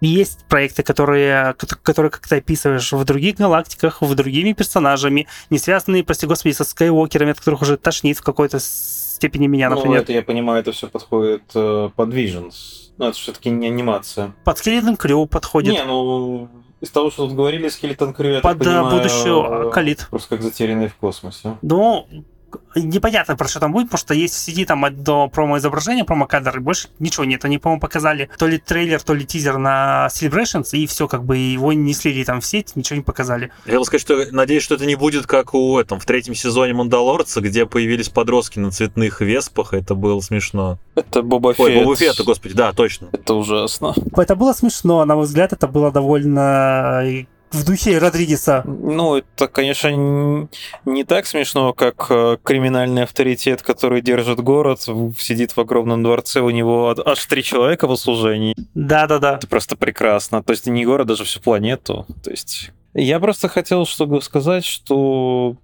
[0.00, 5.58] Есть проекты, которые, кото- которые как ты описываешь в других галактиках, в другими персонажами, не
[5.58, 10.00] связанные, прости господи, со Скайуокерами, от которых уже тошнит в какой-то степени меня, Ну, например.
[10.00, 12.54] это я понимаю, это все подходит э, под Visions.
[12.98, 14.32] Ну, это все-таки не анимация.
[14.44, 15.72] Под Скелетным Крю подходит.
[15.72, 16.48] Не, ну,
[16.82, 20.08] из того, что тут говорили, Скелетон Крю, я под так понимаю, будущую э, Калит.
[20.10, 21.56] Просто как затерянный в космосе.
[21.62, 22.08] Ну,
[22.74, 26.60] непонятно, про что там будет, потому что есть в сети там одно промо-изображение, промо-кадр, и
[26.60, 27.44] больше ничего нет.
[27.44, 31.36] Они, по-моему, показали то ли трейлер, то ли тизер на Celebrations, и все, как бы
[31.36, 33.50] его не слили там в сеть, ничего не показали.
[33.64, 36.74] Я хотел сказать, что надеюсь, что это не будет как у этом, в третьем сезоне
[36.74, 39.74] Мандалорца, где появились подростки на цветных веспах.
[39.74, 40.78] Это было смешно.
[40.94, 41.84] Это Боба Ой, Фетт.
[41.84, 43.08] Боба Фетта, господи, да, точно.
[43.12, 43.94] Это ужасно.
[44.16, 48.62] Это было смешно, на мой взгляд, это было довольно э, в духе Родригеса.
[48.66, 50.48] Ну, это, конечно,
[50.84, 54.80] не так смешно, как э, криминальный авторитет, который держит город,
[55.18, 58.54] сидит в огромном дворце, у него аж три человека в услужении.
[58.74, 59.36] Да-да-да.
[59.36, 60.42] Это просто прекрасно.
[60.42, 62.06] То есть не город, даже всю планету.
[62.22, 65.56] То есть я просто хотел чтобы сказать, что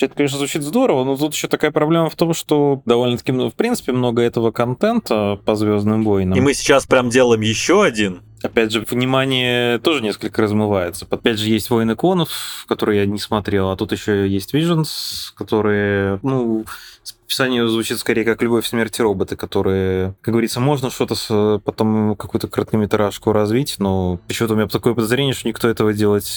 [0.00, 3.54] это, конечно, звучит здорово, но тут еще такая проблема в том, что довольно-таки, ну, в
[3.54, 6.38] принципе, много этого контента по Звездным войнам.
[6.38, 8.22] И мы сейчас прям делаем еще один.
[8.42, 11.06] Опять же, внимание тоже несколько размывается.
[11.10, 16.20] Опять же, есть Войны клонов, которые я не смотрел, а тут еще есть Visions, которые,
[16.22, 16.64] ну,
[17.02, 21.60] с описанием звучит скорее как «Любовь, смерть и роботы», которые, как говорится, можно что-то с,
[21.64, 26.30] потом какую-то короткометражку развить, но почему-то у меня такое подозрение, что никто этого делать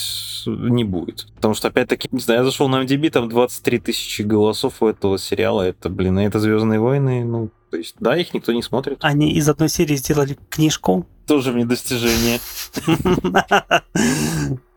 [0.46, 1.26] не будет.
[1.36, 5.18] Потому что, опять-таки, не знаю, я зашел на MDB, там 23 тысячи голосов у этого
[5.18, 8.98] сериала, это, блин, это Звездные войны, ну, то есть, да, их никто не смотрит.
[9.00, 11.06] Они из одной серии сделали книжку.
[11.26, 12.40] Тоже мне достижение.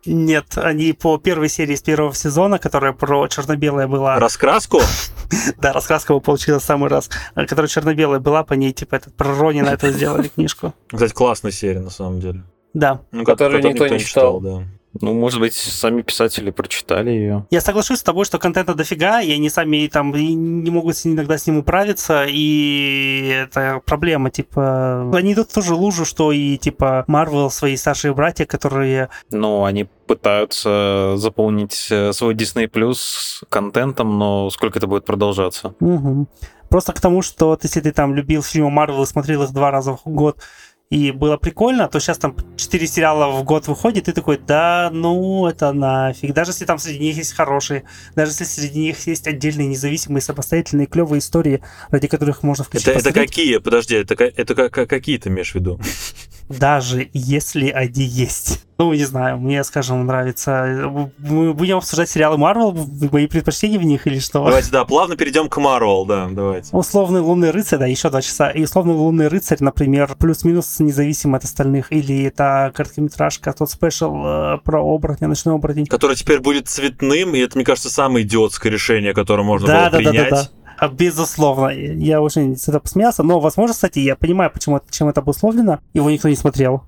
[0.05, 4.79] Нет, они по первой серии из первого сезона, которая про черно-белое была, Раскраску?
[5.57, 9.33] да, раскраска его получилась в самый раз, которая черно-белая была, по ней, типа, этот, про
[9.33, 10.75] Ронина это сделали книжку.
[10.91, 12.43] Кстати, классная серия, на самом деле.
[12.75, 13.01] Да.
[13.11, 14.39] Ну, Которую никто не читал.
[14.41, 14.63] да.
[15.01, 17.45] Ну, может быть, сами писатели прочитали ее.
[17.49, 21.37] Я соглашусь с тобой, что контента дофига, и они сами там и не могут иногда
[21.37, 25.11] с ним управиться, и это проблема, типа...
[25.13, 29.09] Они идут в ту же лужу, что и, типа, Марвел, свои старшие братья, которые...
[29.31, 35.73] Ну, они пытаются заполнить э, свой Disney Plus контентом, но сколько это будет продолжаться?
[35.79, 36.27] Мгм.
[36.69, 39.97] Просто к тому, что если ты там любил фильмы Марвел и смотрел их два раза
[39.97, 40.37] в год,
[40.91, 44.89] и было прикольно, то сейчас там 4 сериала в год выходит, и ты такой, да,
[44.93, 46.33] ну, это нафиг.
[46.33, 47.85] Даже если там среди них есть хорошие,
[48.15, 52.87] даже если среди них есть отдельные независимые, самостоятельные, клевые истории, ради которых можно включить.
[52.87, 53.57] Это, это какие?
[53.57, 55.79] Подожди, это, это, какие ты имеешь в виду?
[56.49, 58.61] Даже если они есть.
[58.77, 60.91] Ну, не знаю, мне, скажем, нравится...
[61.17, 62.75] Мы будем обсуждать сериалы Марвел,
[63.11, 64.43] мои предпочтения в них или что?
[64.43, 66.75] Давайте, да, плавно перейдем к Марвел, да, давайте.
[66.75, 68.49] Условный Лунный Рыцарь, да, еще два часа.
[68.49, 71.91] И условный Лунный Рыцарь, например, плюс-минус независимо от остальных.
[71.91, 75.85] Или это короткометражка, тот спешл э, про оборотня, ночной оборотень.
[75.85, 79.91] Который теперь будет цветным, и это, мне кажется, самое идиотское решение, которое можно да, было
[79.91, 80.29] да, принять.
[80.29, 80.49] Да, да, да.
[80.77, 85.21] А, безусловно, я очень с этого посмеялся, но, возможно, кстати, я понимаю, почему, чем это
[85.21, 86.83] обусловлено, его никто не смотрел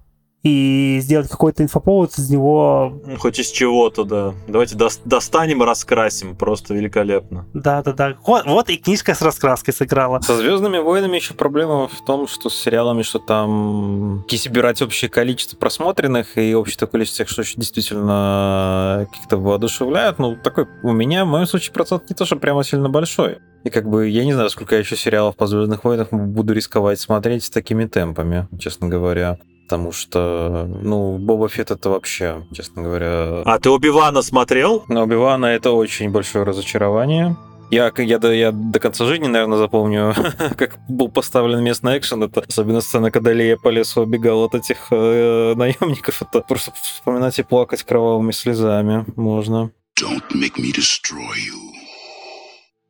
[0.48, 3.02] и сделать какой-то инфоповод из него.
[3.06, 4.34] Ну, хоть из чего-то, да.
[4.48, 6.36] Давайте достанем и раскрасим.
[6.36, 7.45] Просто великолепно.
[7.53, 8.15] Да, да, да.
[8.26, 10.22] Вот, вот и книжка с раскраской сыграла.
[10.22, 15.10] Со Звездными войнами еще проблема в том, что с сериалами, что там, если брать общее
[15.10, 21.28] количество просмотренных и общее количество тех, что действительно как-то воодушевляют, ну, такой у меня, в
[21.28, 23.40] моем случае, процент не то, что прямо сильно большой.
[23.64, 26.99] И как бы я не знаю, сколько я еще сериалов по Звездных войнах буду рисковать
[26.99, 29.38] смотреть с такими темпами, честно говоря.
[29.68, 33.41] Потому что, ну, Боба Фетт это вообще, честно говоря...
[33.44, 34.85] А ты Оби-Вана смотрел?
[34.88, 37.35] На Оби-Вана это очень большое разочарование.
[37.69, 40.15] Я, я, я, я до конца жизни, наверное, запомню,
[40.57, 42.23] как был поставлен местный экшен.
[42.23, 46.22] Это особенно сцена, когда Лея по лесу убегал от этих э, наемников.
[46.22, 49.72] Это просто вспоминать и плакать кровавыми слезами можно.
[50.02, 51.73] Don't make me destroy you.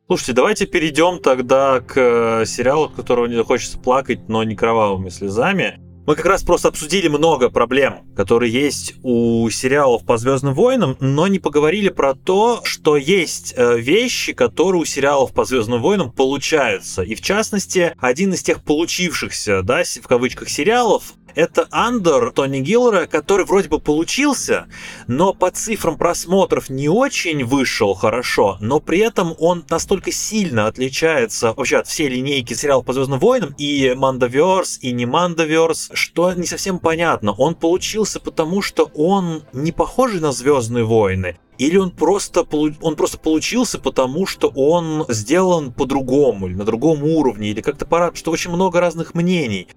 [0.06, 5.87] Слушайте, давайте перейдем тогда к э, сериалу, которого не хочется плакать, но не кровавыми слезами.
[6.08, 11.26] Мы как раз просто обсудили много проблем, которые есть у сериалов по Звездным войнам, но
[11.26, 17.02] не поговорили про то, что есть э, вещи, которые у сериалов по Звездным войнам получаются.
[17.02, 23.06] И в частности, один из тех получившихся, да, в кавычках, сериалов это Андер Тони Гиллера,
[23.06, 24.66] который вроде бы получился,
[25.06, 31.52] но по цифрам просмотров не очень вышел хорошо, но при этом он настолько сильно отличается
[31.52, 36.44] вообще от всей линейки сериалов по Звездным войнам, и Мандаверс, и не Мандаверс, что не
[36.44, 37.30] совсем понятно.
[37.34, 42.44] Он получился потому, что он не похожий на Звездные войны, или он просто,
[42.80, 48.12] он просто получился потому, что он сделан по-другому, или на другом уровне, или как-то пора,
[48.14, 49.68] что очень много разных мнений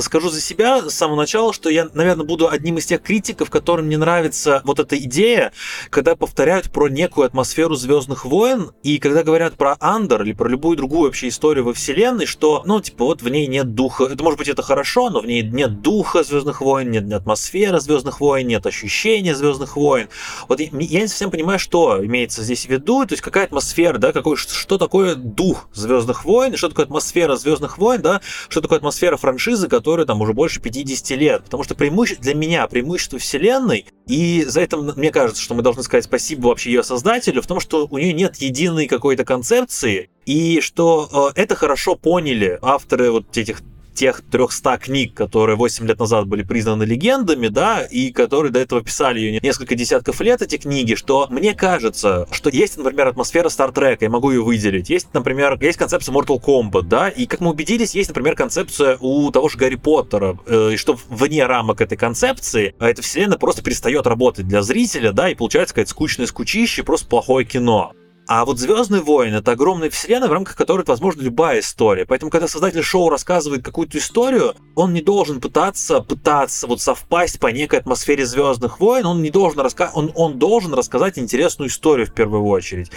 [0.00, 3.88] скажу за себя с самого начала, что я, наверное, буду одним из тех критиков, которым
[3.88, 5.52] не нравится вот эта идея,
[5.90, 10.76] когда повторяют про некую атмосферу Звездных войн, и когда говорят про Андер или про любую
[10.76, 14.04] другую вообще историю во вселенной, что, ну, типа, вот в ней нет духа.
[14.04, 18.20] Это может быть это хорошо, но в ней нет духа Звездных войн, нет атмосферы Звездных
[18.20, 20.08] войн, нет ощущения Звездных войн.
[20.48, 23.98] Вот я, я не совсем понимаю, что имеется здесь в виду, то есть какая атмосфера,
[23.98, 28.78] да, какой, что такое дух Звездных войн, что такое атмосфера Звездных войн, да, что такое
[28.78, 31.44] атмосфера франшизы, которой там уже больше 50 лет.
[31.44, 32.16] Потому что преимуще...
[32.16, 36.72] для меня преимущество вселенной, и за это мне кажется, что мы должны сказать спасибо вообще
[36.72, 41.54] ее создателю, в том, что у нее нет единой какой-то концепции, и что э, это
[41.54, 43.60] хорошо поняли авторы вот этих
[43.94, 48.82] тех 300 книг, которые 8 лет назад были признаны легендами, да, и которые до этого
[48.82, 54.04] писали ее несколько десятков лет, эти книги, что мне кажется, что есть, например, атмосфера Стартрека,
[54.04, 54.90] я могу ее выделить.
[54.90, 59.30] Есть, например, есть концепция Mortal Kombat, да, и как мы убедились, есть, например, концепция у
[59.30, 63.62] того же Гарри Поттера, э, и что вне рамок этой концепции а эта вселенная просто
[63.62, 67.92] перестает работать для зрителя, да, и получается какое-то скучное скучище, просто плохое кино.
[68.26, 72.06] А вот Звездные войны это огромная вселенная, в рамках которой возможно любая история.
[72.06, 77.48] Поэтому, когда создатель шоу рассказывает какую-то историю, он не должен пытаться пытаться вот совпасть по
[77.48, 79.90] некой атмосфере Звездных войн, он не должен раска...
[79.94, 82.90] он, он должен рассказать интересную историю в первую очередь.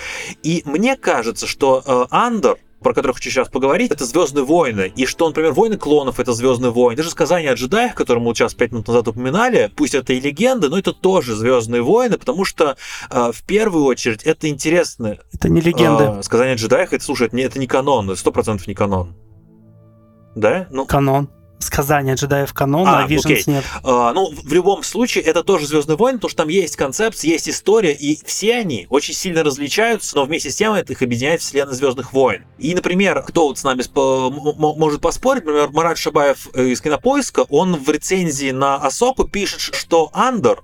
[0.44, 4.92] И мне кажется, что э, Андер про который хочу сейчас поговорить, это Звездные войны.
[4.96, 6.98] И что, например, войны клонов это Звездные войны.
[6.98, 10.70] Даже сказание о джедаях, которые мы сейчас пять минут назад упоминали, пусть это и легенда,
[10.70, 12.78] но это тоже Звездные войны, потому что
[13.10, 15.18] э, в первую очередь это интересно.
[15.34, 16.18] Это не легенда.
[16.20, 19.16] Э, сказание о джедаях, это, слушай, это, это не канон, это сто процентов не канон.
[20.36, 20.68] Да?
[20.70, 21.30] Ну, канон
[21.60, 23.66] сказания джедаев канона, а, а Visions нет.
[23.84, 27.50] А, ну, в любом случае, это тоже Звездные войны, потому что там есть концепция, есть
[27.50, 31.74] история, и все они очень сильно различаются, но вместе с тем это их объединяет вселенная
[31.74, 32.44] Звездных войн.
[32.58, 37.76] И, например, кто вот с нами может поспорить, например, Марат Шабаев э, из Кинопоиска, он
[37.76, 40.62] в рецензии на Асоку пишет, что Андер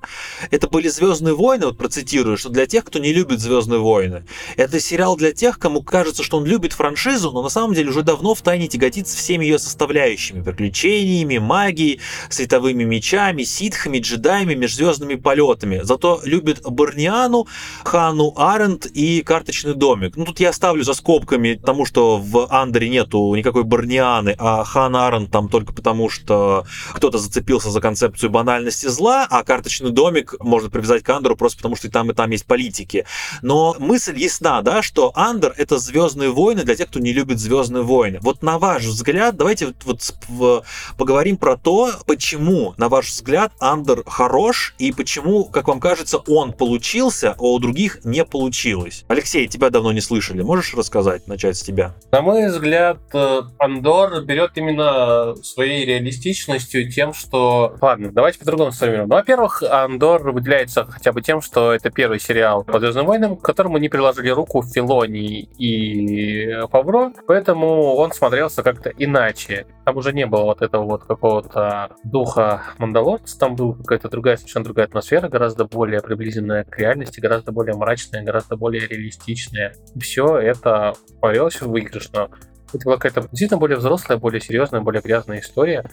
[0.52, 4.26] это были Звездные войны, вот процитирую, что для тех, кто не любит Звездные войны.
[4.58, 8.04] Это сериал для тех, кому кажется, что он любит франшизу, но на самом деле уже
[8.04, 15.16] давно в тайне тяготится всеми ее составляющими, приключениями учениями, магией, световыми мечами, ситхами, джедаями, межзвездными
[15.16, 15.82] полетами.
[15.84, 17.48] Зато любит Барниану,
[17.84, 20.18] Хану Аренд и карточный домик.
[20.18, 24.96] Ну, тут я оставлю за скобками тому, что в Андере нету никакой Барнианы, а Хан
[24.96, 30.70] Аренд там только потому, что кто-то зацепился за концепцию банальности зла, а карточный домик можно
[30.70, 33.06] привязать к Андеру просто потому, что и там, и там есть политики.
[33.42, 37.84] Но мысль ясна, да, что Андер— это Звездные войны для тех, кто не любит Звездные
[37.84, 38.20] войны.
[38.22, 40.66] Вот на ваш взгляд, давайте вот, вот
[40.98, 46.54] поговорим про то, почему, на ваш взгляд, Андер хорош и почему, как вам кажется, он
[46.54, 49.06] получился, а у других не получилось.
[49.08, 50.42] Алексей, тебя давно не слышали.
[50.42, 51.96] Можешь рассказать, начать с тебя?
[52.12, 57.76] На мой взгляд, э, Андор берет именно своей реалистичностью тем, что...
[57.82, 59.10] Ладно, давайте по-другому сформируем.
[59.10, 63.42] Ну, во-первых, Андор выделяется хотя бы тем, что это первый сериал по Звездным войнам, к
[63.42, 69.66] которому не приложили руку Филони и Фавро, поэтому он смотрелся как-то иначе.
[69.86, 74.66] Там уже не было вот этого вот какого-то духа Мандалорца, там была какая-то другая, совершенно
[74.66, 79.76] другая атмосфера, гораздо более приближенная к реальности, гораздо более мрачная, гораздо более реалистичная.
[80.00, 82.30] Все это повелось выигрышно.
[82.74, 85.84] Это была какая-то действительно более взрослая, более серьезная, более грязная история.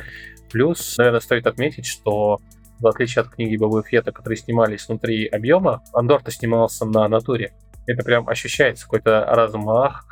[0.51, 2.39] Плюс, наверное, стоит отметить, что
[2.79, 7.53] в отличие от книги Бабы Фета, которые снимались внутри объема, Андор-то снимался на натуре.
[7.87, 10.07] Это прям ощущается какой-то размах,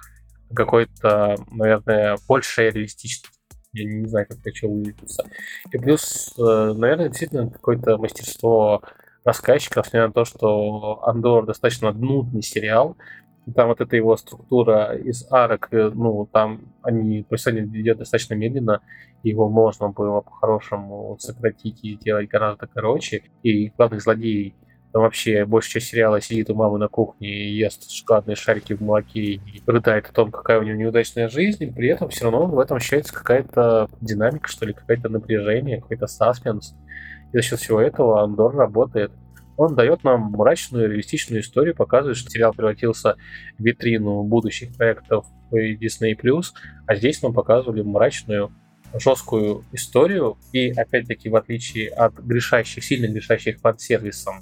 [0.54, 3.37] какой-то, наверное, большая реалистичность.
[3.74, 5.24] Я не знаю, как это что выразиться.
[5.72, 8.82] И плюс, э, наверное, действительно какое-то мастерство
[9.24, 12.96] рассказчика, несмотря на то, что Андор достаточно нудный сериал,
[13.54, 18.80] там вот эта его структура из арок, э, ну, там они, повествование идет достаточно медленно,
[19.22, 23.22] его можно было по-хорошему сократить и сделать гораздо короче.
[23.42, 24.54] И главных злодеев
[24.92, 29.20] вообще большая часть сериала сидит у мамы на кухне и ест шоколадные шарики в молоке
[29.20, 32.78] и рыдает о том, какая у него неудачная жизнь, при этом все равно в этом
[32.78, 36.74] ощущается какая-то динамика, что ли, какое-то напряжение, какой-то саспенс.
[37.32, 39.12] И за счет всего этого Андор работает.
[39.56, 43.16] Он дает нам мрачную, реалистичную историю, показывает, что сериал превратился
[43.58, 46.16] в витрину будущих проектов Disney+,
[46.86, 48.52] а здесь нам показывали мрачную,
[48.94, 54.36] жесткую историю, и опять-таки в отличие от грешащих, сильно грешащих фан-сервисом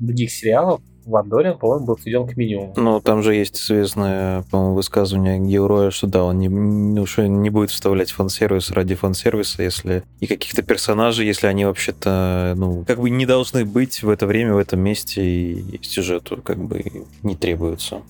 [0.00, 2.74] других сериалов, в Андоре, по-моему, был сведен к минимуму.
[2.76, 7.50] Ну, там же есть известное, по-моему, высказывание героя, что да, он не, ну, что не
[7.50, 13.10] будет вставлять фан-сервис ради фан-сервиса, если и каких-то персонажей, если они вообще-то, ну, как бы
[13.10, 16.84] не должны быть в это время, в этом месте и сюжету как бы
[17.22, 18.02] не требуются.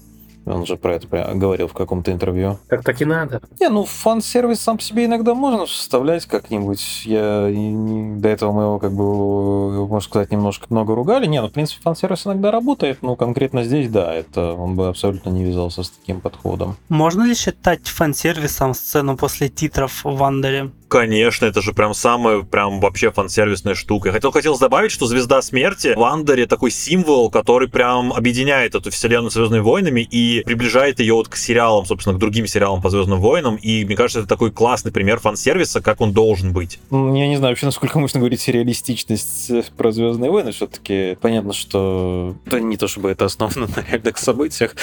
[0.47, 2.59] Он же про это говорил в каком-то интервью.
[2.69, 3.41] Так так и надо.
[3.61, 7.03] Не, ну фан-сервис сам по себе иногда можно вставлять как-нибудь.
[7.05, 7.49] Я
[8.19, 11.27] до этого мы его, как бы, можно сказать, немножко много ругали.
[11.27, 15.31] Не, ну, в принципе, фан-сервис иногда работает, но конкретно здесь, да, это он бы абсолютно
[15.31, 16.77] не вязался с таким подходом.
[16.89, 20.71] Можно ли считать фан-сервисом сцену после титров в Андере?
[20.91, 24.09] Конечно, это же прям самая, прям вообще фан-сервисная штука.
[24.09, 28.91] Я хотел, хотел добавить, что Звезда Смерти в Андере такой символ, который прям объединяет эту
[28.91, 33.21] вселенную Звездными войнами и приближает ее вот к сериалам, собственно, к другим сериалам по Звездным
[33.21, 33.55] войнам.
[33.55, 36.81] И мне кажется, это такой классный пример фан-сервиса, как он должен быть.
[36.91, 40.51] Ну, я не знаю вообще, насколько можно говорить реалистичность про Звездные войны.
[40.51, 44.75] Все-таки понятно, что это не то, чтобы это основано на реальных событиях,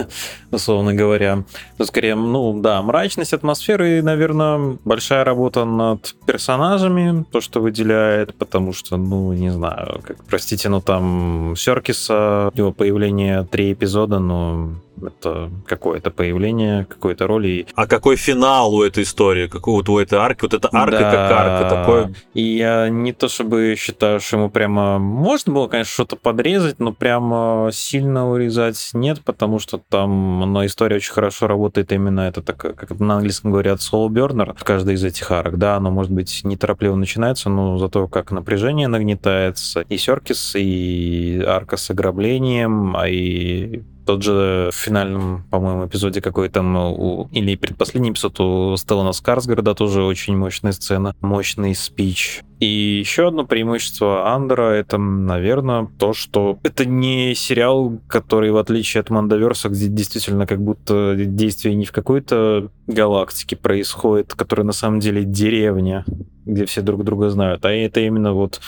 [0.52, 1.42] условно говоря.
[1.78, 8.34] Но скорее, ну да, мрачность атмосферы наверное, большая работа работа над персонажами, то, что выделяет,
[8.34, 14.70] потому что, ну, не знаю, как, простите, ну там Серкиса, его появление три эпизода, но
[15.02, 17.66] это какое-то появление, какой-то роли.
[17.74, 19.46] А какой финал у этой истории?
[19.48, 20.42] Какой вот у этой арки?
[20.42, 21.10] Вот эта арка да.
[21.10, 21.68] как арка.
[21.70, 22.14] Такое...
[22.34, 24.98] И я не то чтобы считаю, что ему прямо...
[24.98, 30.96] Можно было, конечно, что-то подрезать, но прямо сильно урезать нет, потому что там но история
[30.96, 35.04] очень хорошо работает именно это так, как на английском говорят, slow burner в каждой из
[35.04, 35.58] этих арок.
[35.58, 39.80] Да, оно, может быть, неторопливо начинается, но зато как напряжение нагнетается.
[39.88, 46.48] И Серкис, и арка с ограблением, а и тот же в финальном, по-моему, эпизоде какой
[46.48, 52.42] там, у, или предпоследний эпизод у Стеллана Скарсгарда тоже очень мощная сцена, мощный спич.
[52.60, 52.66] И
[53.00, 59.10] еще одно преимущество Андера это, наверное, то, что это не сериал, который, в отличие от
[59.10, 65.24] Мандаверса, где действительно как будто действие не в какой-то галактике происходит, которая на самом деле
[65.24, 66.04] деревня,
[66.46, 68.60] где все друг друга знают, а это именно вот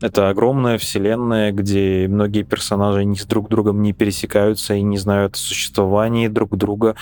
[0.00, 5.36] это огромная вселенная, где многие персонажи ни с друг другом не пересекаются и не знают
[5.36, 6.96] о существовании друг друга,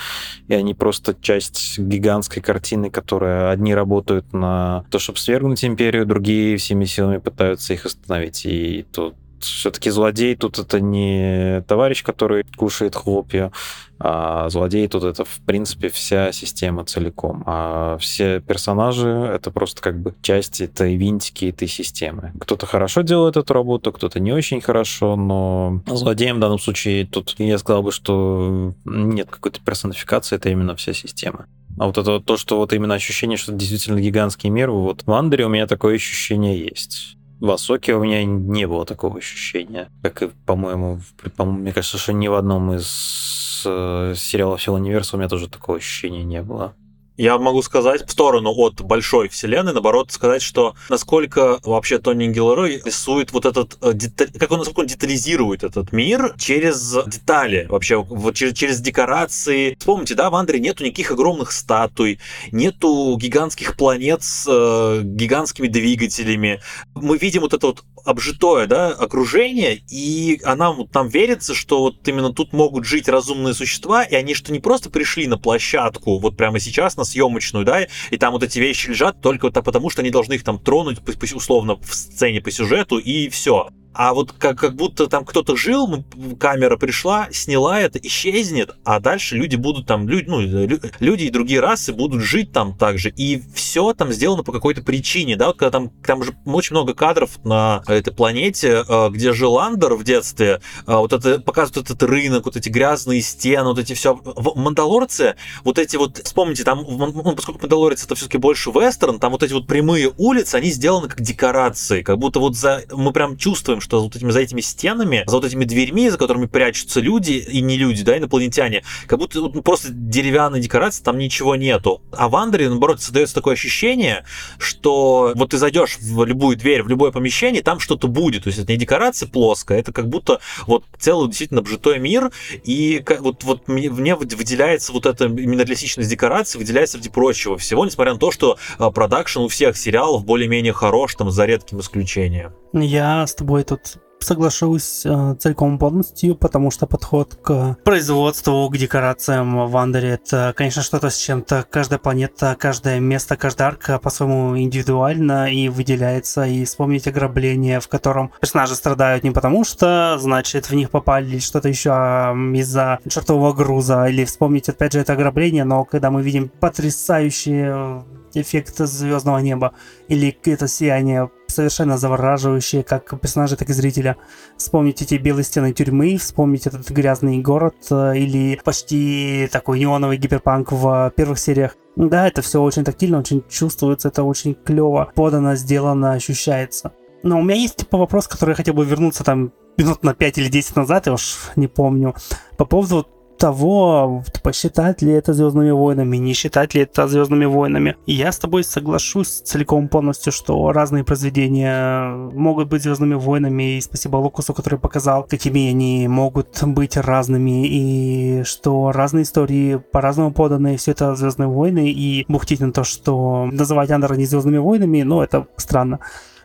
[0.47, 6.57] и они просто часть гигантской картины, которая одни работают на то, чтобы свергнуть империю, другие
[6.57, 8.45] всеми силами пытаются их остановить.
[8.45, 13.51] И тут все-таки злодей тут это не товарищ, который кушает хлопья,
[13.99, 17.43] а злодей тут это, в принципе, вся система целиком.
[17.45, 22.33] А все персонажи— это просто как бы части этой винтики этой системы.
[22.39, 27.35] Кто-то хорошо делает эту работу, кто-то не очень хорошо, но злодеем в данном случае тут
[27.37, 31.47] я сказал бы, что нет какой-то персонификации, это именно вся система.
[31.77, 35.11] А вот это то, что вот именно ощущение, что это действительно гигантский мир, вот в
[35.11, 37.17] Андере у меня такое ощущение есть.
[37.41, 41.01] В Асоке у меня не было такого ощущения, как и, по-моему,
[41.35, 45.49] по мне кажется, что ни в одном из э, сериалов Сил Универса у меня тоже
[45.49, 46.75] такого ощущения не было.
[47.17, 52.81] Я могу сказать в сторону от большой вселенной, наоборот, сказать, что насколько вообще Тони Гиллерой
[52.83, 53.93] рисует вот этот, э,
[54.37, 59.77] как он, насколько он детализирует этот мир через детали, вообще вот через, через декорации.
[59.79, 62.19] Вспомните, да, в Андре нету никаких огромных статуй,
[62.51, 66.59] нету гигантских планет с э, гигантскими двигателями.
[66.95, 72.07] Мы видим вот это вот обжитое, да, окружение, и она вот нам верится, что вот
[72.07, 76.37] именно тут могут жить разумные существа, и они что не просто пришли на площадку вот
[76.37, 80.01] прямо сейчас на съемочную, да, и там вот эти вещи лежат только вот потому, что
[80.01, 80.99] они должны их там тронуть
[81.33, 86.03] условно в сцене по сюжету, и все а вот как, как будто там кто-то жил,
[86.39, 91.61] камера пришла, сняла это, исчезнет, а дальше люди будут там, люди, ну, люди и другие
[91.61, 95.71] расы будут жить там также, и все там сделано по какой-то причине, да, вот когда
[95.71, 100.61] там, там же очень много кадров на этой планете, э, где жил Андер в детстве,
[100.85, 104.19] э, вот это показывают этот рынок, вот эти грязные стены, вот эти все.
[104.23, 109.31] В Мандалорце вот эти вот, вспомните, там, ну, поскольку Мандалорец это все-таки больше вестерн, там
[109.31, 113.37] вот эти вот прямые улицы, они сделаны как декорации, как будто вот за, мы прям
[113.37, 117.33] чувствуем, что вот этими, за этими стенами, за вот этими дверьми, за которыми прячутся люди
[117.33, 122.01] и не люди, да, инопланетяне, как будто вот, просто деревянные декорации, там ничего нету.
[122.11, 124.25] А в Андере, наоборот, создается такое ощущение,
[124.57, 128.43] что вот ты зайдешь в любую дверь, в любое помещение, там что-то будет.
[128.43, 132.31] То есть это не декорация плоская, это как будто вот целый действительно обжитой мир,
[132.63, 138.13] и вот, вот мне, выделяется вот это именно реалистичность декорации, выделяется среди прочего всего, несмотря
[138.13, 142.53] на то, что а, продакшн у всех сериалов более-менее хорош, там, за редким исключением.
[142.83, 149.67] Я с тобой тут соглашусь э, целиком полностью, потому что подход к производству, к декорациям
[149.67, 151.65] в Андере это, конечно, что-то с чем-то.
[151.69, 156.43] Каждая планета, каждое место, каждая арка по-своему индивидуально и выделяется.
[156.43, 161.39] И вспомнить ограбление, в котором персонажи страдают не потому, что, значит, в них попали или
[161.39, 164.07] что-то еще а из-за чертового груза.
[164.07, 168.03] Или вспомнить, опять же, это ограбление, но когда мы видим потрясающие
[168.33, 169.73] эффект звездного неба
[170.07, 174.17] или это сияние совершенно завораживающее как персонажа, так и зрителя.
[174.57, 180.71] Вспомнить эти белые стены тюрьмы, вспомнить этот грязный город э, или почти такой неоновый гиперпанк
[180.71, 181.75] в первых сериях.
[181.95, 186.91] Да, это все очень тактильно, очень чувствуется, это очень клево подано, сделано, ощущается.
[187.23, 190.37] Но у меня есть типа вопрос, который я хотел бы вернуться там минут на 5
[190.37, 192.15] или 10 назад, я уж не помню,
[192.57, 193.07] по поводу
[193.37, 197.95] того, посчитать ли это Звездными войнами, не считать ли это Звездными войнами.
[198.05, 204.17] Я с тобой соглашусь целиком полностью, что разные произведения могут быть Звездными войнами, и спасибо
[204.17, 210.91] Лукусу, который показал, какими они могут быть разными, и что разные истории по-разному поданы, все
[210.91, 215.47] это Звездные войны, и бухтить на то, что называть Андера не Звездными войнами, ну, это
[215.57, 215.99] странно.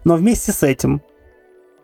[0.05, 1.03] Но вместе с этим,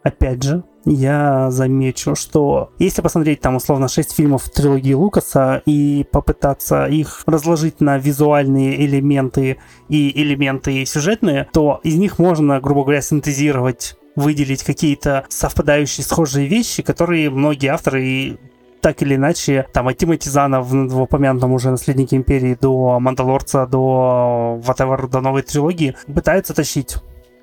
[0.06, 6.86] опять же, я замечу, что если посмотреть там условно 6 фильмов трилогии Лукаса и попытаться
[6.86, 9.58] их разложить на визуальные элементы
[9.88, 16.82] и элементы сюжетные, то из них можно, грубо говоря, синтезировать выделить какие-то совпадающие, схожие вещи,
[16.82, 18.38] которые многие авторы
[18.80, 23.66] так или иначе, там, от Тимоти Зана в, в упомянутом уже «Наследнике Империи» до «Мандалорца»,
[23.66, 26.96] до whatever, до новой трилогии, пытаются тащить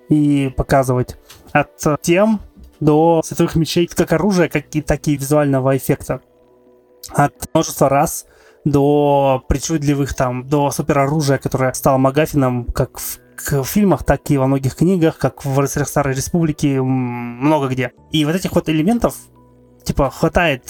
[0.10, 1.18] и показывать.
[1.52, 2.40] От тем,
[2.84, 6.22] до световых мечей как оружия, как и, так и визуального эффекта.
[7.10, 8.26] От множества раз
[8.66, 13.20] до причудливых там, до супероружия, которое стало Магафином как в
[13.52, 17.92] в фильмах, так и во многих книгах, как в «Рыцарях Старой Республики», много где.
[18.12, 19.16] И вот этих вот элементов,
[19.84, 20.64] типа, хватает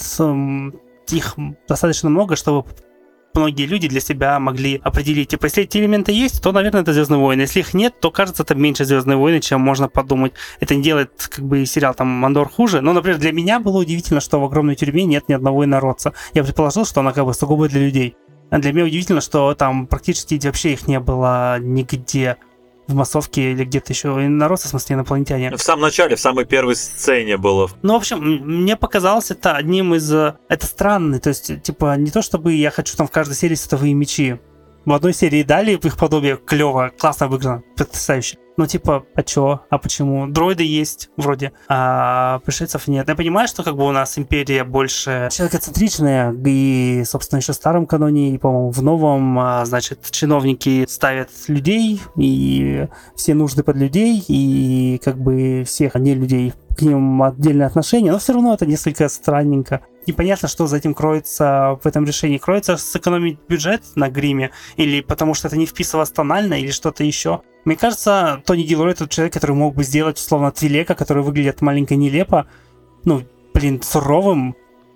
[1.10, 1.34] их
[1.68, 2.64] достаточно много, чтобы
[3.34, 5.28] многие люди для себя могли определить.
[5.28, 7.42] Типа, если эти элементы есть, то, наверное, это Звездные войны.
[7.42, 10.32] Если их нет, то кажется, это меньше Звездные войны, чем можно подумать.
[10.60, 12.80] Это не делает, как бы, сериал там Мандор хуже.
[12.80, 16.12] Но, например, для меня было удивительно, что в огромной тюрьме нет ни одного инородца.
[16.34, 18.16] Я предположил, что она как бы сугубо для людей.
[18.50, 22.36] А для меня удивительно, что там практически вообще их не было нигде
[22.86, 25.50] в массовке или где-то еще народ, в смысле инопланетяне.
[25.56, 27.70] В самом начале, в самой первой сцене было.
[27.82, 30.12] Ну, в общем, мне показалось это одним из...
[30.12, 33.54] Э, это странно, то есть, типа, не то чтобы я хочу там в каждой серии
[33.54, 34.38] световые мечи.
[34.84, 38.36] В одной серии дали их подобие клево, классно выиграно, потрясающе.
[38.56, 39.62] Ну, типа, а чё?
[39.68, 40.28] А почему?
[40.28, 43.08] Дроиды есть вроде, а пришельцев нет.
[43.08, 47.86] Я понимаю, что как бы у нас империя больше человекоцентричная, и, собственно, еще в старом
[47.86, 52.86] каноне, и, по-моему, в новом, а, значит, чиновники ставят людей, и
[53.16, 58.18] все нужды под людей, и как бы всех не людей к ним отдельное отношение, но
[58.18, 59.80] все равно это несколько странненько.
[60.06, 62.38] Непонятно, что за этим кроется в этом решении.
[62.38, 67.42] Кроется сэкономить бюджет на гриме, или потому что это не вписывалось тонально, или что-то еще.
[67.64, 71.96] Мне кажется, Тони Гилрой тот человек, который мог бы сделать, условно, Твилека, который выглядит маленько
[71.96, 72.46] нелепо,
[73.04, 73.22] ну,
[73.54, 74.54] блин, суровым,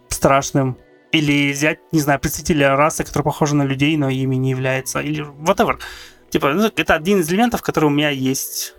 [0.09, 0.77] страшным.
[1.11, 5.01] Или взять, не знаю, представителя расы, который похож на людей, но ими не является.
[5.01, 5.79] Или whatever.
[6.31, 8.75] Типа, ну, это один из элементов, который у меня есть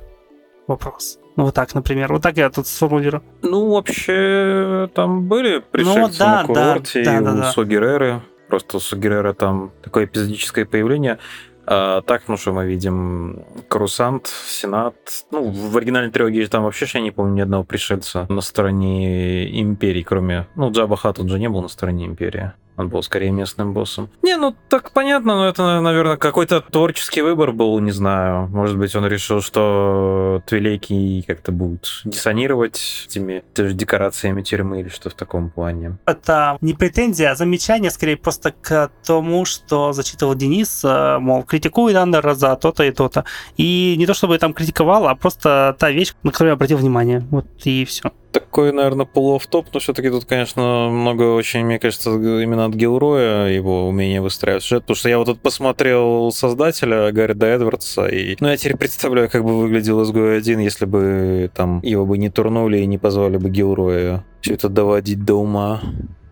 [0.68, 1.19] вопрос.
[1.40, 2.12] Ну, вот так, например.
[2.12, 3.24] Вот так я тут сформулирую.
[3.44, 7.52] Ну, вообще, там были пришельцы Ну, да, на курорте да, и да, у да.
[7.54, 8.22] Согереры.
[8.50, 11.18] Просто у Согереры там такое эпизодическое появление.
[11.66, 13.46] А так, ну что мы видим?
[13.70, 14.96] Карусант, Сенат.
[15.32, 20.04] Ну, в оригинальной трилогии там вообще, я не помню ни одного пришельца на стороне Империи,
[20.04, 20.46] кроме...
[20.56, 22.52] Ну, Джаба Хат, он же не был на стороне Империи.
[22.80, 24.10] Он был скорее местным боссом.
[24.24, 28.48] Не, ну так понятно, но это, наверное, какой-то творческий выбор был, не знаю.
[28.48, 35.10] Может быть, он решил, что Твилейки как-то будут диссонировать этими тоже декорациями тюрьмы или что
[35.10, 35.98] в таком плане.
[36.06, 41.98] Это не претензия, а замечание, скорее, просто к тому, что зачитывал Денис, э, мол, критикует
[41.98, 43.26] Андера за то-то и то-то.
[43.58, 46.78] И не то, чтобы я там критиковал, а просто та вещь, на которую я обратил
[46.78, 47.28] внимание.
[47.30, 48.14] Вот и все.
[48.32, 53.88] Такой, наверное, полуофтоп, но все-таки тут, конечно, много очень, мне кажется, именно от Гилроя, его
[53.88, 58.58] умение выстраивать сюжет, потому что я вот тут посмотрел создателя Гаррида Эдвардса, и, ну, я
[58.58, 62.86] теперь представляю, как бы выглядел изгой один, если бы там его бы не турнули и
[62.86, 65.82] не позвали бы Гилроя все это доводить до ума.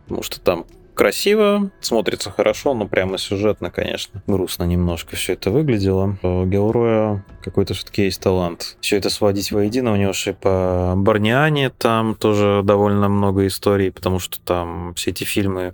[0.05, 0.65] Потому что там
[0.97, 6.17] красиво, смотрится хорошо, но прямо сюжетно, конечно, грустно немножко все это выглядело.
[6.23, 8.77] У Гелроя какой-то все-таки есть талант.
[8.81, 9.93] Все это сводить воедино.
[9.93, 15.23] У него же по Барниане там тоже довольно много историй, потому что там все эти
[15.23, 15.73] фильмы...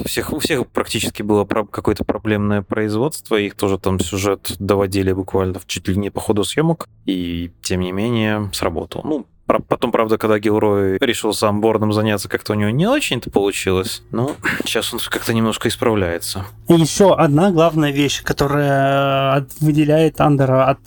[0.00, 5.58] у, всех, у всех практически было какое-то проблемное производство, их тоже там сюжет доводили буквально
[5.58, 9.02] в чуть ли не по ходу съемок, и тем не менее сработал.
[9.04, 9.26] Ну,
[9.60, 14.02] Потом, правда, когда Гилрой решил сам борном заняться, как-то у него не очень-то получилось.
[14.10, 14.32] Но
[14.64, 16.46] сейчас он как-то немножко исправляется.
[16.68, 20.80] И еще одна главная вещь, которая от- выделяет Андера от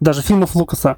[0.00, 0.96] даже фильмов Лукаса.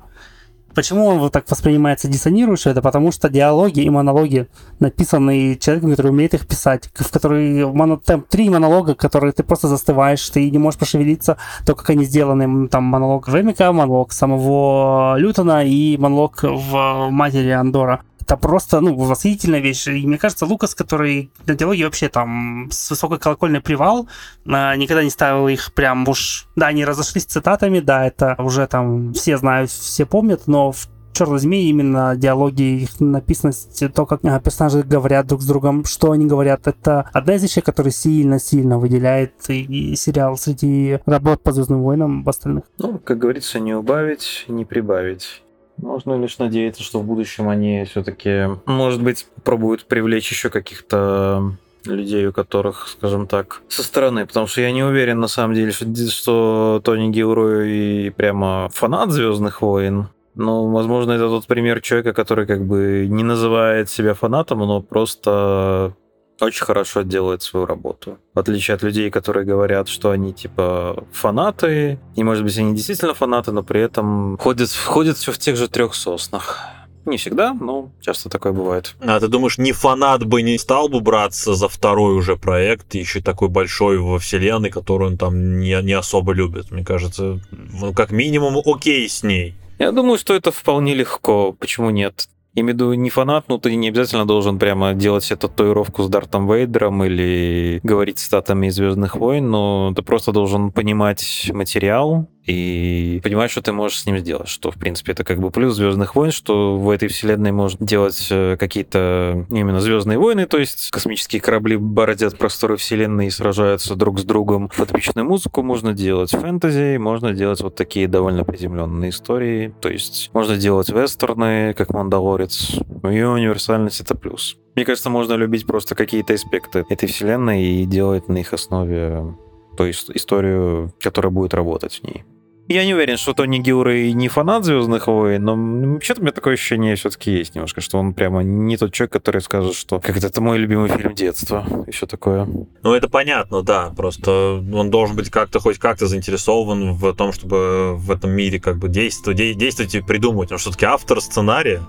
[0.79, 2.71] Почему он вот так воспринимается диссонирующе?
[2.71, 4.47] Это потому что диалоги и монологи
[4.79, 9.67] написаны человеком, который умеет их писать, в который моно- там три монолога, которые ты просто
[9.67, 11.37] застываешь, ты не можешь пошевелиться,
[11.67, 12.69] то, как они сделаны.
[12.69, 18.03] Там монолог Ремика, монолог самого Лютона и монолог в матери Андора.
[18.29, 19.89] Это просто, ну, восхитительная вещь.
[19.89, 24.07] И мне кажется, Лукас, который на диалоге вообще там с высокой колокольной привал,
[24.47, 26.47] а, никогда не ставил их прям уж...
[26.55, 31.31] Да, они разошлись цитатами, да, это уже там все знают, все помнят, но в черт
[31.31, 36.27] возьми, именно диалоги, их написанность, то, как а, персонажи говорят друг с другом, что они
[36.27, 41.83] говорят, это одна из вещей, которая сильно-сильно выделяет и, и сериал среди работ по Звездным
[41.83, 42.65] войнам в остальных.
[42.77, 45.43] Ну, как говорится, не убавить, не прибавить.
[45.79, 51.53] Можно лишь надеяться, что в будущем они все-таки, может быть, пробуют привлечь еще каких-то
[51.85, 55.71] людей, у которых, скажем так, со стороны, потому что я не уверен на самом деле,
[55.71, 60.09] что, что Тони Гилрой прямо фанат Звездных войн.
[60.35, 65.95] Но, возможно, это тот пример человека, который как бы не называет себя фанатом, но просто
[66.40, 68.19] очень хорошо делает свою работу.
[68.35, 73.15] В отличие от людей, которые говорят, что они типа фанаты, и может быть они действительно
[73.15, 76.59] фанаты, но при этом ходят, ходят все в тех же трех соснах.
[77.05, 78.94] Не всегда, но часто такое бывает.
[79.01, 83.23] А ты думаешь, не фанат бы не стал бы браться за второй уже проект, еще
[83.23, 86.70] такой большой во вселенной, которую он там не, не особо любит?
[86.70, 89.55] Мне кажется, ну, как минимум окей с ней.
[89.78, 91.52] Я думаю, что это вполне легко.
[91.52, 92.28] Почему нет?
[92.59, 96.02] Я имею в виду не фанат, но ты не обязательно должен прямо делать эту татуировку
[96.02, 102.26] с Дартом Вейдером или говорить статами из Звездных войн, но ты просто должен понимать материал
[102.49, 104.49] и понимать, что ты можешь с ним сделать.
[104.49, 108.27] Что, в принципе, это как бы плюс Звездных войн, что в этой вселенной можно делать
[108.31, 114.19] э, какие-то именно Звездные войны, то есть космические корабли бороздят просторы вселенной и сражаются друг
[114.19, 114.70] с другом.
[114.75, 119.75] Под эпичную музыку можно делать фэнтези, можно делать вот такие довольно приземленные истории.
[119.81, 122.79] То есть можно делать вестерны, как Мандалорец.
[123.05, 124.57] Ее универсальность— это плюс.
[124.75, 129.35] Мне кажется, можно любить просто какие-то аспекты этой вселенной и делать на их основе
[129.77, 132.25] ту ис- историю, которая будет работать в ней.
[132.69, 136.55] Я не уверен, что Тони Гилрей не фанат Звездных войн, но что-то у меня такое
[136.55, 140.40] ощущение все-таки есть немножко, что он прямо не тот человек, который скажет, что как это
[140.43, 142.47] мой любимый фильм детства и все такое.
[142.82, 143.90] Ну, это понятно, да.
[143.97, 148.77] Просто он должен быть как-то хоть как-то заинтересован в том, чтобы в этом мире как
[148.77, 150.53] бы действовать, действовать и придумывать.
[150.53, 151.81] Он все-таки автор сценария.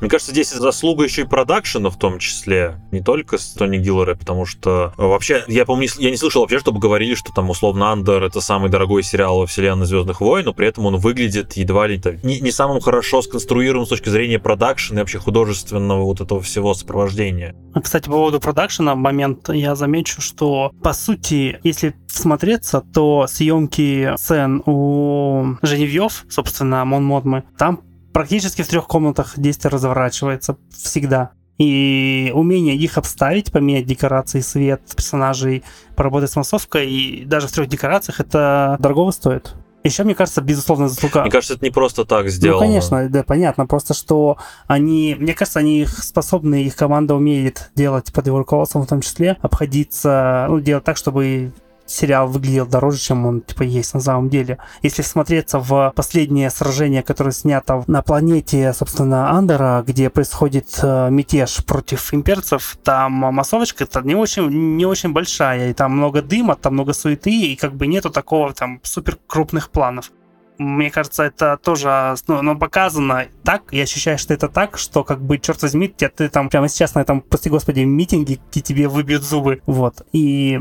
[0.00, 4.14] Мне кажется, здесь заслуга еще и продакшена в том числе, не только с Тони Гиллера,
[4.14, 7.92] потому что э, вообще, я помню, я не слышал вообще, чтобы говорили, что там условно
[7.92, 11.86] Андер это самый дорогой сериал во вселенной Звездных войн, но при этом он выглядит едва
[11.86, 16.40] ли не, не самым хорошо сконструированным с точки зрения продакшена и вообще художественного вот этого
[16.40, 17.54] всего сопровождения.
[17.82, 24.62] Кстати, по поводу продакшена, момент я замечу, что по сути, если всмотреться, то съемки сцен
[24.66, 27.80] у Женевьев, собственно, Мон Модмы, там
[28.12, 31.30] практически в трех комнатах действие разворачивается всегда.
[31.58, 35.64] И умение их обставить, поменять декорации, свет персонажей,
[35.96, 39.54] поработать с массовкой, и даже в трех декорациях это дорого стоит.
[39.84, 41.22] Еще, мне кажется, безусловно, заслуга.
[41.22, 42.60] Мне кажется, это не просто так сделано.
[42.60, 43.66] Ну, конечно, да, понятно.
[43.66, 44.36] Просто, что
[44.66, 49.36] они, мне кажется, они способны, их команда умеет делать под его руководством в том числе,
[49.40, 51.52] обходиться, ну, делать так, чтобы
[51.90, 54.58] сериал выглядел дороже, чем он типа есть на самом деле.
[54.82, 61.64] Если смотреться в последнее сражение, которое снято на планете, собственно, Андера, где происходит э, мятеж
[61.64, 66.92] против имперцев, там массовочка-то не очень, не очень большая, и там много дыма, там много
[66.92, 70.10] суеты, и как бы нету такого там супер крупных планов.
[70.58, 75.22] Мне кажется, это тоже ну, ну, показано так, я ощущаю, что это так, что как
[75.22, 78.88] бы, черт возьми, тебя, ты там прямо сейчас на этом, прости господи, митинге, где тебе
[78.88, 80.58] выбьют зубы, вот, и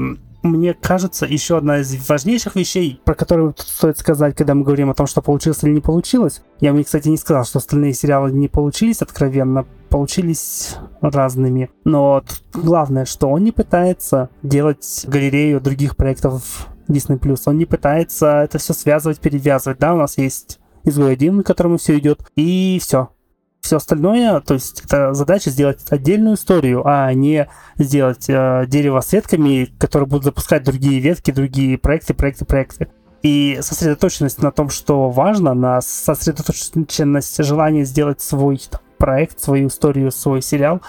[0.47, 4.93] мне кажется, еще одна из важнейших вещей, про которую стоит сказать, когда мы говорим о
[4.93, 6.41] том, что получилось или не получилось.
[6.59, 11.69] Я мне, кстати, не сказал, что остальные сериалы не получились откровенно, получились разными.
[11.83, 17.19] Но главное, что он не пытается делать галерею других проектов Disney+.
[17.45, 19.79] Он не пытается это все связывать, перевязывать.
[19.79, 23.09] Да, у нас есть изгой один, на котором все идет, и все
[23.67, 29.11] все остальное, то есть это задача сделать отдельную историю, а не сделать э, дерево с
[29.11, 32.87] ветками, которые будут запускать другие ветки, другие проекты, проекты, проекты.
[33.23, 40.11] И сосредоточенность на том, что важно, на сосредоточенность желания сделать свой там, проект, свою историю,
[40.11, 40.81] свой сериал,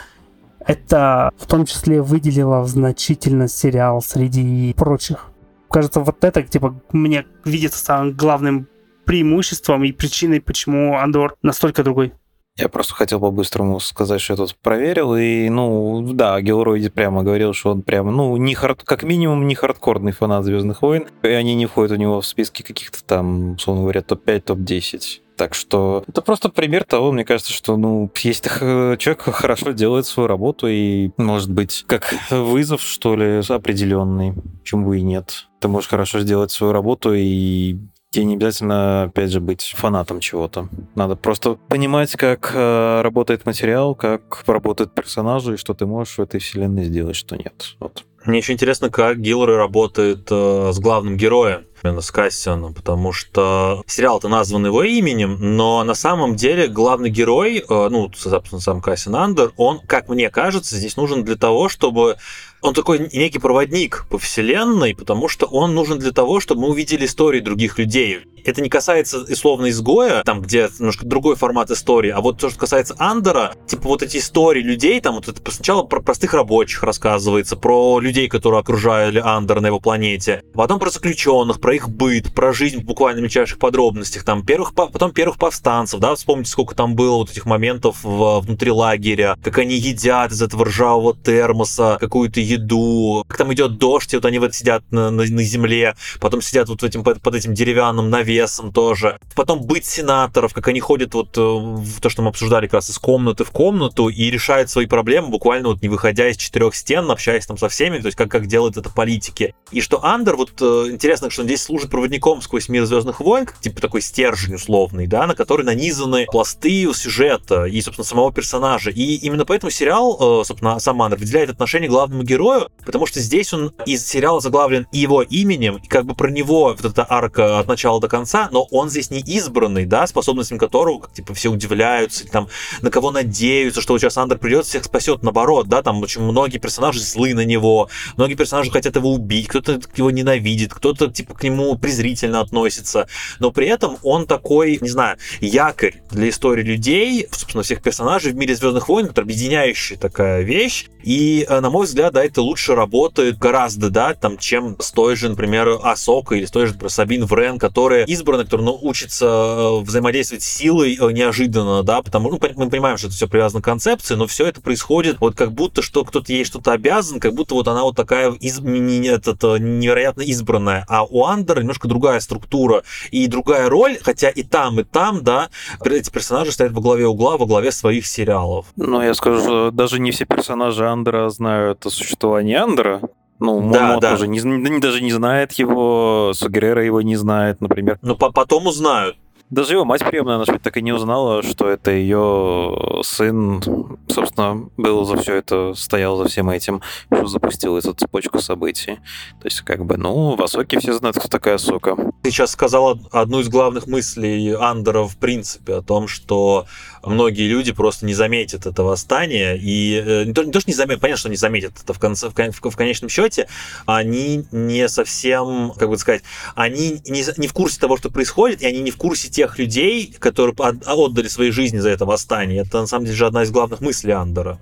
[0.61, 5.33] это в том числе выделило значительно сериал среди прочих.
[5.69, 8.69] Кажется, вот это, типа, мне видится самым главным
[9.05, 12.13] преимуществом и причиной, почему Андор настолько другой.
[12.59, 17.53] Я просто хотел по-быстрому сказать, что я тут проверил, и, ну, да, Гелрой прямо говорил,
[17.55, 18.83] что он прямо, ну, не хард...
[18.83, 22.63] как минимум не хардкорный фанат Звездных войн, и они не входят у него в списки
[22.63, 25.21] каких-то там, условно говоря, топ-5, топ-10.
[25.37, 30.27] Так что это просто пример того, мне кажется, что, ну, есть человек хорошо делает свою
[30.27, 35.47] работу, и, может быть, как вызов, что ли, определенный, почему бы и нет.
[35.61, 37.77] Ты можешь хорошо сделать свою работу и
[38.19, 40.69] Тебе не обязательно, опять же, быть фанатом чего-то.
[40.97, 46.23] Надо просто понимать, как э, работает материал, как работают персонажи, и что ты можешь в
[46.23, 47.77] этой вселенной сделать, что нет.
[47.79, 48.05] Вот.
[48.25, 53.83] Мне еще интересно, как Гиллары работает э, с главным героем, именно с Кассианом, потому что
[53.87, 59.17] сериал-то назван его именем, но на самом деле главный герой, э, ну, собственно, сам Кассиан
[59.17, 62.17] Андер, он, как мне кажется, здесь нужен для того, чтобы
[62.61, 67.07] он такой некий проводник по вселенной, потому что он нужен для того, чтобы мы увидели
[67.07, 68.21] истории других людей.
[68.45, 72.59] Это не касается условно изгоя, там, где немножко другой формат истории, а вот то, что
[72.59, 77.57] касается Андера, типа вот эти истории людей, там вот это сначала про простых рабочих рассказывается,
[77.57, 82.53] про людей, которые окружали Андера на его планете, потом про заключенных, про их быт, про
[82.53, 87.17] жизнь в буквально мельчайших подробностях, там, первых, потом первых повстанцев, да, вспомните, сколько там было
[87.17, 93.25] вот этих моментов в, внутри лагеря, как они едят из этого ржавого термоса какую-то еду,
[93.27, 96.69] как там идет дождь, и вот они вот сидят на, на, на земле, потом сидят
[96.69, 99.19] вот этим, под, под этим деревянным навесом тоже.
[99.35, 102.91] Потом быть сенаторов, как они ходят вот э, в то, что мы обсуждали как раз
[102.91, 107.11] из комнаты в комнату и решают свои проблемы, буквально вот не выходя из четырех стен,
[107.11, 109.55] общаясь там со всеми, то есть как, как делают это политики.
[109.71, 113.49] И что Андер, вот э, интересно, что он здесь служит проводником сквозь мир Звездных войн,
[113.61, 118.91] типа такой стержень условный, да, на который нанизаны пласты сюжета и, собственно, самого персонажа.
[118.91, 123.53] И именно поэтому сериал, э, собственно, сам Андер выделяет отношение главному герою потому что здесь
[123.53, 127.69] он из сериала заглавлен его именем, и как бы про него вот эта арка от
[127.69, 132.27] начала до конца, но он здесь не избранный, да, способностям которого, как, типа, все удивляются,
[132.27, 132.49] там,
[132.81, 137.01] на кого надеются, что сейчас Андер придет, всех спасет, наоборот, да, там очень многие персонажи
[137.01, 141.77] злы на него, многие персонажи хотят его убить, кто-то его ненавидит, кто-то, типа, к нему
[141.77, 143.09] презрительно относится,
[143.39, 148.37] но при этом он такой, не знаю, якорь для истории людей, собственно, всех персонажей в
[148.37, 150.87] мире Звездных войн, это объединяющая такая вещь.
[151.03, 155.17] И, э, на мой взгляд, да, это лучше работает гораздо, да, там, чем с той
[155.17, 159.27] же, например, Асока или с той же, например, Сабин Врен, которые избраны, которые ну, учатся
[159.27, 163.63] э, взаимодействовать с силой э, неожиданно, да, потому ну, мы понимаем, что это все привязано
[163.63, 167.33] к концепции, но все это происходит вот как будто, что кто-то ей что-то обязан, как
[167.33, 170.85] будто вот она вот такая из, этот, невероятно избранная.
[170.89, 175.49] А у Андера немножко другая структура и другая роль, хотя и там, и там, да,
[175.85, 178.67] эти персонажи стоят во главе угла, во главе своих сериалов.
[178.77, 183.01] Ну, я скажу, даже не все персонажи Андора знают о существовании Андора.
[183.41, 184.11] Ну, Момо да.
[184.11, 187.99] тоже не, не- даже не знает его, Со Геррера его не знает, например.
[188.03, 189.17] Но по- потом узнают.
[189.51, 193.63] Даже его мать приемная, она так и не узнала, что это ее сын,
[194.07, 198.97] собственно, был за все это, стоял за всем этим, что запустил эту цепочку событий.
[199.41, 201.97] То есть, как бы, ну, в Асоке все знают, кто такая Сока.
[202.23, 206.67] Ты сейчас сказал одну из главных мыслей Андера в принципе о том, что
[207.05, 210.75] многие люди просто не заметят это восстание и э, не то, не то, что не
[210.75, 213.49] заметят, понятно, что не заметят это в конце, в, кон- в конечном счете,
[213.87, 216.23] они не совсем, как бы сказать,
[216.55, 220.15] они не, не в курсе того, что происходит, и они не в курсе тех людей,
[220.19, 222.63] которые от- отдали свои жизни за это восстание.
[222.63, 224.59] Это на самом деле же одна из главных мыслей Андера.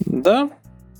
[0.00, 0.50] Да,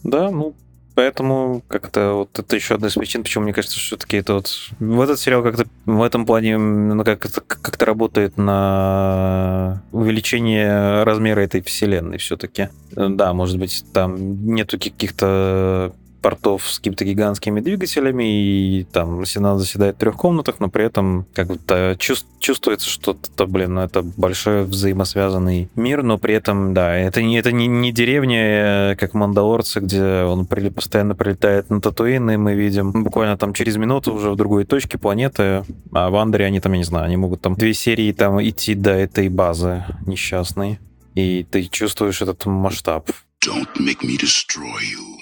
[0.04, 0.54] да, ну,
[0.94, 4.50] поэтому как-то вот это еще одна из причин, почему мне кажется, что все-таки это вот
[4.78, 11.40] в этот сериал как-то в этом плане ну, как это как-то работает на увеличение размера
[11.40, 12.68] этой вселенной все-таки.
[12.92, 15.92] Да, может быть, там нету каких-то
[16.22, 21.26] портов с какими-то гигантскими двигателями, и там Сенат заседает в трех комнатах, но при этом
[21.34, 26.72] как будто чувс- чувствуется, что это, блин, ну, это большой взаимосвязанный мир, но при этом,
[26.74, 31.70] да, это не, это не, не деревня, э, как Мандалорцы, где он при- постоянно прилетает
[31.70, 36.10] на Татуин, и мы видим буквально там через минуту уже в другой точке планеты, а
[36.10, 38.90] в Андере они там, я не знаю, они могут там две серии там идти до
[38.92, 40.78] этой базы несчастной,
[41.14, 43.10] и ты чувствуешь этот масштаб.
[43.44, 45.21] Don't make me destroy you.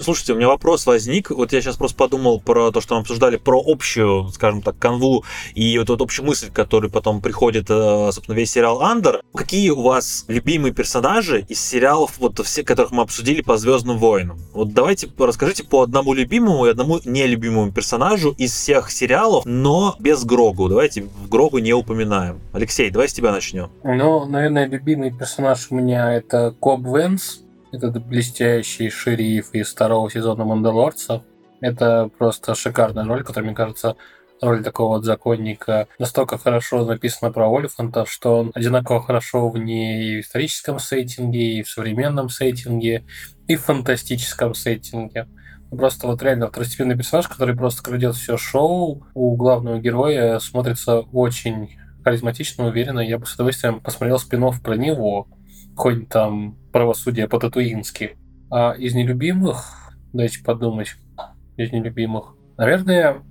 [0.00, 1.30] Слушайте, у меня вопрос возник.
[1.30, 5.24] Вот я сейчас просто подумал про то, что мы обсуждали, про общую, скажем так, канву
[5.54, 9.22] и вот эту общую мысль, которая потом приходит, э, собственно, весь сериал Андер.
[9.34, 14.38] Какие у вас любимые персонажи из сериалов, вот все, которых мы обсудили по Звездным войнам?
[14.52, 20.24] Вот давайте расскажите по одному любимому и одному нелюбимому персонажу из всех сериалов, но без
[20.24, 20.68] Грогу.
[20.68, 22.38] Давайте Грогу не упоминаем.
[22.52, 23.72] Алексей, давай с тебя начнем.
[23.82, 27.40] Ну, наверное, любимый персонаж у меня это Коб Венс.
[27.70, 31.22] Этот блестящий шериф из второго сезона Мандалорца.
[31.60, 33.96] Это просто шикарная роль, которая, мне кажется,
[34.40, 40.02] роль такого вот законника настолько хорошо написана про Олифанта, что он одинаково хорошо в ней
[40.02, 43.04] и в историческом сеттинге, и в современном сеттинге,
[43.48, 45.26] и в фантастическом сеттинге.
[45.70, 51.76] Просто вот реально второстепенный персонаж, который просто крадет все шоу, у главного героя смотрится очень
[52.02, 53.00] харизматично, уверенно.
[53.00, 55.28] Я бы с удовольствием посмотрел спин про него.
[55.76, 58.16] Хоть там правосудие по-татуински.
[58.52, 59.64] А из нелюбимых,
[60.12, 60.94] дайте подумать,
[61.56, 63.24] из нелюбимых, наверное,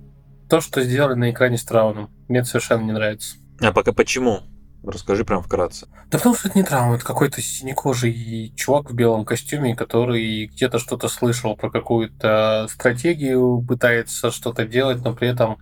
[0.50, 2.10] то, что сделали на экране с Трауном.
[2.28, 3.38] Мне совершенно не нравится.
[3.62, 4.40] А пока почему?
[4.84, 5.88] Расскажи прям вкратце.
[6.10, 10.78] Да потому что это не Траун, это какой-то синекожий чувак в белом костюме, который где-то
[10.78, 15.58] что-то слышал про какую-то стратегию, пытается что-то делать, но при этом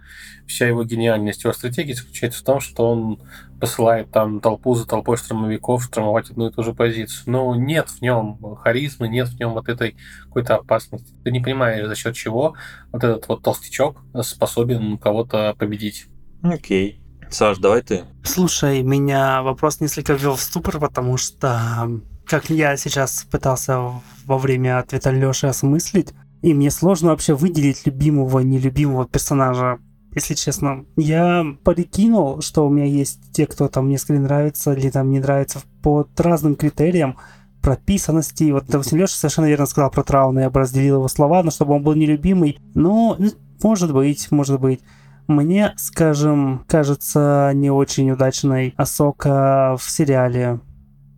[0.46, 3.20] вся его гениальность его стратегии заключается в том, что он
[3.58, 7.22] посылает там толпу за толпой штурмовиков штурмовать одну и ту же позицию.
[7.26, 11.14] Но нет в нем харизмы, нет в нем вот этой какой-то опасности.
[11.24, 12.54] Ты не понимаешь, за счет чего
[12.92, 16.06] вот этот вот толстячок способен кого-то победить.
[16.42, 17.00] Окей.
[17.30, 18.04] Саш, давай ты.
[18.22, 23.80] Слушай, меня вопрос несколько ввел в ступор, потому что, как я сейчас пытался
[24.24, 29.78] во время ответа Лёши осмыслить, и мне сложно вообще выделить любимого нелюбимого персонажа.
[30.14, 35.10] Если честно, я прикинул, что у меня есть те, кто там несколько нравится или там
[35.10, 37.16] не нравится по разным критериям
[37.60, 38.50] прописанности.
[38.52, 41.74] Вот, допустим, Леша совершенно верно сказал про Трауна, я бы разделил его слова, но чтобы
[41.74, 42.58] он был нелюбимый.
[42.74, 43.16] Ну,
[43.62, 44.80] может быть, может быть.
[45.28, 50.60] Мне, скажем, кажется не очень удачной Асока в сериале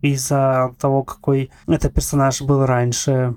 [0.01, 3.35] из-за того, какой это персонаж был раньше.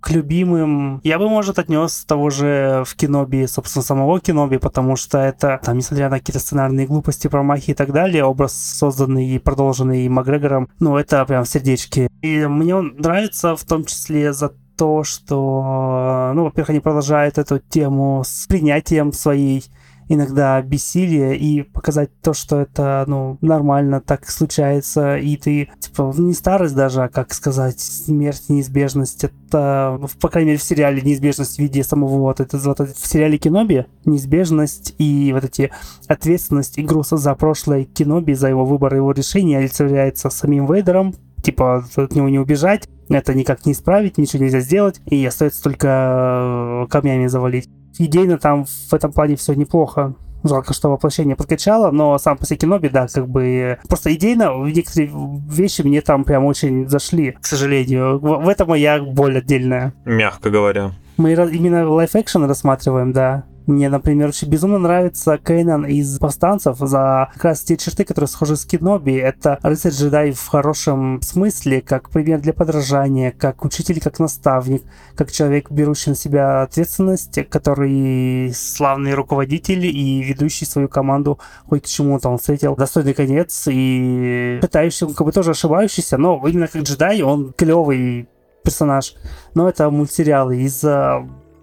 [0.00, 5.18] К любимым я бы, может, отнес того же в Киноби, собственно, самого Киноби, потому что
[5.18, 10.08] это, там, несмотря на какие-то сценарные глупости, промахи и так далее, образ, созданный и продолженный
[10.08, 12.08] Макгрегором, ну, это прям в сердечке.
[12.22, 17.58] И мне он нравится в том числе за то, что, ну, во-первых, они продолжают эту
[17.58, 19.64] тему с принятием своей
[20.08, 26.34] иногда бессилие и показать то, что это, ну, нормально, так случается, и ты, типа, не
[26.34, 31.56] старость даже, а, как сказать, смерть, неизбежность, это, ну, по крайней мере, в сериале неизбежность
[31.56, 35.70] в виде самого вот, это вот в сериале Киноби неизбежность и вот эти
[36.08, 41.84] ответственность и груз за прошлое Киноби, за его выбор его решение олицетворяется самим Вейдером, типа
[41.96, 46.86] от него не убежать, это никак не исправить, ничего нельзя сделать, и остается только э,
[46.90, 47.68] камнями завалить.
[47.98, 50.14] Идейно там в этом плане все неплохо.
[50.44, 53.78] Жалко, что воплощение подкачало, но сам по себе Кеноби, да, как бы...
[53.88, 55.10] Просто идейно некоторые
[55.48, 58.18] вещи мне там прям очень зашли, к сожалению.
[58.18, 59.92] В, в этом моя боль отдельная.
[60.04, 60.92] Мягко говоря.
[61.16, 63.44] Мы именно лайф-экшен рассматриваем, да.
[63.66, 68.54] Мне, например, очень безумно нравится Кейнан из «Повстанцев» за как раз те черты, которые схожи
[68.54, 69.14] с Киноби.
[69.14, 74.84] Это рыцарь-джедай в хорошем смысле, как пример для подражания, как учитель, как наставник,
[75.16, 81.86] как человек, берущий на себя ответственность, который славный руководитель и ведущий свою команду хоть к
[81.86, 82.28] чему-то.
[82.28, 87.52] Он встретил достойный конец и пытающийся, как бы тоже ошибающийся, но именно как джедай он
[87.52, 88.28] клевый
[88.62, 89.14] персонаж.
[89.54, 90.84] Но это мультсериалы из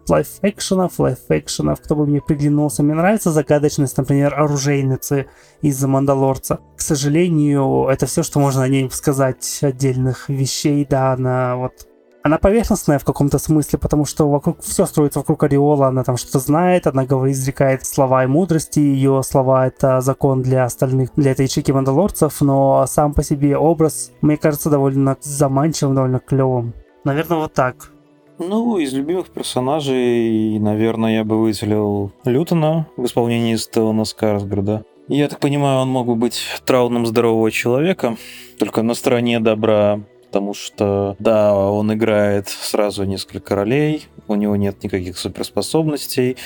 [0.10, 2.84] лайф-экшенов, лайф-экшенов, кто бы мне приглянулся.
[2.84, 5.28] Мне нравится загадочность, например, оружейницы
[5.62, 6.60] из «Мандалорца».
[6.76, 11.88] К сожалению, это все, что можно о ней сказать отдельных вещей, да, она вот
[12.24, 16.40] она поверхностная в каком-то смысле, потому что вокруг все строится вокруг Ореола, она там что-то
[16.40, 21.46] знает, она говорит, изрекает слова и мудрости, ее слова это закон для остальных, для этой
[21.48, 26.74] ячейки мандалорцев, но сам по себе образ, мне кажется, довольно заманчивым, довольно клевым.
[27.04, 27.93] Наверное, вот так.
[28.40, 34.84] Ну, из любимых персонажей, наверное, я бы выделил Лютона в исполнении Стеллана Скарсгарда.
[35.08, 38.18] Я так понимаю, он мог бы быть трауном здорового человека,
[38.58, 44.82] только на стороне добра, потому что, да, он играет сразу несколько ролей, у него нет
[44.84, 46.38] никаких суперспособностей,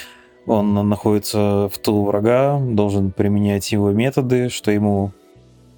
[0.45, 5.11] он находится в тылу врага, должен применять его методы, что ему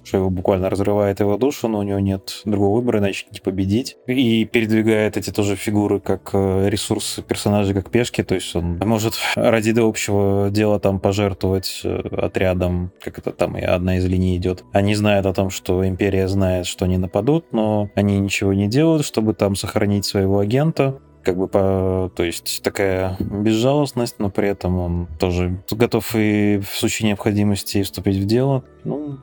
[0.04, 3.96] что его буквально разрывает его душу, но у него нет другого выбора, иначе не победить.
[4.06, 9.14] И передвигает эти тоже фигуры как э, ресурсы персонажей, как пешки, то есть он может
[9.36, 14.64] ради общего дела там пожертвовать э, отрядом, как это там и одна из линий идет.
[14.72, 19.06] Они знают о том, что Империя знает, что они нападут, но они ничего не делают,
[19.06, 24.78] чтобы там сохранить своего агента как бы по, то есть такая безжалостность, но при этом
[24.78, 28.64] он тоже готов и в случае необходимости вступить в дело.
[28.84, 29.18] Ну,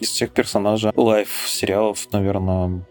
[0.00, 2.84] из всех персонажей лайф сериалов, наверное,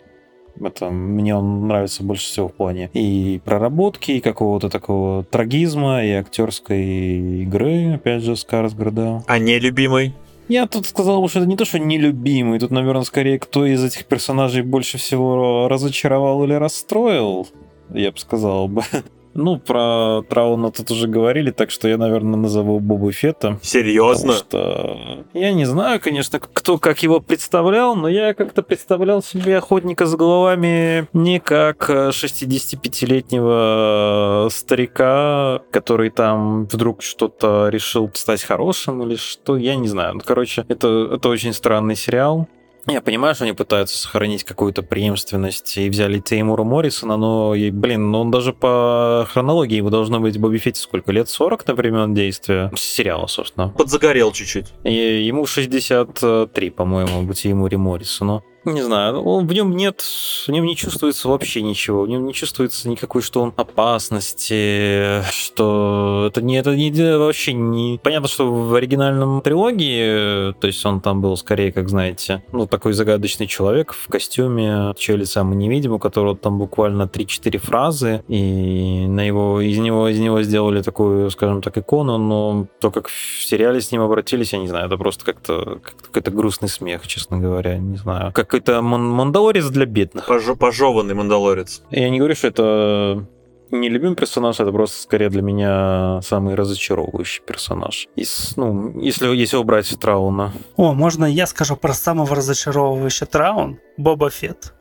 [0.61, 6.11] это мне он нравится больше всего в плане и проработки, и какого-то такого трагизма, и
[6.11, 9.23] актерской игры, опять же, Скарсгарда.
[9.27, 10.13] А не любимый?
[10.47, 14.05] Я тут сказал, что это не то, что нелюбимый, тут, наверное, скорее, кто из этих
[14.05, 17.47] персонажей больше всего разочаровал или расстроил,
[17.93, 18.83] я бы сказал бы.
[19.33, 23.57] Ну, про Трауна тут уже говорили, так что я, наверное, назову Бобу Фетта.
[23.61, 24.33] Серьезно?
[24.33, 30.05] что я не знаю, конечно, кто как его представлял, но я как-то представлял себе охотника
[30.05, 39.15] с головами не как 65-летнего э, старика, который там вдруг что-то решил стать хорошим или
[39.15, 40.15] что, я не знаю.
[40.15, 42.47] Ну, короче, это, это очень странный сериал.
[42.89, 48.21] Я понимаю, что они пытаются сохранить какую-то преемственность и взяли Теймура Моррисона, но, блин, ну
[48.21, 51.29] он даже по хронологии его должно быть Бобби Фетти сколько лет?
[51.29, 53.69] 40 на времен действия сериала, собственно.
[53.69, 54.73] Подзагорел чуть-чуть.
[54.83, 54.93] И
[55.25, 58.43] ему 63, по-моему, быть Теймуре Моррисону.
[58.65, 62.33] Не знаю, он, в нем нет, в нем не чувствуется вообще ничего, в нем не
[62.33, 67.99] чувствуется никакой, что он опасности, что это не, это не вообще не...
[68.03, 72.93] Понятно, что в оригинальном трилогии, то есть он там был скорее, как знаете, ну, такой
[72.93, 78.23] загадочный человек в костюме, чье лица мы не видим, у которого там буквально 3-4 фразы,
[78.27, 83.07] и на его, из него, из него сделали такую, скажем так, икону, но то, как
[83.07, 87.07] в сериале с ним обратились, я не знаю, это просто как-то как какой-то грустный смех,
[87.07, 88.31] честно говоря, не знаю.
[88.33, 90.27] Как какой-то мандалорец для бедных.
[90.27, 91.83] Пож- пожеванный мандалорец.
[91.91, 93.27] Я не говорю, что это
[93.71, 98.07] не любимый персонаж, это просто скорее для меня самый разочаровывающий персонаж.
[98.15, 100.51] Из, ну, если, если убрать Трауна.
[100.75, 103.77] О, можно я скажу про самого разочаровывающего Траун?
[103.97, 104.73] Боба Фетт.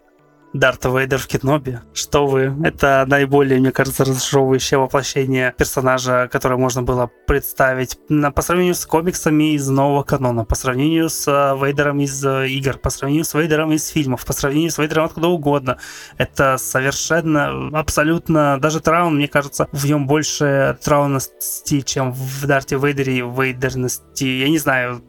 [0.55, 1.83] Дарта Вейдер в Кенобе.
[1.93, 2.55] Что вы?
[2.65, 7.99] Это наиболее, мне кажется, разочаровывающее воплощение персонажа, которое можно было представить
[8.35, 12.79] по сравнению с комиксами из нового канона, по сравнению с uh, Вейдером из uh, игр,
[12.79, 15.79] по сравнению с Вейдером из фильмов, по сравнению с Вейдером откуда угодно.
[16.17, 23.21] Это совершенно, абсолютно, даже Траун, мне кажется, в нем больше траунности, чем в Дарте Вейдере
[23.21, 24.25] вейдерности.
[24.25, 25.03] Я не знаю,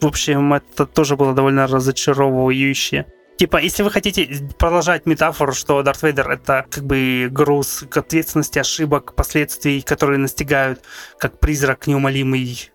[0.00, 3.06] в общем, это тоже было довольно разочаровывающе.
[3.36, 9.14] Типа, если вы хотите продолжать метафору, что Дарт Вейдер это как бы груз ответственности, ошибок,
[9.16, 10.82] последствий, которые настигают,
[11.18, 12.70] как призрак неумолимый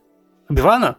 [0.49, 0.97] Бивана?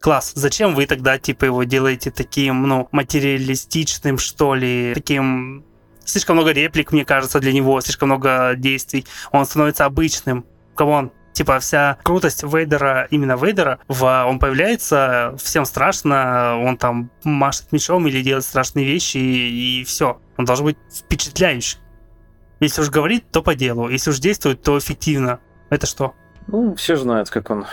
[0.00, 0.32] Класс.
[0.34, 5.64] Зачем вы тогда, типа, его делаете таким, ну, материалистичным, что ли, таким...
[6.04, 9.06] Слишком много реплик, мне кажется, для него, слишком много действий.
[9.32, 10.46] Он становится обычным.
[10.74, 11.12] Кого он?
[11.38, 18.08] Типа вся крутость Вейдера, именно Вейдера, в, он появляется, всем страшно, он там машет мечом
[18.08, 20.20] или делает страшные вещи, и, и все.
[20.36, 21.78] Он должен быть впечатляющий.
[22.58, 23.88] Если уж говорит, то по делу.
[23.88, 25.38] Если уж действует, то эффективно.
[25.70, 26.12] Это что?
[26.48, 27.66] Ну, все знают, как он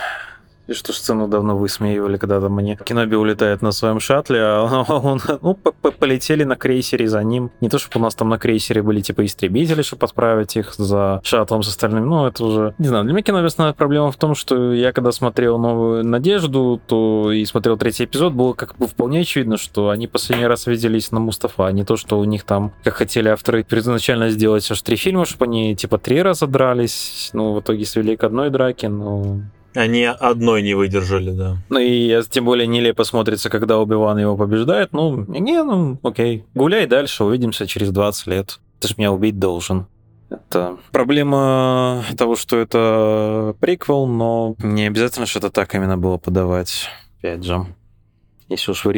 [0.66, 5.20] и что сцену давно высмеивали, когда там они Киноби улетает на своем шаттле, а он,
[5.40, 7.50] ну, полетели на крейсере за ним.
[7.60, 11.20] Не то, чтобы у нас там на крейсере были типа истребители, чтобы отправить их за
[11.22, 12.04] шаттлом с остальными.
[12.04, 12.74] Ну, это уже...
[12.78, 16.80] Не знаю, для меня Киноби основная проблема в том, что я когда смотрел «Новую надежду»,
[16.86, 21.12] то и смотрел третий эпизод, было как бы вполне очевидно, что они последний раз виделись
[21.12, 24.82] на Мустафа, а не то, что у них там, как хотели авторы первоначально сделать аж
[24.82, 28.88] три фильма, чтобы они типа три раза дрались, ну, в итоге свели к одной драке,
[28.88, 29.40] но
[29.76, 31.56] они одной не выдержали, да.
[31.68, 34.92] Ну и тем более нелепо смотрится, когда Оби-Ван его побеждает.
[34.92, 36.44] Ну, не, ну, окей.
[36.54, 38.60] Гуляй дальше, увидимся через 20 лет.
[38.80, 39.86] Ты же меня убить должен.
[40.28, 46.88] Это проблема того, что это приквел, но не обязательно что-то так именно было подавать.
[47.18, 47.64] Опять же.
[48.48, 48.92] Если уж вы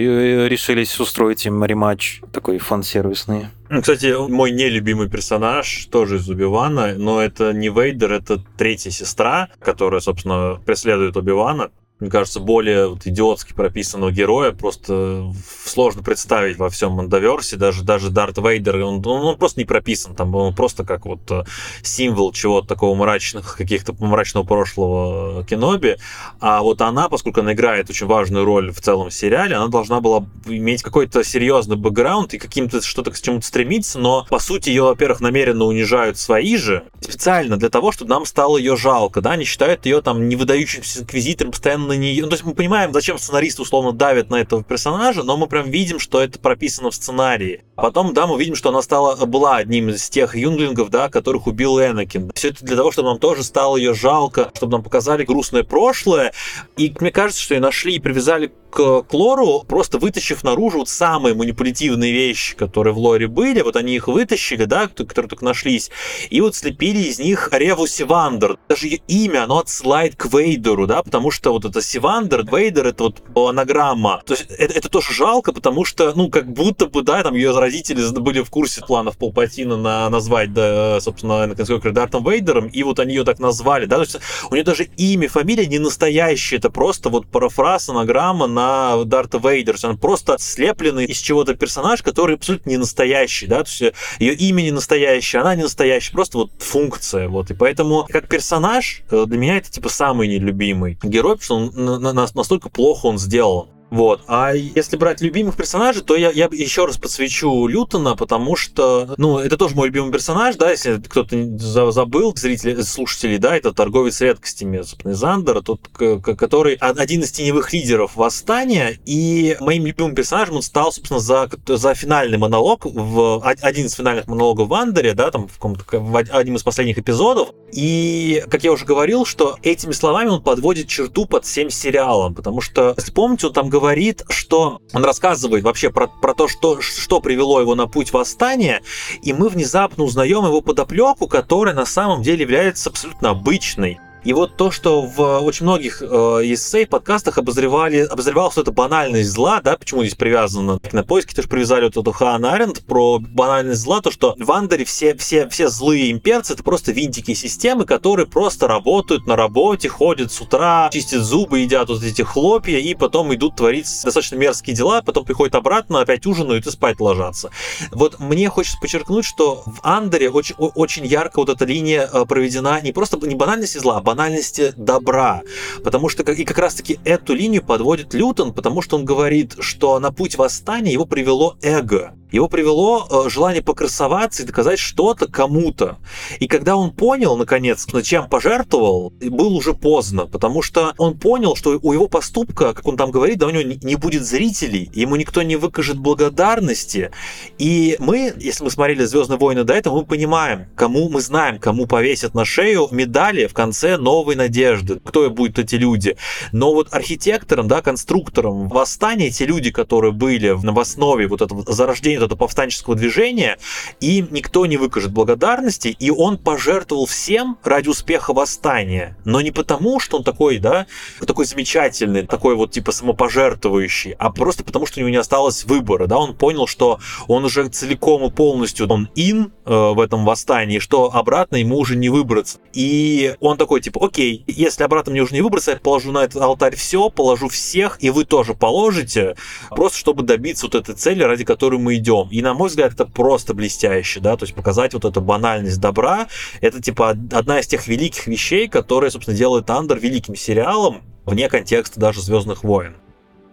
[0.48, 3.46] решились устроить им рематч такой фан-сервисный.
[3.70, 10.00] Кстати, мой нелюбимый персонаж тоже из Убивана, но это не Вейдер, это третья сестра, которая,
[10.00, 11.70] собственно, преследует Убивана
[12.00, 15.32] мне кажется, более вот, идиотски прописанного героя просто
[15.64, 17.56] сложно представить во всем Мандаверсе.
[17.56, 20.14] Даже, даже Дарт Вейдер, он, он, он просто не прописан.
[20.14, 21.42] Там он просто как вот э,
[21.82, 25.96] символ чего-то такого мрачных, каких-то мрачного прошлого Кеноби.
[26.40, 30.24] А вот она, поскольку она играет очень важную роль в целом сериале, она должна была
[30.46, 35.20] иметь какой-то серьезный бэкграунд и каким-то что-то к чему-то стремиться, но по сути ее, во-первых,
[35.20, 39.86] намеренно унижают свои же, специально для того, чтобы нам стало ее жалко, да, они считают
[39.86, 42.22] ее там невыдающимся инквизитором, постоянно на нее.
[42.22, 45.70] Ну, то есть мы понимаем, зачем сценаристы условно давят на этого персонажа, но мы прям
[45.70, 47.64] видим, что это прописано в сценарии.
[47.80, 51.78] Потом, да, мы видим, что она стала, была одним из тех юнглингов, да, которых убил
[51.78, 52.32] Энакин.
[52.34, 56.32] Все это для того, чтобы нам тоже стало ее жалко, чтобы нам показали грустное прошлое.
[56.76, 61.34] И мне кажется, что ее нашли и привязали к Клору, просто вытащив наружу вот самые
[61.34, 65.90] манипулятивные вещи, которые в лоре были, вот они их вытащили, да, которые только нашлись,
[66.30, 68.58] и вот слепили из них Реву Сивандер.
[68.68, 73.04] Даже ее имя, оно отсылает к Вейдеру, да, потому что вот это Сивандер, Вейдер, это
[73.04, 74.22] вот анаграмма.
[74.26, 77.52] То есть это, это тоже жалко, потому что, ну, как будто бы, да, там ее
[77.68, 82.82] родители были в курсе планов Палпатина на, назвать, да, собственно, Энакин Скайуокер Дартом Вейдером, и
[82.82, 84.16] вот они ее так назвали, да, то есть
[84.50, 89.76] у нее даже имя, фамилия не настоящая, это просто вот парафраз, анаграмма на Дарта Вейдера.
[89.84, 94.62] Он просто слепленный из чего-то персонаж, который абсолютно не настоящий, да, то есть ее имя
[94.62, 97.50] не настоящее, она не настоящая, просто вот функция, вот.
[97.50, 102.02] И поэтому как персонаж э, для меня это типа самый нелюбимый герой, потому что он
[102.34, 103.68] настолько плохо он сделан.
[103.90, 104.22] Вот.
[104.26, 109.38] А если брать любимых персонажей, то я, я еще раз подсвечу Лютона, потому что, ну,
[109.38, 114.82] это тоже мой любимый персонаж, да, если кто-то забыл, зрители, слушатели, да, это торговец редкостями,
[114.82, 120.92] собственно, Зандера, тот, который один из теневых лидеров восстания, и моим любимым персонажем он стал,
[120.92, 125.58] собственно, за, за финальный монолог, в, один из финальных монологов в Андере, да, там, в,
[125.58, 130.88] в одним из последних эпизодов, и, как я уже говорил, что этими словами он подводит
[130.88, 135.62] черту под всем сериалом, потому что, если помните, он там говорит, говорит, что он рассказывает
[135.62, 138.82] вообще про, про то, что, что привело его на путь восстания,
[139.22, 144.00] и мы внезапно узнаем его подоплеку, которая на самом деле является абсолютно обычной.
[144.24, 149.30] И вот то, что в очень многих э, эссей, подкастах обозревали, обозревалось, что это банальность
[149.30, 153.80] зла, да, почему здесь привязано на поиске тоже привязали вот эту Хан Аренд про банальность
[153.80, 158.26] зла, то, что в Андере все, все, все злые имперцы это просто винтики системы, которые
[158.26, 163.32] просто работают на работе, ходят с утра, чистят зубы, едят вот эти хлопья и потом
[163.34, 167.50] идут творить достаточно мерзкие дела, потом приходят обратно, опять ужинают и спать ложатся.
[167.92, 172.80] Вот мне хочется подчеркнуть, что в Андере очень, очень ярко вот эта линия э, проведена
[172.80, 175.42] не просто не банальность зла, а банальности добра.
[175.84, 180.10] Потому что и как раз-таки эту линию подводит Лютон, потому что он говорит, что на
[180.10, 182.14] путь восстания его привело эго.
[182.30, 185.98] Его привело э, желание покрасоваться и доказать что-то кому-то.
[186.40, 191.78] И когда он понял, наконец, чем пожертвовал, был уже поздно, потому что он понял, что
[191.82, 195.42] у его поступка, как он там говорит, да, у него не будет зрителей, ему никто
[195.42, 197.10] не выкажет благодарности.
[197.58, 201.86] И мы, если мы смотрели Звездные войны до этого, мы понимаем, кому мы знаем, кому
[201.86, 206.16] повесят на шею медали в конце новой надежды, кто будут эти люди.
[206.52, 212.17] Но вот архитектором, да, конструктором восстания, эти люди, которые были в основе вот этого зарождения
[212.18, 213.58] нет этого повстанческого движения,
[214.00, 219.16] и никто не выкажет благодарности, и он пожертвовал всем ради успеха восстания.
[219.24, 220.86] Но не потому, что он такой, да,
[221.26, 226.06] такой замечательный, такой вот типа самопожертвующий, а просто потому, что у него не осталось выбора,
[226.06, 230.78] да, он понял, что он уже целиком и полностью он ин э, в этом восстании,
[230.78, 232.58] что обратно ему уже не выбраться.
[232.72, 236.42] И он такой, типа, окей, если обратно мне уже не выбраться, я положу на этот
[236.42, 239.36] алтарь все, положу всех, и вы тоже положите,
[239.70, 242.07] просто чтобы добиться вот этой цели, ради которой мы идем.
[242.30, 246.28] И, на мой взгляд, это просто блестяще, да, то есть показать вот эту банальность добра,
[246.60, 252.00] это, типа, одна из тех великих вещей, которые, собственно, делают Андер великим сериалом, вне контекста
[252.00, 252.96] даже Звездных войн.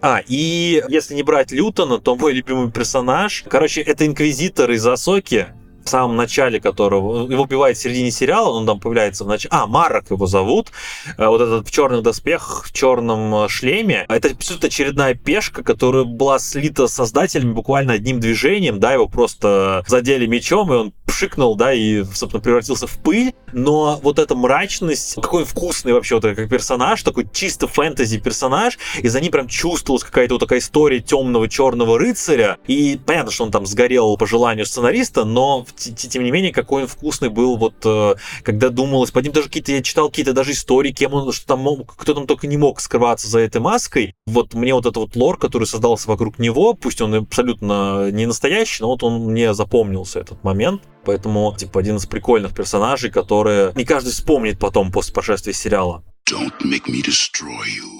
[0.02, 5.48] А, и если не брать Лютона, то мой любимый персонаж, короче, это инквизитор из Асоки,
[5.86, 9.68] в самом начале которого, его убивает в середине сериала, он там появляется в начале, а,
[9.68, 10.72] Марок его зовут,
[11.18, 16.03] э, вот этот в черных доспехах, в черном э, шлеме, это абсолютно очередная пешка, которая
[16.03, 21.72] была слита создателями буквально одним движением, да, его просто задели мечом, и он пшикнул, да,
[21.72, 27.03] и, собственно, превратился в пыль, но вот эта мрачность, какой вкусный вообще вот как персонаж,
[27.03, 31.99] такой чисто фэнтези персонаж, и за ним прям чувствовалась какая-то вот такая история темного черного
[31.99, 36.84] рыцаря, и понятно, что он там сгорел по желанию сценариста, но тем не менее, какой
[36.84, 40.52] он вкусный был, вот э, когда думалось, под ним даже какие-то, я читал какие-то даже
[40.52, 44.14] истории, кем он, что там кто там только не мог скрываться за этой маской.
[44.26, 48.81] Вот мне вот этот вот лор, который создался вокруг него, пусть он абсолютно не настоящий,
[48.81, 50.81] но вот он мне запомнился этот момент.
[51.03, 56.03] Поэтому, типа, один из прикольных персонажей, которые не каждый вспомнит потом после прошествия сериала.
[56.30, 57.95] Don't make me destroy you.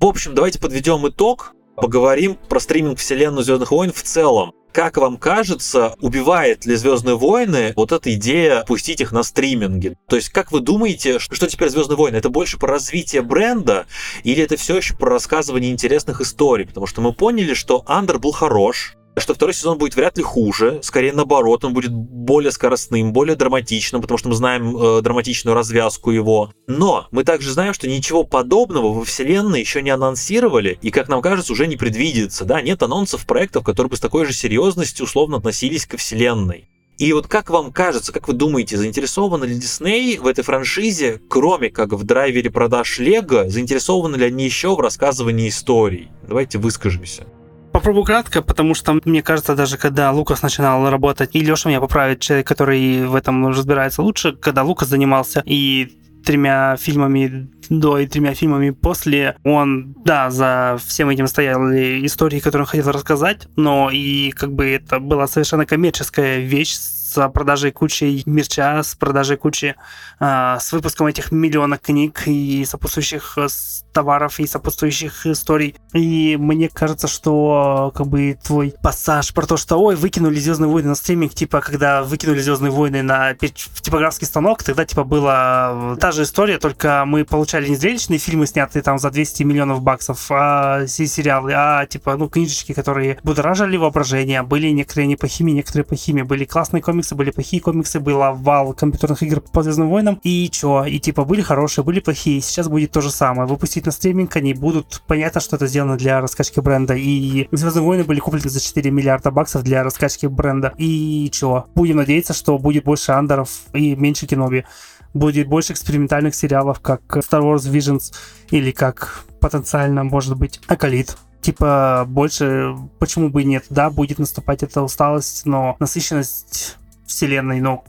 [0.00, 1.54] В общем, давайте подведем итог.
[1.76, 4.52] Поговорим про стриминг вселенную Звездных войн в целом.
[4.74, 9.96] Как вам кажется, убивает ли Звездные войны вот эта идея пустить их на стриминге?
[10.08, 12.16] То есть, как вы думаете, что теперь Звездные войны?
[12.16, 13.86] Это больше про развитие бренда
[14.24, 16.66] или это все еще про рассказывание интересных историй?
[16.66, 20.80] Потому что мы поняли, что Андер был хорош, что второй сезон будет вряд ли хуже,
[20.82, 26.10] скорее наоборот, он будет более скоростным, более драматичным, потому что мы знаем э, драматичную развязку
[26.10, 26.52] его.
[26.66, 31.22] Но мы также знаем, что ничего подобного во вселенной еще не анонсировали, и, как нам
[31.22, 32.44] кажется, уже не предвидится.
[32.44, 36.68] Да, нет анонсов проектов, которые бы с такой же серьезностью условно относились к вселенной.
[36.96, 41.70] И вот как вам кажется, как вы думаете, заинтересованы ли Дисней в этой франшизе, кроме
[41.70, 46.10] как в драйвере продаж Лего, заинтересованы ли они еще в рассказывании историй?
[46.22, 47.26] Давайте выскажемся.
[47.74, 52.20] Попробую кратко, потому что, мне кажется, даже когда Лукас начинал работать, и Леша меня поправит,
[52.20, 55.90] человек, который в этом разбирается лучше, когда Лукас занимался и
[56.24, 62.62] тремя фильмами до и тремя фильмами после, он, да, за всем этим стояли истории, которые
[62.62, 66.76] он хотел рассказать, но и как бы это была совершенно коммерческая вещь
[67.14, 69.76] с продажей кучи мерча, с продажей кучи,
[70.20, 73.46] э, с выпуском этих миллионов книг и сопутствующих э,
[73.92, 75.76] товаров и сопутствующих историй.
[75.92, 80.88] И мне кажется, что как бы твой пассаж про то, что ой, выкинули Звездные войны
[80.88, 86.24] на стриминг, типа когда выкинули Звездные войны на типографский станок, тогда типа была та же
[86.24, 91.52] история, только мы получали не зрелищные фильмы, снятые там за 200 миллионов баксов, а сериалы,
[91.54, 97.03] а типа, ну, книжечки, которые будоражили воображение, были некоторые неплохими, некоторые плохими, были классные комиксы,
[97.04, 101.24] комиксы, были плохие комиксы, был вал компьютерных игр по Звездным войнам, и чё, и типа
[101.24, 103.46] были хорошие, были плохие, сейчас будет то же самое.
[103.48, 108.04] Выпустить на стриминг они будут, понятно, что это сделано для раскачки бренда, и Звездные войны
[108.04, 112.84] были куплены за 4 миллиарда баксов для раскачки бренда, и чё, будем надеяться, что будет
[112.84, 114.64] больше андеров и меньше киноби
[115.12, 118.12] будет больше экспериментальных сериалов, как Star Wars Visions
[118.50, 124.62] или как потенциально, может быть, Акалит типа больше, почему бы и нет, да, будет наступать
[124.62, 127.84] эта усталость, но насыщенность вселенной, но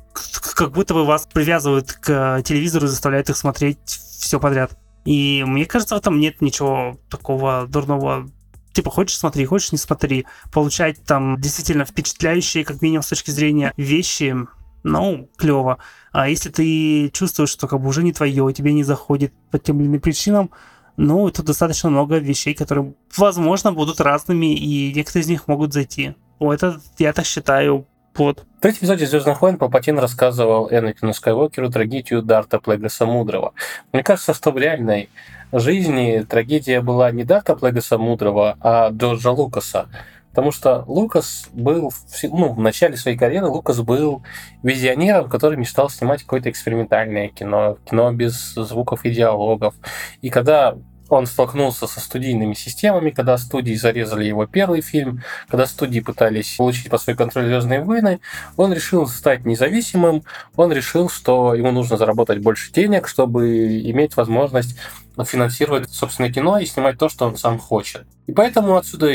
[0.56, 4.78] как будто бы вас привязывают к телевизору и заставляют их смотреть все подряд.
[5.06, 8.28] И мне кажется, в этом нет ничего такого дурного.
[8.74, 10.26] Типа, хочешь смотри, хочешь не смотри.
[10.52, 14.36] Получать там действительно впечатляющие, как минимум с точки зрения вещи,
[14.84, 15.78] ну, клево.
[16.12, 19.80] А если ты чувствуешь, что как бы уже не твое, тебе не заходит по тем
[19.80, 20.52] или иным причинам,
[20.98, 26.16] ну, тут достаточно много вещей, которые, возможно, будут разными, и некоторые из них могут зайти.
[26.40, 27.88] Это, я так считаю,
[28.18, 28.46] вот.
[28.58, 33.54] В третьем эпизоде «Звездных войн» Палпатин рассказывал Энакину Скайуокеру трагедию Дарта Плегаса Мудрого.
[33.92, 35.10] Мне кажется, что в реальной
[35.52, 39.88] жизни трагедия была не Дарта Плегаса Мудрого, а Джорджа Лукаса.
[40.32, 41.94] Потому что Лукас был,
[42.24, 44.22] ну, в начале своей карьеры Лукас был
[44.64, 49.76] визионером, который мечтал снимать какое-то экспериментальное кино, кино без звуков и диалогов.
[50.22, 50.76] И когда
[51.10, 56.90] он столкнулся со студийными системами, когда студии зарезали его первый фильм, когда студии пытались получить
[56.90, 58.19] по свой контроль «Звездные войны»,
[58.57, 60.23] он решил стать независимым,
[60.56, 64.77] он решил, что ему нужно заработать больше денег, чтобы иметь возможность
[65.23, 68.06] финансировать собственное кино и снимать то, что он сам хочет.
[68.28, 69.12] И поэтому отсюда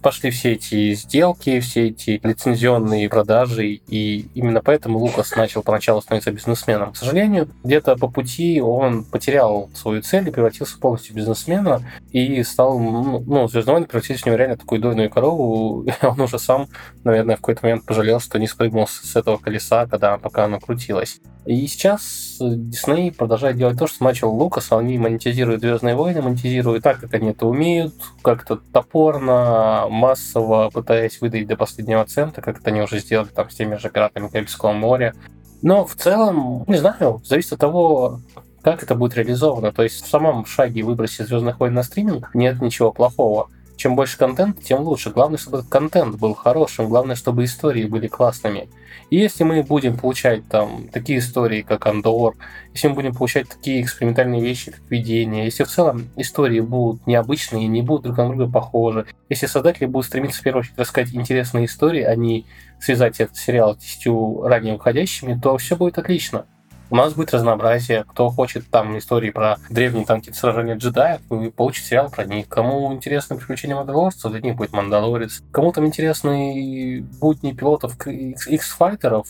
[0.00, 6.32] пошли все эти сделки, все эти лицензионные продажи, и именно поэтому Лукас начал поначалу становиться
[6.32, 6.92] бизнесменом.
[6.92, 12.42] К сожалению, где-то по пути он потерял свою цель и превратился полностью в бизнесмена, и
[12.42, 16.68] стал, ну, ну Звездный войны превратились в него реально такую дойную корову, он уже сам,
[17.04, 21.20] наверное, в какой-то момент пожалел, что не спрыгнул с этого колеса, когда пока оно крутилось.
[21.46, 24.72] И сейчас Дисней продолжает делать то, что начал Лукас.
[24.72, 31.46] Они монетизируют Звездные войны, монетизируют так, как они это умеют, как-то топорно, массово, пытаясь выдать
[31.46, 35.14] до последнего цента, как это они уже сделали там с теми же пиратами Карибского моря.
[35.62, 38.20] Но в целом, не знаю, зависит от того,
[38.62, 39.72] как это будет реализовано.
[39.72, 43.48] То есть в самом шаге выбросить Звездных войн на стриминг нет ничего плохого
[43.84, 45.10] чем больше контента, тем лучше.
[45.10, 48.70] Главное, чтобы контент был хорошим, главное, чтобы истории были классными.
[49.10, 52.34] И если мы будем получать там такие истории, как Андор,
[52.72, 57.66] если мы будем получать такие экспериментальные вещи, как видение, если в целом истории будут необычные,
[57.66, 61.66] не будут друг на друга похожи, если создатели будут стремиться в первую очередь рассказать интересные
[61.66, 62.46] истории, а не
[62.80, 66.46] связать этот сериал с десятью ранее выходящими, то все будет отлично
[66.90, 68.04] у нас будет разнообразие.
[68.04, 71.20] Кто хочет там истории про древние какие-то сражения джедаев,
[71.56, 72.48] получит сериал про них.
[72.48, 75.42] Кому интересны приключения мандалорцев, для них будет Мандалорец.
[75.52, 79.26] Кому там интересны будни пилотов X-файтеров,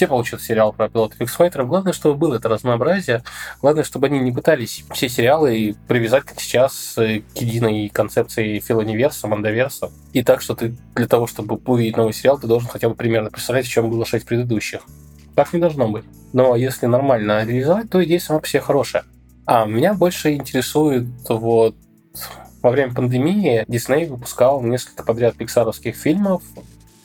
[0.00, 1.68] те получат сериал про пилотов X-файтеров.
[1.68, 3.22] Главное, чтобы было это разнообразие.
[3.60, 9.28] Главное, чтобы они не пытались все сериалы привязать, как сейчас, э, к единой концепции филониверса,
[9.28, 9.90] мандаверса.
[10.14, 13.30] И так, что ты для того, чтобы увидеть новый сериал, ты должен хотя бы примерно
[13.30, 14.80] представлять, в чем было шесть предыдущих.
[15.34, 16.04] Так не должно быть.
[16.32, 19.04] Но если нормально реализовать, то идея сама по себе хорошая.
[19.46, 21.74] А меня больше интересует вот
[22.62, 26.42] во время пандемии Дисней выпускал несколько подряд пиксаровских фильмов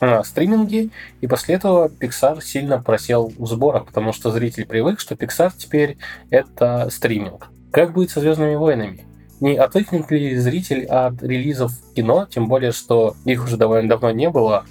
[0.02, 0.90] на стриминге,
[1.22, 5.98] и после этого Pixar сильно просел в сборах, потому что зритель привык, что Pixar теперь
[6.30, 7.48] это стриминг.
[7.72, 9.06] Как будет со Звездными войнами?
[9.40, 14.30] Не отвыкнет ли зритель от релизов кино, тем более, что их уже довольно давно не
[14.30, 14.66] было,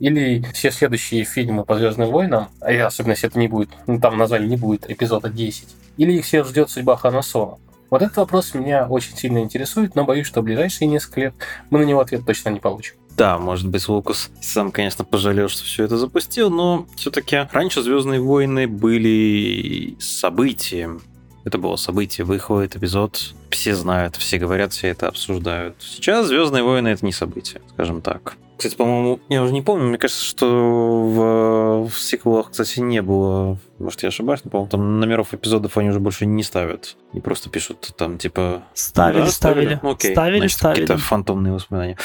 [0.00, 4.18] или все следующие фильмы по Звездным войнам, а особенно если это не будет, ну, там
[4.18, 5.68] название не будет эпизода 10,
[5.98, 7.60] или их всех ждет судьба Хана Соло.
[7.90, 11.34] Вот этот вопрос меня очень сильно интересует, но боюсь, что в ближайшие несколько лет
[11.70, 12.94] мы на него ответ точно не получим.
[13.16, 18.20] Да, может быть, Лукас сам, конечно, пожалел, что все это запустил, но все-таки раньше Звездные
[18.20, 21.02] войны были событием.
[21.44, 25.76] Это было событие, выходит эпизод, все знают, все говорят, все это обсуждают.
[25.80, 28.36] Сейчас Звездные войны это не событие, скажем так.
[28.60, 33.56] Кстати, по-моему, я уже не помню, мне кажется, что в, в сиквелах, кстати, не было,
[33.78, 36.98] может, я ошибаюсь, но, по-моему, там номеров эпизодов они уже больше не ставят.
[37.14, 38.62] И просто пишут там, типа...
[38.74, 39.76] Ставили, да, ставили.
[39.76, 39.94] ставили.
[39.94, 40.80] Окей, ставили, значит, ставили.
[40.82, 41.96] какие-то фантомные воспоминания.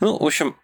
[0.00, 0.54] Ну, в общем,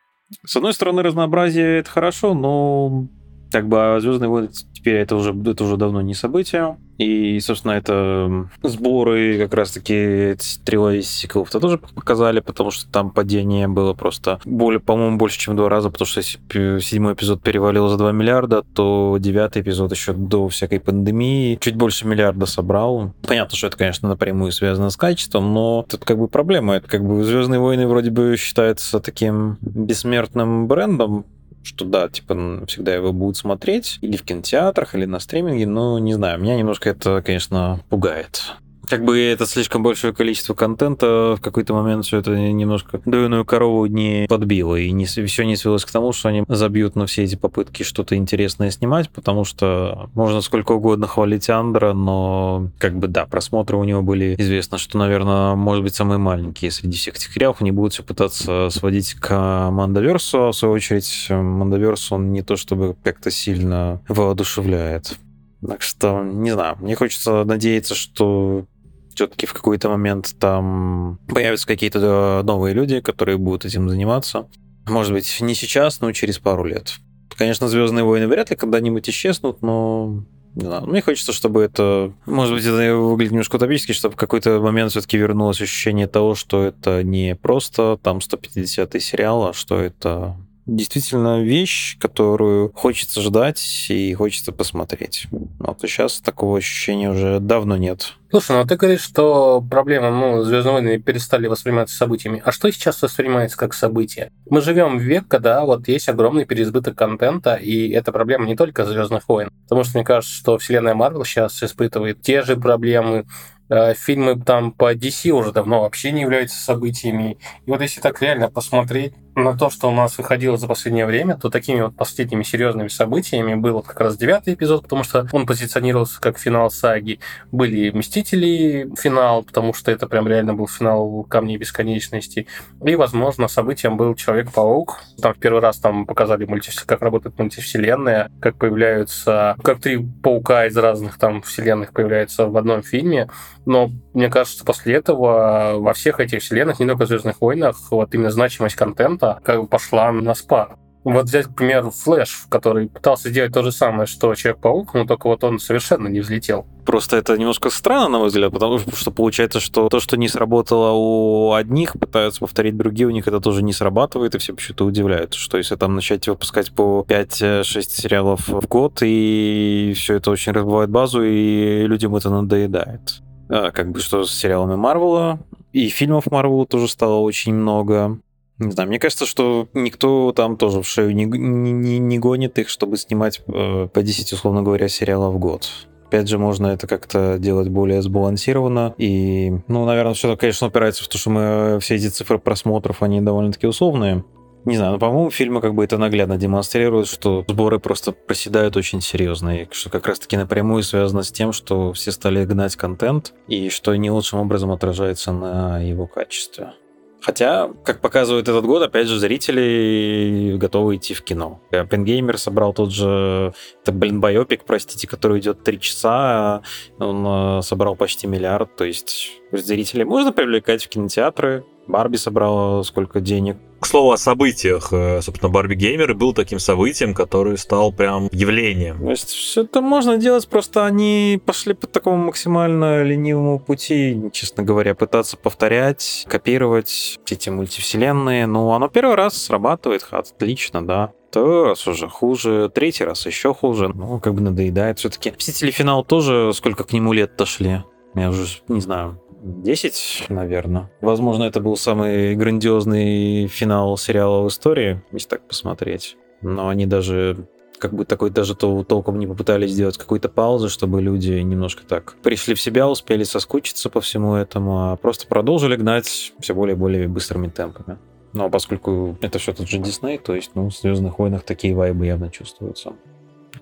[0.46, 3.08] с одной стороны, разнообразие это хорошо, но
[3.52, 6.76] как бы Звездные войны теперь это уже, это уже давно не событие.
[6.98, 13.94] И, собственно, это сборы как раз-таки трилогии сиквелов-то тоже показали, потому что там падение было
[13.94, 17.96] просто, более, по-моему, больше, чем в два раза, потому что если седьмой эпизод перевалил за
[17.96, 23.14] 2 миллиарда, то девятый эпизод еще до всякой пандемии чуть больше миллиарда собрал.
[23.26, 26.74] Понятно, что это, конечно, напрямую связано с качеством, но тут как бы проблема.
[26.74, 31.24] Это как бы Звездные войны вроде бы считается таким бессмертным брендом,
[31.62, 36.14] что да, типа всегда его будут смотреть или в кинотеатрах, или на стриминге, но не
[36.14, 38.54] знаю, меня немножко это, конечно, пугает
[38.88, 43.86] как бы это слишком большое количество контента, в какой-то момент все это немножко дойную корову
[43.86, 47.36] не подбило, и не, все не свелось к тому, что они забьют на все эти
[47.36, 53.26] попытки что-то интересное снимать, потому что можно сколько угодно хвалить Андра, но как бы да,
[53.26, 57.60] просмотры у него были известно, что, наверное, может быть, самые маленькие среди всех этих сериалов,
[57.60, 62.56] они будут все пытаться сводить к Мандаверсу, а в свою очередь Мандаверс, он не то
[62.56, 65.18] чтобы как-то сильно воодушевляет.
[65.66, 68.64] Так что, не знаю, мне хочется надеяться, что
[69.14, 74.48] все-таки в какой-то момент там появятся какие-то новые люди, которые будут этим заниматься.
[74.86, 76.94] Может быть, не сейчас, но через пару лет.
[77.36, 80.24] Конечно, Звездные войны вряд ли когда-нибудь исчезнут, но
[80.54, 84.60] не знаю, мне хочется, чтобы это, может быть, это выглядит немножко утопически, чтобы в какой-то
[84.60, 90.36] момент все-таки вернулось ощущение того, что это не просто там 150-й сериал, а что это
[90.66, 95.26] действительно вещь, которую хочется ждать и хочется посмотреть.
[95.30, 98.14] Вот и сейчас такого ощущения уже давно нет.
[98.30, 102.40] Слушай, ну ты говоришь, что проблема, ну, Звездные войны перестали восприниматься событиями.
[102.42, 104.32] А что сейчас воспринимается как событие?
[104.48, 108.86] Мы живем в век, когда вот есть огромный переизбыток контента, и это проблема не только
[108.86, 109.50] Звездных войн.
[109.64, 113.26] Потому что мне кажется, что вселенная Марвел сейчас испытывает те же проблемы,
[113.68, 117.36] э, Фильмы там по DC уже давно вообще не являются событиями.
[117.66, 121.36] И вот если так реально посмотреть, на то, что у нас выходило за последнее время,
[121.36, 126.20] то такими вот последними серьезными событиями был как раз девятый эпизод, потому что он позиционировался
[126.20, 127.18] как финал саги.
[127.50, 132.46] Были Мстители финал, потому что это прям реально был финал Камней Бесконечности.
[132.84, 135.00] И, возможно, событием был Человек-паук.
[135.20, 136.82] Там в первый раз там показали мультивс...
[136.84, 142.82] как работает мультивселенная, как появляются, как три паука из разных там вселенных появляются в одном
[142.82, 143.28] фильме.
[143.64, 148.14] Но мне кажется, после этого во всех этих вселенных, не только в Звездных войнах, вот
[148.14, 150.76] именно значимость контента как бы пошла на спад.
[151.04, 155.26] Вот взять, к примеру, Флэш, который пытался сделать то же самое, что Человек-паук, но только
[155.26, 156.64] вот он совершенно не взлетел.
[156.86, 160.92] Просто это немножко странно, на мой взгляд, потому что получается, что то, что не сработало
[160.92, 165.40] у одних, пытаются повторить другие, у них это тоже не срабатывает, и все почему-то удивляются,
[165.40, 170.90] что если там начать выпускать по 5-6 сериалов в год, и все это очень разбивает
[170.90, 173.22] базу, и людям это надоедает.
[173.48, 175.40] А, как бы что с сериалами Марвела,
[175.72, 178.18] и фильмов Марвела тоже стало очень много.
[178.62, 182.68] Не знаю, мне кажется, что никто там тоже в шею не, не, не гонит их,
[182.68, 185.68] чтобы снимать э, по 10, условно говоря, сериалов в год.
[186.06, 188.94] Опять же, можно это как-то делать более сбалансированно.
[188.98, 193.20] И, ну, наверное, все, конечно, упирается в то, что мы все эти цифры просмотров, они
[193.20, 194.24] довольно-таки условные.
[194.64, 199.00] Не знаю, но, по-моему, фильмы как бы это наглядно демонстрируют, что сборы просто проседают очень
[199.00, 203.70] серьезно, и что как раз-таки напрямую связано с тем, что все стали гнать контент, и
[203.70, 206.74] что не лучшим образом отражается на его качестве.
[207.22, 211.60] Хотя, как показывает этот год, опять же, зрители готовы идти в кино.
[211.70, 216.62] Оппенгеймер собрал тот же, это, блин, байопик, простите, который идет три часа,
[216.98, 217.24] он
[217.58, 223.56] э, собрал почти миллиард, то есть зрителей можно привлекать в кинотеатры, Барби собрала сколько денег.
[223.80, 229.00] К слову о событиях, э, собственно, Барби Геймер был таким событием, который стал прям явлением.
[229.00, 234.62] То есть все это можно делать, просто они пошли по такому максимально ленивому пути, честно
[234.62, 238.46] говоря, пытаться повторять, копировать эти мультивселенные.
[238.46, 241.12] Ну, оно первый раз срабатывает, отлично, да.
[241.30, 243.88] Второй раз уже хуже, третий раз еще хуже.
[243.88, 245.32] Ну, как бы надоедает все-таки.
[245.36, 247.82] Мстители финал тоже сколько к нему лет-то шли.
[248.14, 250.90] Я уже не знаю, 10, наверное.
[251.00, 256.16] Возможно, это был самый грандиозный финал сериала в истории, если так посмотреть.
[256.40, 257.48] Но они даже
[257.78, 262.14] как бы такой даже то, толком не попытались сделать какой-то паузы, чтобы люди немножко так
[262.22, 266.78] пришли в себя, успели соскучиться по всему этому, а просто продолжили гнать все более и
[266.78, 267.98] более быстрыми темпами.
[268.34, 272.06] Но поскольку это все тот же Дисней, то есть, ну, в Звездных войнах такие вайбы
[272.06, 272.92] явно чувствуются.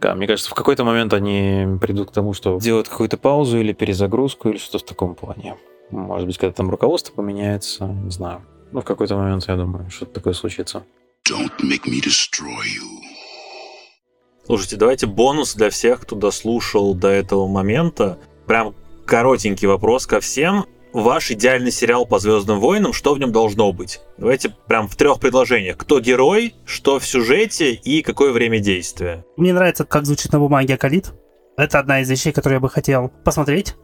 [0.01, 3.73] Да, мне кажется, в какой-то момент они придут к тому, что делают какую-то паузу или
[3.75, 5.57] перезагрузку, или что-то в таком плане.
[5.91, 8.43] Может быть, когда там руководство поменяется, не знаю.
[8.73, 10.85] Ну, в какой-то момент, я думаю, что-то такое случится.
[11.29, 13.01] Don't make me destroy you.
[14.47, 18.19] Слушайте, давайте бонус для всех, кто дослушал до этого момента.
[18.47, 18.75] Прям
[19.05, 20.65] коротенький вопрос ко всем.
[20.93, 24.01] Ваш идеальный сериал по Звездным войнам, что в нем должно быть?
[24.19, 25.77] Давайте прям в трех предложениях.
[25.77, 29.25] Кто герой, что в сюжете и какое время действия?
[29.37, 31.13] Мне нравится, как звучит на бумаге Акалит.
[31.57, 33.77] Это одна из вещей, которые я бы хотел посмотреть.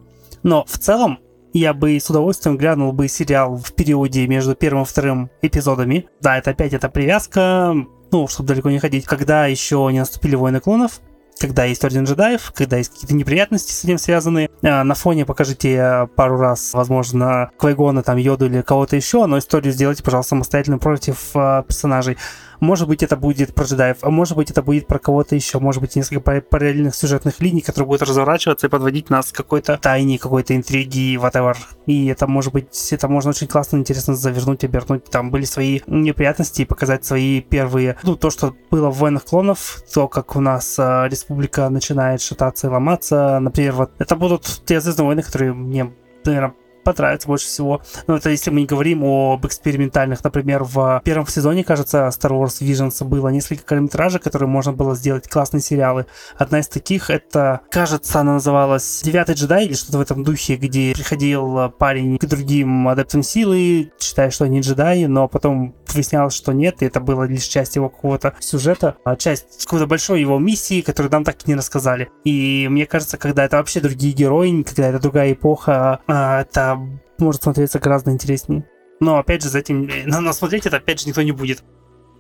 [0.43, 1.21] Но в целом
[1.53, 6.09] я бы с удовольствием глянул бы сериал в периоде между первым и вторым эпизодами.
[6.21, 7.73] Да, это опять эта привязка,
[8.11, 11.01] ну, чтобы далеко не ходить, когда еще не наступили войны клонов,
[11.39, 14.51] когда есть Орден джедаев, когда есть какие-то неприятности с этим связаны.
[14.63, 19.73] А, на фоне покажите пару раз, возможно, Квайгона, там, Йоду или кого-то еще, но историю
[19.73, 22.17] сделайте, пожалуйста, самостоятельно против а, персонажей.
[22.61, 25.83] Может быть, это будет про джедаев, а может быть, это будет про кого-то еще, может
[25.83, 30.57] быть, несколько параллельных сюжетных линий, которые будут разворачиваться и подводить нас к какой-то тайне, какой-то
[30.57, 31.57] интриги, whatever.
[31.87, 35.05] И это может быть, это можно очень классно, интересно завернуть, обернуть.
[35.05, 39.83] Там были свои неприятности и показать свои первые, ну, то, что было в войнах клонов,
[39.93, 43.41] то, как у нас э, республика начинает шататься и ломаться.
[43.41, 45.93] Например, вот это будут те звездные войны, которые мне,
[46.25, 46.55] наверное,
[46.87, 47.83] понравится больше всего.
[48.07, 52.61] Ну, это если мы не говорим об экспериментальных, например, в первом сезоне, кажется, Star Wars
[52.61, 56.07] Visions было несколько короткометражек, которые можно было сделать классные сериалы.
[56.37, 60.93] Одна из таких, это, кажется, она называлась «Девятый джедай» или что-то в этом духе, где
[60.95, 66.83] приходил парень к другим адептам силы, считая, что они джедаи, но потом выяснялось, что нет,
[66.83, 71.11] и это было лишь часть его какого-то сюжета, а часть какой-то большой его миссии, которую
[71.11, 72.11] нам так и не рассказали.
[72.25, 76.76] И мне кажется, когда это вообще другие герои, когда это другая эпоха, а, это
[77.19, 78.69] может смотреться гораздо интереснее.
[79.01, 81.63] Но опять же, за этим, но смотреть это опять же никто не будет.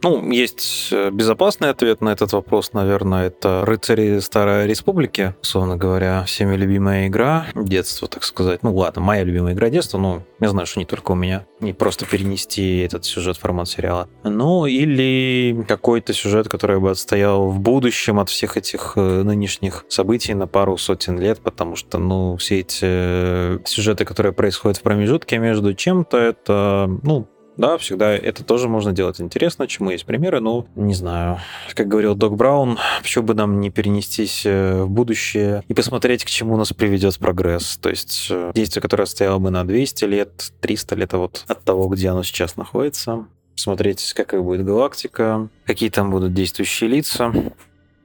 [0.02, 6.24] Ну, есть э, безопасный ответ на этот вопрос, наверное, это «Рыцари Старой Республики», условно говоря,
[6.24, 8.62] всеми любимая игра детства, так сказать.
[8.62, 11.47] Ну, ладно, моя любимая игра детства, но я знаю, что не только у меня.
[11.60, 14.09] Не просто перенести этот сюжет в формат сериала.
[14.23, 20.35] Ну, или какой-то сюжет, который бы отстоял в будущем от всех этих э, нынешних событий
[20.35, 25.39] на пару сотен лет, потому что, ну, все эти э, сюжеты, которые происходят в промежутке
[25.39, 30.66] между чем-то, это, ну, Да, всегда это тоже можно делать интересно, чему есть примеры, но
[30.74, 31.39] не знаю.
[31.74, 36.28] Как говорил Док Браун, почему бы нам не перенестись э, в будущее и посмотреть, к
[36.28, 37.78] чему нас приведет прогресс.
[37.78, 41.65] То есть э, действие, которое стояло бы на 200 лет, 300 лет а вот от
[41.65, 43.27] того, где оно сейчас находится.
[43.55, 47.33] Смотреть, какая будет галактика, какие там будут действующие лица.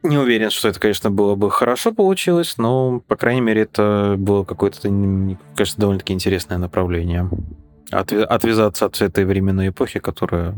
[0.03, 4.44] Не уверен, что это, конечно, было бы хорошо получилось, но, по крайней мере, это было
[4.44, 4.90] какое-то,
[5.56, 7.30] кажется, довольно-таки интересное направление.
[7.91, 10.55] Отвя- отвязаться от этой временной эпохи, которая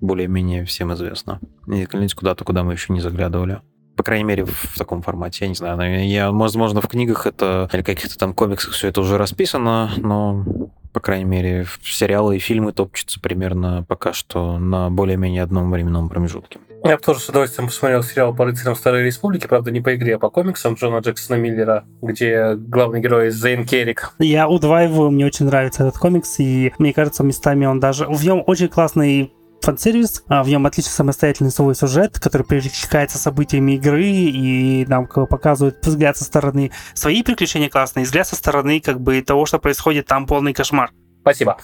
[0.00, 1.40] более-менее всем известна.
[1.66, 3.60] И куда-то, куда мы еще не заглядывали.
[3.96, 5.46] По крайней мере, в таком формате.
[5.46, 9.16] Я не знаю, я, возможно, в книгах это или каких-то там комиксах все это уже
[9.16, 10.44] расписано, но
[10.92, 16.58] по крайней мере, сериалы и фильмы топчутся примерно пока что на более-менее одном временном промежутке.
[16.84, 20.16] Я бы тоже с удовольствием посмотрел сериал по рыцарям Старой Республики, правда, не по игре,
[20.16, 24.12] а по комиксам Джона Джексона Миллера, где главный герой Зейн Керрик.
[24.18, 28.06] Я удваиваю, мне очень нравится этот комикс, и мне кажется, местами он даже...
[28.06, 29.32] В нем очень классный
[29.62, 35.28] фан-сервис, а в нем отличный самостоятельный свой сюжет, который перекликается событиями игры и нам как
[35.28, 40.06] показывает взгляд со стороны свои приключения классные, взгляд со стороны как бы того, что происходит
[40.06, 40.90] там полный кошмар.
[41.26, 41.56] Спасибо.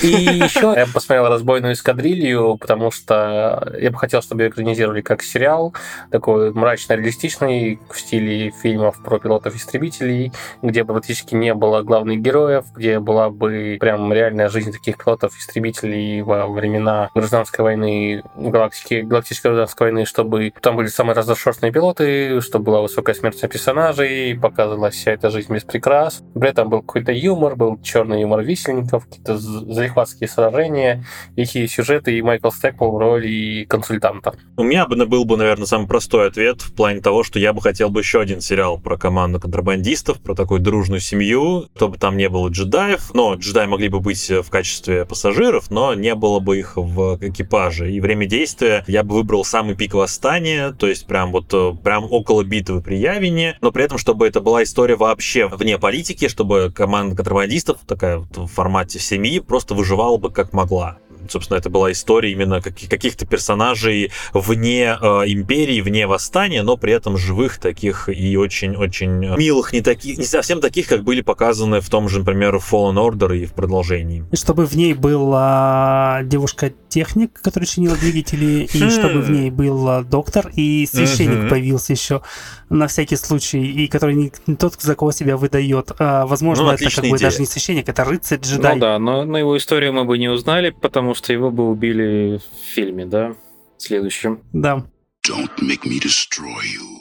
[0.00, 5.24] И еще я посмотрел «Разбойную эскадрилью», потому что я бы хотел, чтобы ее экранизировали как
[5.24, 5.74] сериал,
[6.12, 10.32] такой мрачно-реалистичный, в стиле фильмов про пилотов-истребителей,
[10.62, 16.22] где бы практически не было главных героев, где была бы прям реальная жизнь таких пилотов-истребителей
[16.22, 22.66] во времена гражданской войны, галактики, галактической гражданской войны, чтобы там были самые разношерстные пилоты, чтобы
[22.66, 26.22] была высокая смертность персонажей, показывалась вся эта жизнь без прикрас.
[26.34, 31.04] При этом был какой-то юмор, был черный юмор висельников, какие-то залихватские сражения,
[31.36, 34.34] лихие сюжеты, и Майкл Стэкпол в роли консультанта.
[34.56, 37.60] У меня бы был бы, наверное, самый простой ответ в плане того, что я бы
[37.60, 42.28] хотел бы еще один сериал про команду контрабандистов, про такую дружную семью, чтобы там не
[42.28, 46.76] было джедаев, но джедаи могли бы быть в качестве пассажиров, но не было бы их
[46.76, 47.92] в экипаже.
[47.92, 52.04] И время действия я бы выбрал самый пик восстания, то есть прям вот э, прям
[52.10, 56.72] около битвы при Явине, но при этом, чтобы это была история вообще вне политики, чтобы
[56.74, 60.98] команда контрабандистов такая вот в формате семьи просто выживала бы как могла
[61.30, 67.16] собственно, это была история именно каких-то персонажей вне э, империи, вне восстания, но при этом
[67.16, 72.08] живых таких и очень-очень милых, не таких, не совсем таких, как были показаны в том
[72.08, 74.24] же, например, Fallen Order и в продолжении.
[74.32, 78.90] Чтобы в ней была девушка-техник, которая чинила двигатели, и хм.
[78.90, 82.22] чтобы в ней был доктор, и священник появился еще
[82.70, 85.92] на всякий случай, и который не, не тот, за кого себя выдает.
[85.98, 88.74] А, возможно, ну, это как бы даже не священник, это рыцарь, джедай.
[88.74, 92.38] Ну да, но, но его историю мы бы не узнали, потому что его бы убили
[92.38, 93.34] в фильме, да?
[93.76, 94.42] Следующем.
[94.52, 94.86] Да.
[95.26, 96.97] Don't make me destroy you.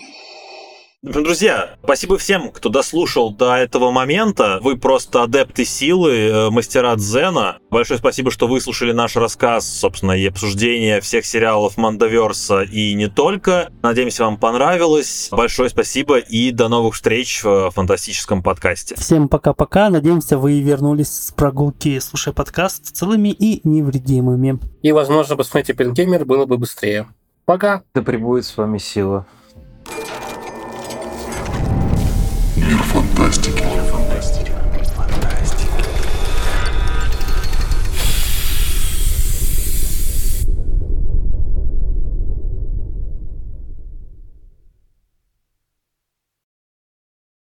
[1.03, 4.57] Друзья, спасибо всем, кто дослушал до этого момента.
[4.63, 7.59] Вы просто адепты силы, э, мастера дзена.
[7.69, 13.71] Большое спасибо, что выслушали наш рассказ, собственно, и обсуждение всех сериалов Мандаверса и не только.
[13.83, 15.29] Надеемся, вам понравилось.
[15.31, 18.95] Большое спасибо и до новых встреч в фантастическом подкасте.
[18.95, 19.91] Всем пока-пока.
[19.91, 24.57] Надеемся, вы вернулись с прогулки, слушая подкаст целыми и невредимыми.
[24.81, 27.05] И, возможно, посмотрите Пингеймер было бы быстрее.
[27.45, 27.83] Пока.
[27.93, 29.27] Да пребудет с вами сила.
[32.67, 33.56] мир фантастики.